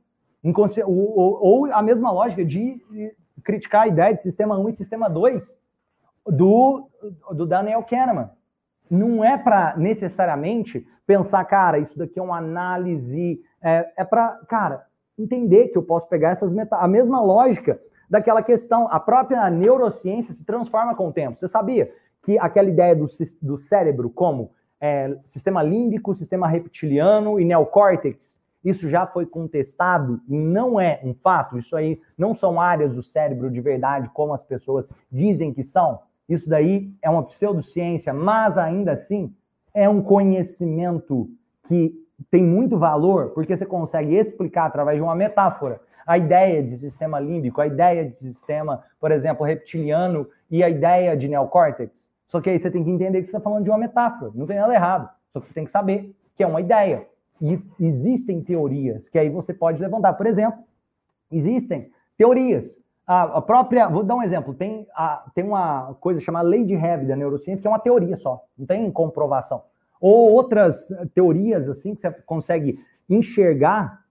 Ou, 0.86 1.40
ou, 1.42 1.74
a 1.74 1.82
mesma 1.82 2.12
lógica 2.12 2.46
de 2.46 2.80
criticar 3.44 3.84
a 3.84 3.88
ideia 3.88 4.14
de 4.14 4.22
sistema 4.22 4.56
1 4.56 4.70
e 4.70 4.74
sistema 4.76 5.10
2 5.10 5.65
do, 6.26 6.90
do 7.32 7.46
Daniel 7.46 7.84
Kahneman. 7.84 8.30
Não 8.90 9.24
é 9.24 9.38
para 9.38 9.76
necessariamente 9.78 10.86
pensar, 11.06 11.44
cara, 11.46 11.80
isso 11.80 11.98
daqui 11.98 12.20
é 12.20 12.22
uma 12.22 12.38
análise. 12.38 13.42
É, 13.62 13.92
é 13.98 14.04
para, 14.04 14.40
cara, 14.48 14.86
entender 15.18 15.70
que 15.70 15.78
eu 15.78 15.84
posso 15.84 16.08
pegar 16.10 16.30
essas 16.30 16.54
meta 16.54 16.76
a 16.78 16.88
mesma 16.88 17.22
lógica 17.22 17.80
daquela 18.10 18.44
questão. 18.44 18.88
A 18.92 19.00
própria 19.00 19.50
neurociência 19.50 20.34
se 20.34 20.46
transforma 20.46 20.96
com 20.96 21.08
o 21.08 21.14
tempo. 21.14 21.40
Você 21.40 21.48
sabia 21.48 21.92
que 22.24 22.38
aquela 22.40 22.70
ideia 22.70 22.96
do, 22.96 23.06
do 23.42 23.58
cérebro 23.58 24.10
como 24.10 24.52
é, 24.80 25.18
sistema 25.26 25.64
límbico, 25.64 26.14
sistema 26.14 26.48
reptiliano 26.48 27.40
e 27.40 27.46
neocórtex, 27.46 28.36
isso 28.64 28.90
já 28.90 29.06
foi 29.06 29.28
contestado 29.28 30.20
não 30.28 30.80
é 30.80 31.00
um 31.04 31.14
fato. 31.14 31.58
Isso 31.58 31.76
aí 31.76 32.02
não 32.18 32.34
são 32.34 32.60
áreas 32.60 32.94
do 32.94 33.04
cérebro 33.04 33.52
de 33.52 33.62
verdade 33.62 34.10
como 34.12 34.34
as 34.34 34.44
pessoas 34.44 34.90
dizem 35.12 35.54
que 35.54 35.64
são. 35.64 36.00
Isso 36.28 36.50
daí 36.50 36.92
é 37.02 37.10
uma 37.10 37.24
pseudociência, 37.24 38.14
mas 38.14 38.58
ainda 38.58 38.94
assim 38.94 39.34
é 39.74 39.88
um 39.88 40.02
conhecimento 40.02 41.30
que 41.68 41.94
tem 42.32 42.44
muito 42.44 42.78
valor, 42.78 43.32
porque 43.32 43.56
você 43.56 43.66
consegue 43.66 44.16
explicar 44.16 44.66
através 44.66 44.98
de 44.98 45.04
uma 45.04 45.16
metáfora 45.16 45.82
a 46.06 46.18
ideia 46.18 46.62
de 46.62 46.78
sistema 46.78 47.20
límbico, 47.20 47.60
a 47.60 47.68
ideia 47.68 48.08
de 48.08 48.16
sistema, 48.16 48.84
por 49.00 49.12
exemplo, 49.12 49.46
reptiliano 49.46 50.28
e 50.52 50.64
a 50.64 50.70
ideia 50.70 51.18
de 51.18 51.28
neocórtex. 51.28 51.92
Só 52.28 52.40
que 52.40 52.50
aí 52.50 52.60
você 52.60 52.70
tem 52.70 52.84
que 52.84 52.90
entender 52.90 53.20
que 53.20 53.26
você 53.26 53.32
está 53.32 53.40
falando 53.40 53.64
de 53.64 53.70
uma 53.70 53.78
metáfora, 53.78 54.32
não 54.36 54.46
tem 54.46 54.58
nada 54.58 54.74
errado. 54.74 55.10
Só 55.34 55.40
que 55.40 55.48
você 55.48 55.54
tem 55.54 55.66
que 55.66 55.72
saber 55.72 56.16
que 56.36 56.44
é 56.44 56.48
uma 56.48 56.62
ideia. 56.62 57.08
E 57.42 57.60
existem 57.80 58.42
teorias 58.42 59.10
que 59.10 59.18
aí 59.18 59.30
você 59.30 59.54
pode 59.54 59.82
levantar. 59.82 60.14
Por 60.14 60.28
exemplo, 60.28 60.64
existem 61.32 61.92
teorias. 62.18 62.78
A, 63.08 63.40
própria, 63.40 63.88
vou 63.88 64.04
dar 64.04 64.16
um 64.16 64.24
exemplo, 64.24 64.54
tem, 64.56 64.88
a, 64.96 65.30
tem 65.36 65.44
uma 65.44 65.94
coisa 66.00 66.20
chamada 66.20 66.50
lei 66.50 66.64
de 66.66 66.74
Hebb 66.74 67.06
da 67.06 67.16
neurociência, 67.16 67.62
que 67.62 67.68
é 67.68 67.70
uma 67.70 67.80
teoria 67.80 68.16
só, 68.16 68.44
não 68.58 68.66
tem 68.66 68.90
comprovação. 68.92 69.62
Ou 70.02 70.32
outras 70.32 70.88
teorias 71.14 71.70
assim 71.70 71.94
que 71.94 72.02
você 72.02 72.12
consegue 72.12 72.80
enxergar 73.08 74.04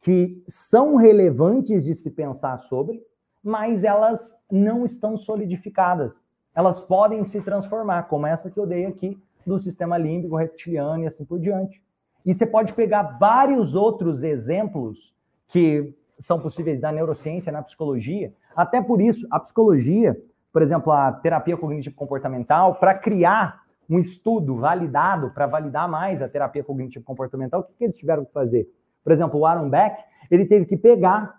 que 0.00 0.42
são 0.48 0.96
relevantes 0.96 1.84
de 1.84 1.94
se 1.94 2.10
pensar 2.10 2.58
sobre, 2.58 3.02
mas 3.42 3.84
elas 3.84 4.42
não 4.50 4.84
estão 4.84 5.16
solidificadas. 5.16 6.12
Elas 6.54 6.80
podem 6.80 7.24
se 7.24 7.40
transformar, 7.40 8.04
como 8.04 8.26
essa 8.26 8.50
que 8.50 8.58
eu 8.58 8.66
dei 8.66 8.86
aqui 8.86 9.18
do 9.46 9.58
sistema 9.58 9.98
límbico 9.98 10.36
reptiliano 10.36 11.04
e 11.04 11.06
assim 11.06 11.24
por 11.24 11.38
diante. 11.38 11.82
E 12.24 12.32
você 12.32 12.46
pode 12.46 12.72
pegar 12.72 13.18
vários 13.18 13.74
outros 13.74 14.22
exemplos 14.22 15.12
que 15.48 15.94
são 16.22 16.38
possíveis 16.38 16.80
na 16.80 16.92
neurociência, 16.92 17.52
na 17.52 17.62
psicologia. 17.62 18.32
Até 18.56 18.80
por 18.80 19.00
isso, 19.00 19.26
a 19.30 19.40
psicologia, 19.40 20.16
por 20.52 20.62
exemplo, 20.62 20.92
a 20.92 21.12
terapia 21.12 21.56
cognitivo 21.56 21.96
comportamental, 21.96 22.76
para 22.76 22.94
criar 22.94 23.62
um 23.90 23.98
estudo 23.98 24.56
validado, 24.56 25.30
para 25.30 25.46
validar 25.46 25.88
mais 25.88 26.22
a 26.22 26.28
terapia 26.28 26.62
cognitivo 26.62 27.04
comportamental, 27.04 27.60
o 27.60 27.64
que, 27.64 27.74
que 27.74 27.84
eles 27.84 27.96
tiveram 27.96 28.24
que 28.24 28.32
fazer? 28.32 28.66
Por 29.02 29.12
exemplo, 29.12 29.40
o 29.40 29.44
Aaron 29.44 29.68
Beck, 29.68 30.02
ele 30.30 30.46
teve 30.46 30.64
que 30.64 30.76
pegar 30.76 31.34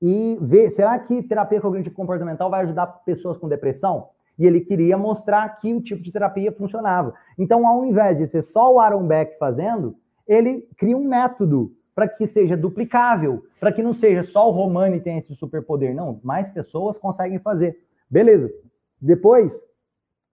e 0.00 0.38
ver, 0.40 0.68
será 0.68 0.98
que 0.98 1.22
terapia 1.22 1.60
cognitivo 1.60 1.94
comportamental 1.94 2.50
vai 2.50 2.62
ajudar 2.62 2.86
pessoas 2.86 3.38
com 3.38 3.48
depressão? 3.48 4.10
E 4.38 4.46
ele 4.46 4.60
queria 4.60 4.98
mostrar 4.98 5.48
que 5.60 5.72
o 5.72 5.80
tipo 5.80 6.02
de 6.02 6.12
terapia 6.12 6.52
funcionava. 6.52 7.14
Então, 7.38 7.66
ao 7.66 7.84
invés 7.84 8.18
de 8.18 8.26
ser 8.26 8.42
só 8.42 8.74
o 8.74 8.80
Aaron 8.80 9.06
Beck 9.06 9.38
fazendo, 9.38 9.96
ele 10.26 10.68
cria 10.76 10.96
um 10.96 11.08
método 11.08 11.72
para 11.94 12.08
que 12.08 12.26
seja 12.26 12.56
duplicável, 12.56 13.44
para 13.60 13.72
que 13.72 13.82
não 13.82 13.92
seja 13.92 14.22
só 14.22 14.48
o 14.48 14.52
Romani 14.52 15.00
tenha 15.00 15.18
esse 15.18 15.34
superpoder. 15.34 15.94
Não, 15.94 16.20
mais 16.22 16.50
pessoas 16.50 16.98
conseguem 16.98 17.38
fazer. 17.38 17.78
Beleza. 18.10 18.52
Depois, 19.00 19.64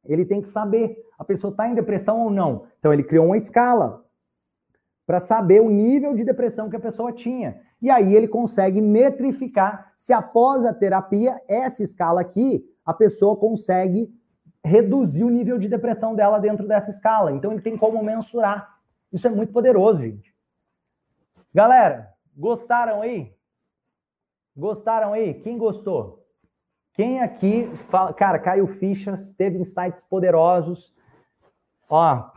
ele 0.06 0.26
tem 0.26 0.42
que 0.42 0.48
saber 0.48 1.06
a 1.22 1.24
pessoa 1.24 1.52
está 1.52 1.70
em 1.70 1.76
depressão 1.76 2.20
ou 2.20 2.32
não. 2.32 2.64
Então, 2.80 2.92
ele 2.92 3.04
criou 3.04 3.28
uma 3.28 3.38
escala 3.38 4.04
para 5.06 5.20
saber 5.20 5.62
o 5.62 5.70
nível 5.70 6.16
de 6.16 6.24
depressão 6.24 6.68
que 6.68 6.76
a 6.76 6.80
pessoa 6.80 7.14
tinha. 7.14 7.62
E 7.80 7.92
aí 7.92 8.16
ele 8.16 8.28
consegue 8.28 8.82
metrificar 8.82 9.94
se 9.96 10.12
após 10.14 10.66
a 10.66 10.74
terapia, 10.74 11.40
essa 11.48 11.84
escala 11.84 12.22
aqui, 12.22 12.66
a 12.84 12.92
pessoa 12.92 13.38
consegue 13.38 14.12
reduzir 14.66 15.24
o 15.24 15.30
nível 15.30 15.60
de 15.60 15.68
depressão 15.68 16.16
dela 16.16 16.40
dentro 16.40 16.68
dessa 16.68 16.90
escala. 16.90 17.32
Então 17.34 17.52
ele 17.52 17.62
tem 17.62 17.78
como 17.78 18.04
mensurar. 18.04 18.80
Isso 19.14 19.28
é 19.28 19.30
muito 19.30 19.54
poderoso, 19.54 20.00
gente. 20.00 20.31
Galera, 21.54 22.10
gostaram 22.36 23.02
aí? 23.02 23.34
Gostaram 24.56 25.12
aí? 25.12 25.34
Quem 25.34 25.58
gostou? 25.58 26.26
Quem 26.94 27.22
aqui, 27.22 27.70
fala, 27.90 28.14
cara, 28.14 28.40
caiu 28.40 28.68
fichas, 28.68 29.34
teve 29.34 29.58
insights 29.58 30.04
poderosos. 30.04 30.94
Ó, 31.90 32.32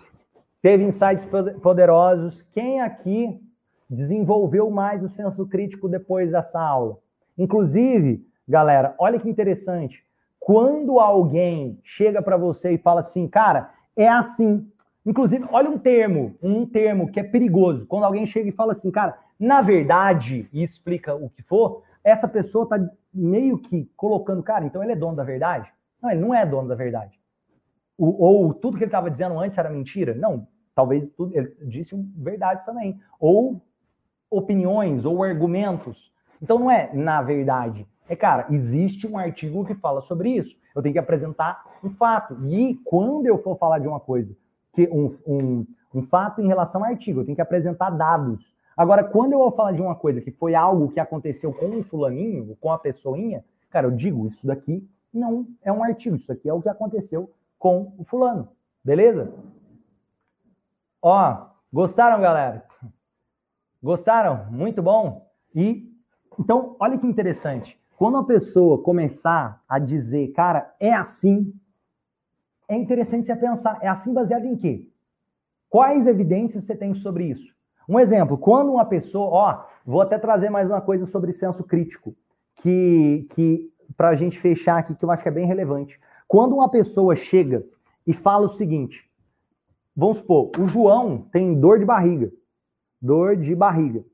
teve 0.61 0.83
insights 0.83 1.29
poderosos. 1.62 2.43
Quem 2.53 2.81
aqui 2.81 3.41
desenvolveu 3.89 4.69
mais 4.69 5.05
o 5.05 5.09
senso 5.09 5.47
crítico 5.47 5.89
depois 5.89 6.33
dessa 6.33 6.61
aula? 6.61 6.99
Inclusive, 7.39 8.27
galera, 8.49 8.97
olha 8.99 9.21
que 9.21 9.31
interessante. 9.31 10.05
Quando 10.41 10.99
alguém 10.99 11.81
chega 11.85 12.21
para 12.21 12.37
você 12.37 12.73
e 12.73 12.79
fala 12.79 13.01
assim, 13.01 13.29
cara, 13.29 13.73
é 13.97 14.09
assim. 14.09 14.69
Inclusive, 15.05 15.46
olha 15.50 15.68
um 15.68 15.78
termo, 15.78 16.34
um 16.42 16.64
termo 16.64 17.11
que 17.11 17.20
é 17.20 17.22
perigoso. 17.22 17.86
Quando 17.86 18.05
alguém 18.05 18.24
chega 18.24 18.48
e 18.48 18.52
fala 18.52 18.72
assim, 18.72 18.90
cara, 18.90 19.18
na 19.38 19.61
verdade, 19.61 20.48
e 20.52 20.62
explica 20.62 21.14
o 21.14 21.28
que 21.28 21.42
for, 21.42 21.82
essa 22.02 22.26
pessoa 22.26 22.64
está 22.64 22.78
meio 23.12 23.59
que 23.59 23.90
colocando, 23.96 24.42
cara, 24.42 24.64
então 24.64 24.82
ele 24.82 24.92
é 24.92 24.96
dono 24.96 25.16
da 25.16 25.24
verdade? 25.24 25.72
Não, 26.02 26.11
ele 26.11 26.20
não 26.20 26.34
é 26.34 26.44
dono 26.46 26.68
da 26.68 26.74
verdade. 26.74 27.18
O, 27.96 28.24
ou 28.24 28.55
tudo 28.55 28.76
que 28.76 28.84
ele 28.84 28.88
estava 28.88 29.11
dizendo 29.11 29.38
antes 29.38 29.57
era 29.59 29.70
mentira? 29.70 30.14
Não, 30.14 30.46
talvez 30.74 31.11
tudo, 31.11 31.36
ele 31.36 31.55
disse 31.62 31.94
verdades 32.16 32.64
também. 32.64 32.98
Ou 33.20 33.61
opiniões, 34.30 35.05
ou 35.05 35.22
argumentos. 35.22 36.12
Então 36.42 36.59
não 36.59 36.70
é 36.70 36.92
na 36.92 37.22
verdade. 37.22 37.86
É, 38.09 38.14
cara, 38.16 38.46
existe 38.50 39.07
um 39.07 39.16
artigo 39.16 39.64
que 39.64 39.74
fala 39.74 40.00
sobre 40.00 40.30
isso. 40.30 40.57
Eu 40.74 40.82
tenho 40.82 40.92
que 40.92 40.98
apresentar 40.98 41.64
um 41.82 41.90
fato. 41.90 42.36
E 42.46 42.74
quando 42.84 43.26
eu 43.26 43.38
for 43.42 43.57
falar 43.57 43.78
de 43.78 43.88
uma 43.88 44.00
coisa, 44.00 44.36
que 44.75 44.89
um, 44.89 45.16
um, 45.27 45.66
um 45.95 46.03
fato 46.03 46.41
em 46.41 46.47
relação 46.47 46.83
ao 46.83 46.91
artigo, 46.91 47.20
eu 47.20 47.25
tenho 47.25 47.37
que 47.37 47.43
apresentar 47.43 47.91
dados. 47.91 48.55
Agora, 48.77 49.05
quando 49.05 49.33
eu 49.33 49.39
vou 49.39 49.53
falar 49.53 49.72
de 49.72 49.81
uma 49.81 49.95
coisa 49.95 50.20
que 50.20 50.31
foi 50.31 50.55
algo 50.55 50.91
que 50.91 50.99
aconteceu 50.99 51.53
com 51.53 51.79
o 51.79 51.85
fulaninho, 51.85 52.57
com 52.61 52.72
a 52.72 52.79
pessoinha, 52.79 53.45
cara, 53.70 53.87
eu 53.87 53.93
digo, 53.93 54.27
isso 54.27 54.47
daqui 54.47 54.87
não 55.12 55.47
é 55.62 55.72
um 55.72 55.85
artigo, 55.85 56.16
isso 56.16 56.33
aqui 56.33 56.49
é 56.49 56.53
o 56.53 56.61
que 56.61 56.68
aconteceu 56.68 57.31
com 57.59 57.95
o 57.97 58.05
fulano. 58.05 58.49
Beleza? 58.85 59.33
Ó, 61.01 61.47
gostaram, 61.72 62.20
galera? 62.20 62.66
Gostaram? 63.83 64.51
Muito 64.51 64.83
bom. 64.83 65.31
E 65.55 65.95
então, 66.39 66.77
olha 66.81 66.99
que 66.99 67.07
interessante. 67.07 67.79
Quando 67.97 68.18
a 68.18 68.25
pessoa 68.25 68.83
começar 68.83 69.62
a 69.68 69.79
dizer, 69.79 70.33
cara, 70.33 70.75
é 70.81 70.93
assim, 70.93 71.53
é 72.69 72.77
interessante 72.77 73.27
você 73.27 73.37
pensar, 73.37 73.79
é 73.83 73.89
assim 73.89 74.12
baseado 74.12 74.47
em 74.47 74.57
quê? 74.57 74.89
Quais 75.69 76.07
evidências 76.07 76.65
você 76.65 76.77
tem 76.77 76.95
sobre 76.95 77.25
isso? 77.25 77.55
Um 77.89 77.99
exemplo, 77.99 78.39
quando 78.39 78.73
uma 78.73 78.85
pessoa, 78.85 79.29
ó, 79.29 79.65
vou 79.85 80.01
até 80.01 80.19
trazer 80.19 80.49
mais 80.49 80.69
uma 80.69 80.81
coisa 80.81 81.05
sobre 81.05 81.33
senso 81.33 81.65
crítico, 81.65 82.15
que, 82.57 83.27
que 83.31 83.71
para 83.97 84.09
a 84.09 84.17
gente 84.17 84.39
fechar 84.39 84.79
aqui, 84.79 84.95
que 84.95 85.05
eu 85.05 85.11
acho 85.11 85.23
que 85.23 85.29
é 85.29 85.33
bem 85.33 85.47
relevante. 85.47 86.01
Quando 86.27 86.55
uma 86.55 86.69
pessoa 86.71 87.15
chega 87.15 87.65
e 88.07 88.12
fala 88.12 88.47
o 88.47 88.51
seguinte, 88.51 89.09
vamos 89.95 90.19
supor, 90.19 90.51
o 90.59 90.67
João 90.67 91.29
tem 91.31 91.59
dor 91.59 91.79
de 91.79 91.85
barriga, 91.85 92.33
dor 93.01 93.37
de 93.37 93.55
barriga. 93.55 94.05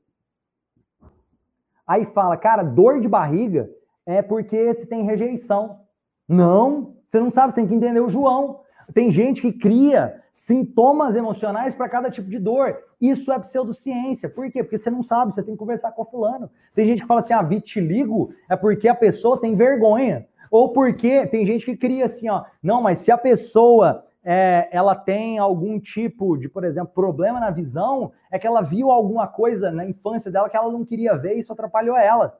Aí 1.87 2.05
fala, 2.05 2.37
cara, 2.37 2.63
dor 2.63 2.99
de 2.99 3.07
barriga 3.07 3.69
é 4.05 4.21
porque 4.21 4.73
você 4.73 4.85
tem 4.85 5.03
rejeição. 5.03 5.81
Não, 6.27 6.95
você 7.11 7.19
não 7.19 7.29
sabe, 7.29 7.53
você 7.53 7.59
tem 7.59 7.67
que 7.67 7.75
entender 7.75 7.99
o 7.99 8.07
João. 8.07 8.61
Tem 8.93 9.11
gente 9.11 9.41
que 9.41 9.51
cria 9.51 10.21
sintomas 10.31 11.13
emocionais 11.13 11.75
para 11.75 11.89
cada 11.89 12.09
tipo 12.09 12.29
de 12.29 12.39
dor. 12.39 12.77
Isso 13.01 13.33
é 13.33 13.37
pseudociência. 13.37 14.29
Por 14.29 14.49
quê? 14.49 14.63
Porque 14.63 14.77
você 14.77 14.89
não 14.89 15.03
sabe, 15.03 15.35
você 15.35 15.43
tem 15.43 15.53
que 15.53 15.59
conversar 15.59 15.91
com 15.91 16.03
o 16.03 16.05
fulano. 16.05 16.49
Tem 16.73 16.85
gente 16.87 17.01
que 17.01 17.07
fala 17.07 17.19
assim, 17.19 17.33
ah, 17.33 17.41
vitiligo 17.41 18.33
é 18.49 18.55
porque 18.55 18.87
a 18.87 18.95
pessoa 18.95 19.41
tem 19.41 19.57
vergonha. 19.57 20.25
Ou 20.49 20.69
porque 20.71 21.27
tem 21.27 21.45
gente 21.45 21.65
que 21.65 21.75
cria 21.75 22.05
assim, 22.05 22.29
ó, 22.29 22.45
não, 22.63 22.81
mas 22.81 22.99
se 22.99 23.11
a 23.11 23.17
pessoa 23.17 24.05
é, 24.23 24.69
ela 24.71 24.95
tem 24.95 25.37
algum 25.37 25.81
tipo 25.81 26.37
de, 26.37 26.47
por 26.47 26.63
exemplo, 26.63 26.93
problema 26.93 27.41
na 27.41 27.51
visão, 27.51 28.13
é 28.31 28.39
que 28.39 28.47
ela 28.47 28.61
viu 28.61 28.89
alguma 28.89 29.27
coisa 29.27 29.69
na 29.69 29.85
infância 29.85 30.31
dela 30.31 30.49
que 30.49 30.55
ela 30.55 30.71
não 30.71 30.85
queria 30.85 31.17
ver 31.17 31.35
e 31.35 31.41
isso 31.41 31.51
atrapalhou 31.51 31.97
ela. 31.97 32.39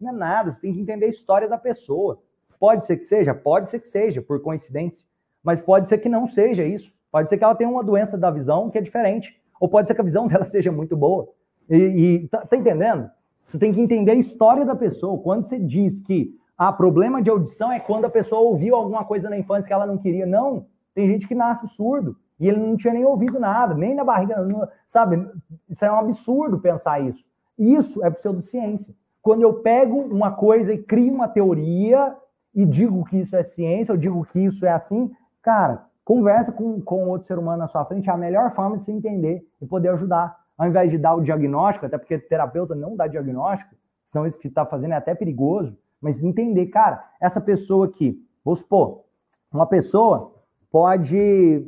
Não 0.00 0.10
é 0.10 0.12
nada, 0.12 0.52
você 0.52 0.60
tem 0.60 0.74
que 0.74 0.80
entender 0.80 1.06
a 1.06 1.08
história 1.08 1.48
da 1.48 1.58
pessoa. 1.58 2.20
Pode 2.58 2.86
ser 2.86 2.96
que 2.96 3.04
seja? 3.04 3.34
Pode 3.34 3.70
ser 3.70 3.80
que 3.80 3.88
seja, 3.88 4.22
por 4.22 4.40
coincidência. 4.40 5.04
Mas 5.42 5.60
pode 5.60 5.88
ser 5.88 5.98
que 5.98 6.08
não 6.08 6.28
seja 6.28 6.64
isso. 6.64 6.92
Pode 7.10 7.28
ser 7.28 7.38
que 7.38 7.44
ela 7.44 7.54
tenha 7.54 7.70
uma 7.70 7.84
doença 7.84 8.18
da 8.18 8.30
visão 8.30 8.70
que 8.70 8.78
é 8.78 8.80
diferente. 8.80 9.40
Ou 9.60 9.68
pode 9.68 9.88
ser 9.88 9.94
que 9.94 10.00
a 10.00 10.04
visão 10.04 10.26
dela 10.28 10.44
seja 10.44 10.72
muito 10.72 10.96
boa. 10.96 11.28
E, 11.68 11.76
e 11.76 12.28
tá, 12.28 12.44
tá 12.46 12.56
entendendo? 12.56 13.10
Você 13.48 13.58
tem 13.58 13.72
que 13.72 13.80
entender 13.80 14.12
a 14.12 14.16
história 14.16 14.64
da 14.64 14.74
pessoa. 14.74 15.22
Quando 15.22 15.44
você 15.44 15.58
diz 15.58 16.00
que 16.00 16.34
ah, 16.58 16.72
problema 16.72 17.22
de 17.22 17.30
audição 17.30 17.70
é 17.70 17.78
quando 17.78 18.06
a 18.06 18.10
pessoa 18.10 18.40
ouviu 18.40 18.74
alguma 18.74 19.04
coisa 19.04 19.28
na 19.28 19.38
infância 19.38 19.66
que 19.66 19.72
ela 19.72 19.86
não 19.86 19.98
queria. 19.98 20.26
Não. 20.26 20.66
Tem 20.94 21.06
gente 21.06 21.28
que 21.28 21.34
nasce 21.34 21.68
surdo 21.68 22.16
e 22.40 22.48
ele 22.48 22.58
não 22.58 22.76
tinha 22.76 22.92
nem 22.92 23.04
ouvido 23.04 23.38
nada, 23.38 23.74
nem 23.74 23.94
na 23.94 24.04
barriga, 24.04 24.40
não, 24.42 24.66
sabe? 24.86 25.26
Isso 25.68 25.84
é 25.84 25.92
um 25.92 25.98
absurdo 25.98 26.58
pensar 26.58 27.00
isso. 27.00 27.24
Isso 27.58 28.04
é 28.04 28.10
pseudociência. 28.10 28.94
Quando 29.22 29.42
eu 29.42 29.54
pego 29.54 29.98
uma 29.98 30.30
coisa 30.30 30.72
e 30.72 30.78
crio 30.78 31.12
uma 31.12 31.28
teoria 31.28 32.16
e 32.56 32.64
digo 32.64 33.04
que 33.04 33.18
isso 33.18 33.36
é 33.36 33.42
ciência, 33.42 33.92
eu 33.92 33.98
digo 33.98 34.24
que 34.24 34.40
isso 34.40 34.64
é 34.64 34.72
assim, 34.72 35.14
cara, 35.42 35.86
conversa 36.02 36.50
com, 36.50 36.80
com 36.80 37.06
outro 37.06 37.28
ser 37.28 37.38
humano 37.38 37.58
na 37.58 37.66
sua 37.66 37.84
frente 37.84 38.08
é 38.08 38.12
a 38.12 38.16
melhor 38.16 38.54
forma 38.54 38.78
de 38.78 38.84
se 38.84 38.90
entender 38.90 39.46
e 39.60 39.66
poder 39.66 39.90
ajudar. 39.90 40.34
Ao 40.56 40.66
invés 40.66 40.90
de 40.90 40.96
dar 40.96 41.14
o 41.14 41.20
diagnóstico, 41.20 41.84
até 41.84 41.98
porque 41.98 42.18
terapeuta 42.18 42.74
não 42.74 42.96
dá 42.96 43.06
diagnóstico, 43.06 43.76
senão 44.06 44.24
isso 44.24 44.40
que 44.40 44.48
está 44.48 44.64
fazendo 44.64 44.92
é 44.92 44.96
até 44.96 45.14
perigoso, 45.14 45.76
mas 46.00 46.24
entender, 46.24 46.66
cara, 46.68 47.04
essa 47.20 47.42
pessoa 47.42 47.86
aqui, 47.86 48.18
vou 48.42 48.54
supor, 48.54 49.04
uma 49.52 49.66
pessoa 49.66 50.32
pode, 50.72 51.62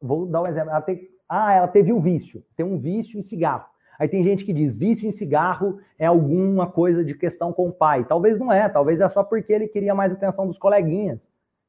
vou 0.00 0.24
dar 0.24 0.42
um 0.42 0.46
exemplo, 0.46 0.70
ela 0.70 0.84
ah, 1.28 1.52
ela 1.52 1.68
teve 1.68 1.92
um 1.92 2.00
vício, 2.00 2.44
tem 2.56 2.64
um 2.64 2.78
vício 2.78 3.18
em 3.18 3.22
cigarro. 3.22 3.66
Aí 3.98 4.08
tem 4.08 4.22
gente 4.22 4.44
que 4.44 4.52
diz, 4.52 4.76
vício 4.76 5.08
em 5.08 5.10
cigarro 5.10 5.80
é 5.98 6.06
alguma 6.06 6.70
coisa 6.70 7.04
de 7.04 7.14
questão 7.14 7.52
com 7.52 7.68
o 7.68 7.72
pai. 7.72 8.04
Talvez 8.04 8.38
não 8.38 8.52
é, 8.52 8.68
talvez 8.68 9.00
é 9.00 9.08
só 9.08 9.24
porque 9.24 9.52
ele 9.52 9.66
queria 9.66 9.94
mais 9.94 10.12
atenção 10.12 10.46
dos 10.46 10.58
coleguinhas. 10.58 11.20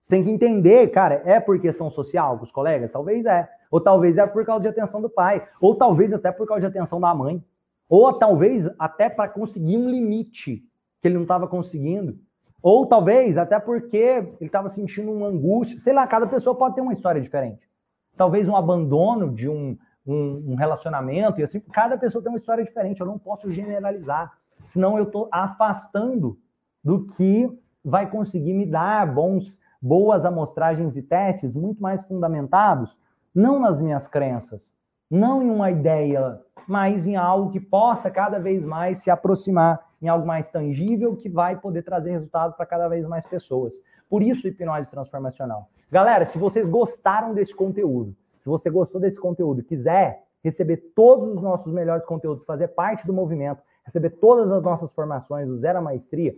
Você 0.02 0.10
tem 0.10 0.24
que 0.24 0.30
entender, 0.30 0.88
cara, 0.92 1.22
é 1.26 1.40
por 1.40 1.60
questão 1.60 1.90
social 1.90 2.38
com 2.38 2.44
os 2.44 2.52
colegas? 2.52 2.92
Talvez 2.92 3.26
é. 3.26 3.50
Ou 3.72 3.82
talvez 3.82 4.18
é 4.18 4.26
por 4.28 4.46
causa 4.46 4.62
de 4.62 4.68
atenção 4.68 5.02
do 5.02 5.10
pai. 5.10 5.48
Ou 5.60 5.76
talvez 5.76 6.14
até 6.14 6.32
por 6.32 6.48
causa 6.48 6.62
de 6.62 6.68
atenção 6.68 7.00
da 7.00 7.14
mãe. 7.14 7.44
Ou 7.88 8.14
talvez 8.14 8.70
até 8.78 9.10
para 9.10 9.28
conseguir 9.28 9.78
um 9.78 9.90
limite 9.90 10.64
que 11.02 11.08
ele 11.08 11.16
não 11.16 11.24
estava 11.24 11.48
conseguindo. 11.48 12.18
Ou 12.62 12.86
talvez 12.86 13.38
até 13.38 13.60
porque 13.60 13.98
ele 13.98 14.36
estava 14.42 14.70
sentindo 14.70 15.12
uma 15.12 15.28
angústia. 15.28 15.80
Sei 15.80 15.94
lá, 15.94 16.06
cada 16.06 16.28
pessoa 16.28 16.56
pode 16.56 16.76
ter 16.76 16.82
uma 16.82 16.94
história 16.94 17.22
diferente. 17.22 17.68
Talvez 18.16 18.50
um 18.50 18.56
abandono 18.56 19.34
de 19.34 19.48
um, 19.48 19.78
um, 20.06 20.52
um 20.52 20.56
relacionamento, 20.56 21.40
e 21.40 21.44
assim, 21.44 21.60
cada 21.60 21.98
pessoa 21.98 22.22
tem 22.22 22.32
uma 22.32 22.38
história 22.38 22.64
diferente. 22.64 23.02
Eu 23.02 23.08
não 23.08 23.20
posso 23.20 23.52
generalizar. 23.52 24.34
Senão 24.66 24.98
eu 24.98 25.06
estou 25.06 25.30
afastando 25.32 26.38
do 26.84 27.06
que 27.06 27.50
vai 27.84 28.10
conseguir 28.10 28.54
me 28.54 28.66
dar 28.66 29.12
bons, 29.14 29.60
boas 29.82 30.26
amostragens 30.26 30.98
e 30.98 31.02
testes 31.02 31.54
muito 31.54 31.82
mais 31.82 32.04
fundamentados, 32.06 33.00
não 33.34 33.60
nas 33.60 33.82
minhas 33.82 34.08
crenças, 34.08 34.70
não 35.10 35.42
em 35.42 35.50
uma 35.50 35.72
ideia, 35.72 36.40
mas 36.68 37.08
em 37.08 37.16
algo 37.16 37.52
que 37.52 37.60
possa 37.60 38.12
cada 38.12 38.40
vez 38.40 38.64
mais 38.64 39.00
se 39.00 39.10
aproximar 39.10 39.80
em 40.02 40.08
algo 40.08 40.26
mais 40.26 40.50
tangível 40.50 41.16
que 41.16 41.30
vai 41.30 41.60
poder 41.60 41.84
trazer 41.84 42.12
resultado 42.12 42.56
para 42.56 42.66
cada 42.66 42.88
vez 42.88 43.06
mais 43.08 43.26
pessoas. 43.26 43.74
Por 44.10 44.24
isso, 44.24 44.48
hipnose 44.48 44.90
transformacional. 44.90 45.70
Galera, 45.92 46.26
se 46.26 46.38
vocês 46.38 46.68
gostaram 46.68 47.34
desse 47.34 47.56
conteúdo, 47.56 48.16
você 48.50 48.70
gostou 48.70 49.00
desse 49.00 49.20
conteúdo, 49.20 49.64
quiser 49.64 50.24
receber 50.44 50.78
todos 50.96 51.28
os 51.28 51.42
nossos 51.42 51.72
melhores 51.72 52.06
conteúdos, 52.06 52.44
fazer 52.46 52.70
parte 52.70 53.06
do 53.06 53.14
movimento, 53.14 53.62
receber 53.86 54.12
todas 54.12 54.52
as 54.52 54.64
nossas 54.64 54.92
formações 54.92 55.48
do 55.48 55.58
Zero 55.58 55.80
à 55.80 55.82
Maestria, 55.82 56.36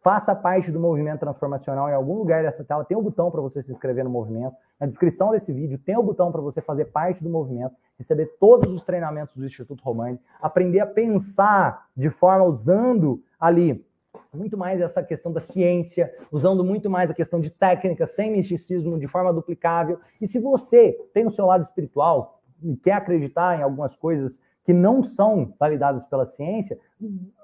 faça 0.00 0.34
parte 0.34 0.70
do 0.70 0.80
movimento 0.80 1.20
transformacional 1.20 1.88
em 1.90 1.92
algum 1.92 2.14
lugar 2.14 2.42
dessa 2.42 2.64
tela. 2.64 2.84
Tem 2.84 2.96
um 2.96 3.02
botão 3.02 3.30
para 3.30 3.40
você 3.40 3.60
se 3.60 3.70
inscrever 3.70 4.04
no 4.04 4.10
movimento. 4.10 4.56
Na 4.80 4.86
descrição 4.86 5.30
desse 5.30 5.52
vídeo 5.52 5.78
tem 5.78 5.96
o 5.96 6.00
um 6.00 6.04
botão 6.04 6.32
para 6.32 6.40
você 6.40 6.60
fazer 6.62 6.86
parte 6.86 7.22
do 7.22 7.28
movimento, 7.28 7.74
receber 7.98 8.26
todos 8.40 8.72
os 8.72 8.84
treinamentos 8.84 9.36
do 9.36 9.44
Instituto 9.44 9.82
Romani, 9.82 10.18
aprender 10.40 10.80
a 10.80 10.86
pensar 10.86 11.88
de 11.94 12.08
forma 12.08 12.44
usando 12.44 13.22
ali 13.38 13.84
muito 14.32 14.56
mais 14.56 14.80
essa 14.80 15.02
questão 15.02 15.32
da 15.32 15.40
ciência, 15.40 16.12
usando 16.30 16.64
muito 16.64 16.88
mais 16.90 17.10
a 17.10 17.14
questão 17.14 17.40
de 17.40 17.50
técnica, 17.50 18.06
sem 18.06 18.32
misticismo, 18.32 18.98
de 18.98 19.06
forma 19.06 19.32
duplicável. 19.32 19.98
E 20.20 20.26
se 20.26 20.38
você 20.38 20.92
tem 21.12 21.26
o 21.26 21.30
seu 21.30 21.46
lado 21.46 21.62
espiritual 21.62 22.40
e 22.62 22.76
quer 22.76 22.92
acreditar 22.92 23.58
em 23.58 23.62
algumas 23.62 23.96
coisas 23.96 24.40
que 24.64 24.72
não 24.72 25.02
são 25.02 25.54
validadas 25.58 26.04
pela 26.06 26.24
ciência, 26.24 26.78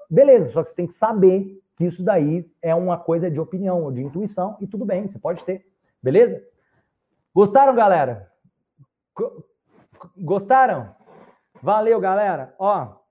beleza, 0.09 0.51
só 0.51 0.61
que 0.61 0.69
você 0.69 0.75
tem 0.75 0.87
que 0.87 0.93
saber 0.93 1.61
que 1.75 1.85
isso 1.85 2.03
daí 2.03 2.49
é 2.61 2.75
uma 2.75 2.97
coisa 2.97 3.31
de 3.31 3.39
opinião 3.39 3.83
ou 3.83 3.91
de 3.91 4.03
intuição 4.03 4.57
e 4.59 4.67
tudo 4.67 4.85
bem, 4.85 5.07
você 5.07 5.17
pode 5.17 5.43
ter. 5.43 5.65
Beleza? 6.01 6.43
Gostaram, 7.33 7.73
galera? 7.73 8.31
Gostaram? 10.17 10.95
Valeu, 11.61 11.99
galera. 11.99 12.53
Ó, 12.59 13.02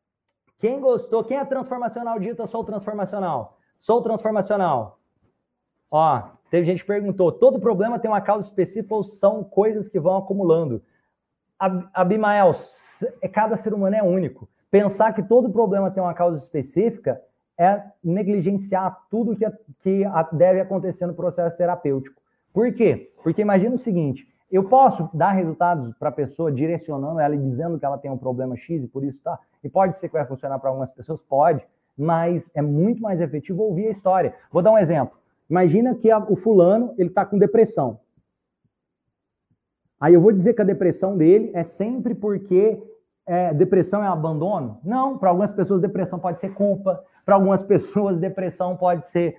quem 0.62 0.78
gostou, 0.78 1.24
quem 1.24 1.38
é 1.38 1.44
transformacional, 1.44 2.20
dita 2.20 2.46
sou 2.46 2.62
transformacional. 2.62 3.58
Sou 3.76 4.00
transformacional. 4.00 5.00
Ó, 5.90 6.22
teve 6.52 6.64
gente 6.64 6.82
que 6.82 6.86
perguntou: 6.86 7.32
todo 7.32 7.58
problema 7.58 7.98
tem 7.98 8.08
uma 8.08 8.20
causa 8.20 8.46
específica 8.46 8.94
ou 8.94 9.02
são 9.02 9.42
coisas 9.42 9.88
que 9.88 9.98
vão 9.98 10.16
acumulando? 10.18 10.80
Abimael, 11.92 12.54
cada 13.32 13.56
ser 13.56 13.74
humano 13.74 13.96
é 13.96 14.04
único. 14.04 14.48
Pensar 14.70 15.12
que 15.12 15.24
todo 15.24 15.50
problema 15.50 15.90
tem 15.90 16.00
uma 16.00 16.14
causa 16.14 16.38
específica 16.38 17.20
é 17.58 17.82
negligenciar 18.02 18.96
tudo 19.10 19.34
que, 19.34 19.44
que 19.80 20.04
deve 20.30 20.60
acontecer 20.60 21.06
no 21.06 21.14
processo 21.14 21.58
terapêutico. 21.58 22.22
Por 22.52 22.72
quê? 22.72 23.12
Porque 23.24 23.42
imagina 23.42 23.74
o 23.74 23.78
seguinte: 23.78 24.31
eu 24.52 24.64
posso 24.64 25.08
dar 25.14 25.32
resultados 25.32 25.94
para 25.94 26.10
a 26.10 26.12
pessoa 26.12 26.52
direcionando 26.52 27.18
ela 27.18 27.34
e 27.34 27.38
dizendo 27.38 27.78
que 27.78 27.86
ela 27.86 27.96
tem 27.96 28.10
um 28.10 28.18
problema 28.18 28.54
X 28.54 28.84
e 28.84 28.86
por 28.86 29.02
isso 29.02 29.20
tá. 29.22 29.38
E 29.64 29.68
pode 29.68 29.96
ser 29.96 30.08
que 30.08 30.14
vai 30.14 30.26
funcionar 30.26 30.58
para 30.58 30.68
algumas 30.68 30.90
pessoas, 30.90 31.22
pode, 31.22 31.66
mas 31.96 32.50
é 32.54 32.60
muito 32.60 33.00
mais 33.00 33.20
efetivo 33.20 33.62
ouvir 33.62 33.86
a 33.86 33.90
história. 33.90 34.34
Vou 34.50 34.62
dar 34.62 34.72
um 34.72 34.78
exemplo. 34.78 35.16
Imagina 35.48 35.94
que 35.94 36.10
a, 36.10 36.18
o 36.18 36.36
fulano 36.36 36.94
ele 36.98 37.08
está 37.08 37.24
com 37.24 37.38
depressão. 37.38 38.00
Aí 39.98 40.14
eu 40.14 40.20
vou 40.20 40.32
dizer 40.32 40.52
que 40.52 40.60
a 40.60 40.64
depressão 40.64 41.16
dele 41.16 41.50
é 41.54 41.62
sempre 41.62 42.14
porque 42.14 42.82
é, 43.24 43.54
depressão 43.54 44.02
é 44.02 44.08
abandono? 44.08 44.80
Não, 44.84 45.16
para 45.16 45.30
algumas 45.30 45.52
pessoas 45.52 45.80
depressão 45.80 46.18
pode 46.18 46.40
ser 46.40 46.52
culpa, 46.54 47.02
para 47.24 47.36
algumas 47.36 47.62
pessoas, 47.64 48.18
depressão 48.18 48.76
pode 48.76 49.06
ser 49.06 49.36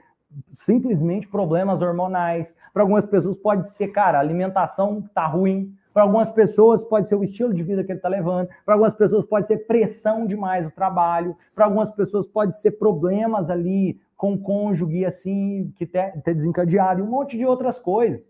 simplesmente 0.51 1.27
problemas 1.27 1.81
hormonais. 1.81 2.55
Para 2.73 2.83
algumas 2.83 3.05
pessoas 3.05 3.37
pode 3.37 3.69
ser, 3.69 3.89
cara, 3.89 4.17
a 4.17 4.21
alimentação 4.21 5.01
tá 5.13 5.25
ruim. 5.25 5.73
Para 5.93 6.03
algumas 6.03 6.31
pessoas 6.31 6.83
pode 6.83 7.07
ser 7.07 7.15
o 7.15 7.23
estilo 7.23 7.53
de 7.53 7.61
vida 7.61 7.83
que 7.83 7.91
ele 7.91 7.99
está 7.99 8.09
levando. 8.09 8.49
Para 8.65 8.73
algumas 8.73 8.93
pessoas 8.93 9.25
pode 9.25 9.47
ser 9.47 9.67
pressão 9.67 10.25
demais 10.25 10.63
no 10.63 10.71
trabalho. 10.71 11.35
Para 11.53 11.65
algumas 11.65 11.91
pessoas 11.91 12.27
pode 12.27 12.59
ser 12.59 12.71
problemas 12.71 13.49
ali 13.49 13.99
com 14.17 14.33
o 14.33 14.39
cônjuge, 14.39 15.05
assim, 15.05 15.71
que 15.75 15.85
ter, 15.85 16.13
desencadeado. 16.23 16.99
E 16.99 17.03
um 17.03 17.07
monte 17.07 17.37
de 17.37 17.45
outras 17.45 17.77
coisas. 17.77 18.21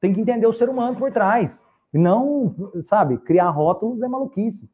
Tem 0.00 0.12
que 0.12 0.20
entender 0.20 0.46
o 0.46 0.52
ser 0.52 0.68
humano 0.68 0.96
por 0.96 1.10
trás. 1.10 1.62
Não, 1.92 2.54
sabe, 2.82 3.16
criar 3.18 3.48
rótulos 3.48 4.02
é 4.02 4.08
maluquice. 4.08 4.68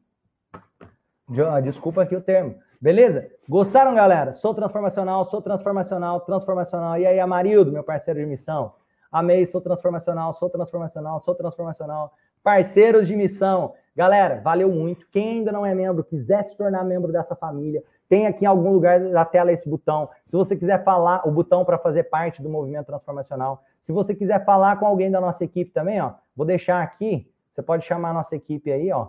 Desculpa 1.63 2.03
aqui 2.03 2.15
o 2.15 2.21
termo. 2.21 2.55
Beleza? 2.83 3.31
Gostaram, 3.47 3.95
galera? 3.95 4.33
Sou 4.33 4.53
transformacional, 4.53 5.23
sou 5.23 5.41
transformacional, 5.41 6.19
transformacional. 6.19 6.99
E 6.99 7.07
aí, 7.07 7.17
Amarildo, 7.17 7.71
meu 7.71 7.81
parceiro 7.81 8.19
de 8.19 8.25
missão? 8.25 8.73
Amei, 9.09 9.45
sou 9.45 9.61
transformacional, 9.61 10.33
sou 10.33 10.49
transformacional, 10.49 11.21
sou 11.21 11.33
transformacional. 11.33 12.11
Parceiros 12.43 13.07
de 13.07 13.15
missão. 13.15 13.73
Galera, 13.95 14.41
valeu 14.41 14.67
muito. 14.67 15.07
Quem 15.09 15.37
ainda 15.37 15.49
não 15.49 15.65
é 15.65 15.73
membro, 15.73 16.03
quiser 16.03 16.43
se 16.43 16.57
tornar 16.57 16.83
membro 16.83 17.09
dessa 17.09 17.37
família, 17.37 17.81
tem 18.09 18.27
aqui 18.27 18.43
em 18.43 18.47
algum 18.49 18.73
lugar 18.73 18.99
da 18.99 19.23
tela 19.23 19.53
esse 19.53 19.69
botão. 19.69 20.09
Se 20.25 20.35
você 20.35 20.53
quiser 20.53 20.83
falar, 20.83 21.25
o 21.25 21.31
botão 21.31 21.63
para 21.63 21.77
fazer 21.77 22.03
parte 22.03 22.43
do 22.43 22.49
movimento 22.49 22.87
transformacional. 22.87 23.63
Se 23.79 23.93
você 23.93 24.13
quiser 24.13 24.43
falar 24.43 24.77
com 24.77 24.85
alguém 24.85 25.09
da 25.09 25.21
nossa 25.21 25.45
equipe 25.45 25.71
também, 25.71 26.01
ó, 26.01 26.15
vou 26.35 26.45
deixar 26.45 26.83
aqui. 26.83 27.31
Você 27.53 27.61
pode 27.61 27.85
chamar 27.85 28.09
a 28.09 28.13
nossa 28.13 28.35
equipe 28.35 28.69
aí, 28.69 28.91
ó. 28.91 29.07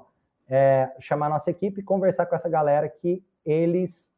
É, 0.49 0.93
chamar 1.01 1.27
a 1.27 1.31
nossa 1.31 1.51
equipe 1.51 1.81
e 1.81 1.83
conversar 1.83 2.27
com 2.27 2.37
essa 2.37 2.49
galera 2.49 2.89
que 2.89 3.20
eles 3.45 4.09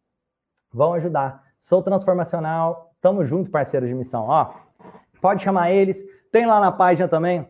vão 0.72 0.94
ajudar. 0.94 1.42
Sou 1.60 1.82
transformacional, 1.82 2.92
tamo 3.00 3.24
junto, 3.24 3.50
parceiros 3.50 3.88
de 3.88 3.94
missão. 3.94 4.26
Ó, 4.28 4.52
pode 5.20 5.42
chamar 5.42 5.70
eles, 5.70 6.04
tem 6.30 6.46
lá 6.46 6.60
na 6.60 6.70
página 6.70 7.08
também, 7.08 7.48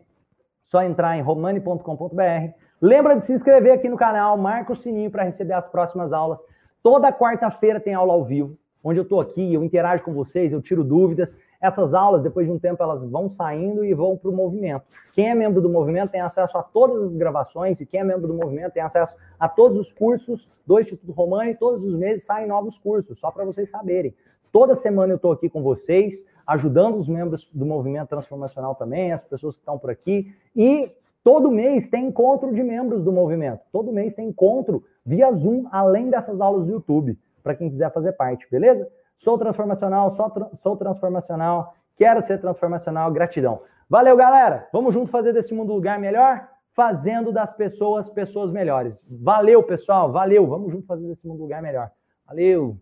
só 0.64 0.82
entrar 0.82 1.16
em 1.16 1.22
romani.com.br. 1.22 2.54
Lembra 2.80 3.16
de 3.16 3.24
se 3.24 3.32
inscrever 3.32 3.72
aqui 3.72 3.88
no 3.88 3.96
canal, 3.96 4.36
marca 4.36 4.72
o 4.72 4.76
sininho 4.76 5.10
para 5.10 5.24
receber 5.24 5.54
as 5.54 5.66
próximas 5.68 6.12
aulas. 6.12 6.40
Toda 6.82 7.12
quarta-feira 7.12 7.80
tem 7.80 7.94
aula 7.94 8.12
ao 8.12 8.24
vivo, 8.24 8.56
onde 8.82 8.98
eu 8.98 9.02
estou 9.02 9.20
aqui, 9.20 9.54
eu 9.54 9.64
interajo 9.64 10.04
com 10.04 10.12
vocês, 10.12 10.52
eu 10.52 10.62
tiro 10.62 10.84
dúvidas. 10.84 11.36
Essas 11.60 11.94
aulas, 11.94 12.22
depois 12.22 12.46
de 12.46 12.52
um 12.52 12.58
tempo, 12.58 12.82
elas 12.82 13.02
vão 13.02 13.28
saindo 13.28 13.84
e 13.84 13.94
vão 13.94 14.16
para 14.16 14.30
o 14.30 14.34
movimento. 14.34 14.84
Quem 15.14 15.30
é 15.30 15.34
membro 15.34 15.60
do 15.62 15.68
movimento 15.68 16.10
tem 16.10 16.20
acesso 16.20 16.56
a 16.58 16.62
todas 16.62 17.02
as 17.02 17.14
gravações 17.14 17.80
e 17.80 17.86
quem 17.86 18.00
é 18.00 18.04
membro 18.04 18.26
do 18.26 18.34
movimento 18.34 18.72
tem 18.72 18.82
acesso 18.82 19.16
a 19.38 19.48
todos 19.48 19.78
os 19.78 19.92
cursos 19.92 20.54
do 20.66 20.78
Instituto 20.78 21.12
Romano 21.12 21.50
e 21.50 21.54
todos 21.54 21.84
os 21.84 21.94
meses 21.94 22.24
saem 22.24 22.46
novos 22.46 22.78
cursos, 22.78 23.18
só 23.18 23.30
para 23.30 23.44
vocês 23.44 23.70
saberem. 23.70 24.14
Toda 24.52 24.74
semana 24.74 25.12
eu 25.12 25.16
estou 25.16 25.32
aqui 25.32 25.48
com 25.48 25.62
vocês, 25.62 26.24
ajudando 26.46 26.96
os 26.96 27.08
membros 27.08 27.48
do 27.52 27.66
movimento 27.66 28.08
transformacional 28.08 28.74
também, 28.74 29.12
as 29.12 29.22
pessoas 29.22 29.56
que 29.56 29.62
estão 29.62 29.78
por 29.78 29.90
aqui. 29.90 30.32
E 30.54 30.90
todo 31.24 31.50
mês 31.50 31.88
tem 31.88 32.06
encontro 32.06 32.54
de 32.54 32.62
membros 32.62 33.02
do 33.02 33.12
movimento. 33.12 33.60
Todo 33.72 33.92
mês 33.92 34.14
tem 34.14 34.28
encontro 34.28 34.84
via 35.04 35.32
Zoom, 35.32 35.66
além 35.70 36.08
dessas 36.10 36.40
aulas 36.40 36.64
do 36.64 36.72
YouTube 36.72 37.18
para 37.46 37.54
quem 37.54 37.70
quiser 37.70 37.92
fazer 37.92 38.10
parte, 38.12 38.44
beleza? 38.50 38.88
Sou 39.16 39.38
transformacional, 39.38 40.10
sou, 40.10 40.30
tra 40.30 40.50
sou 40.54 40.76
transformacional, 40.76 41.74
quero 41.96 42.22
ser 42.22 42.40
transformacional, 42.40 43.10
gratidão. 43.12 43.62
Valeu, 43.88 44.16
galera! 44.16 44.68
Vamos 44.72 44.92
junto 44.92 45.10
fazer 45.10 45.32
desse 45.32 45.54
mundo 45.54 45.72
lugar 45.72 45.98
melhor? 45.98 46.48
Fazendo 46.74 47.32
das 47.32 47.52
pessoas 47.52 48.10
pessoas 48.10 48.52
melhores. 48.52 48.98
Valeu, 49.08 49.62
pessoal, 49.62 50.12
valeu! 50.12 50.46
Vamos 50.46 50.70
junto 50.70 50.86
fazer 50.86 51.06
desse 51.06 51.26
mundo 51.26 51.40
lugar 51.40 51.62
melhor. 51.62 51.90
Valeu! 52.26 52.78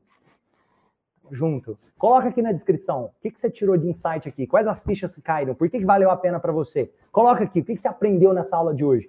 junto. 1.30 1.78
Coloca 1.96 2.28
aqui 2.28 2.42
na 2.42 2.52
descrição 2.52 3.04
o 3.04 3.10
que, 3.20 3.30
que 3.30 3.40
você 3.40 3.50
tirou 3.50 3.76
de 3.76 3.88
insight 3.88 4.28
aqui, 4.28 4.46
quais 4.46 4.66
as 4.66 4.82
fichas 4.82 5.14
que 5.14 5.22
caíram, 5.22 5.54
por 5.54 5.68
que, 5.70 5.78
que 5.78 5.84
valeu 5.84 6.10
a 6.10 6.16
pena 6.16 6.38
para 6.38 6.52
você. 6.52 6.92
Coloca 7.10 7.44
aqui 7.44 7.60
o 7.60 7.64
que, 7.64 7.74
que 7.74 7.80
você 7.80 7.88
aprendeu 7.88 8.32
nessa 8.32 8.56
aula 8.56 8.74
de 8.74 8.84
hoje. 8.84 9.08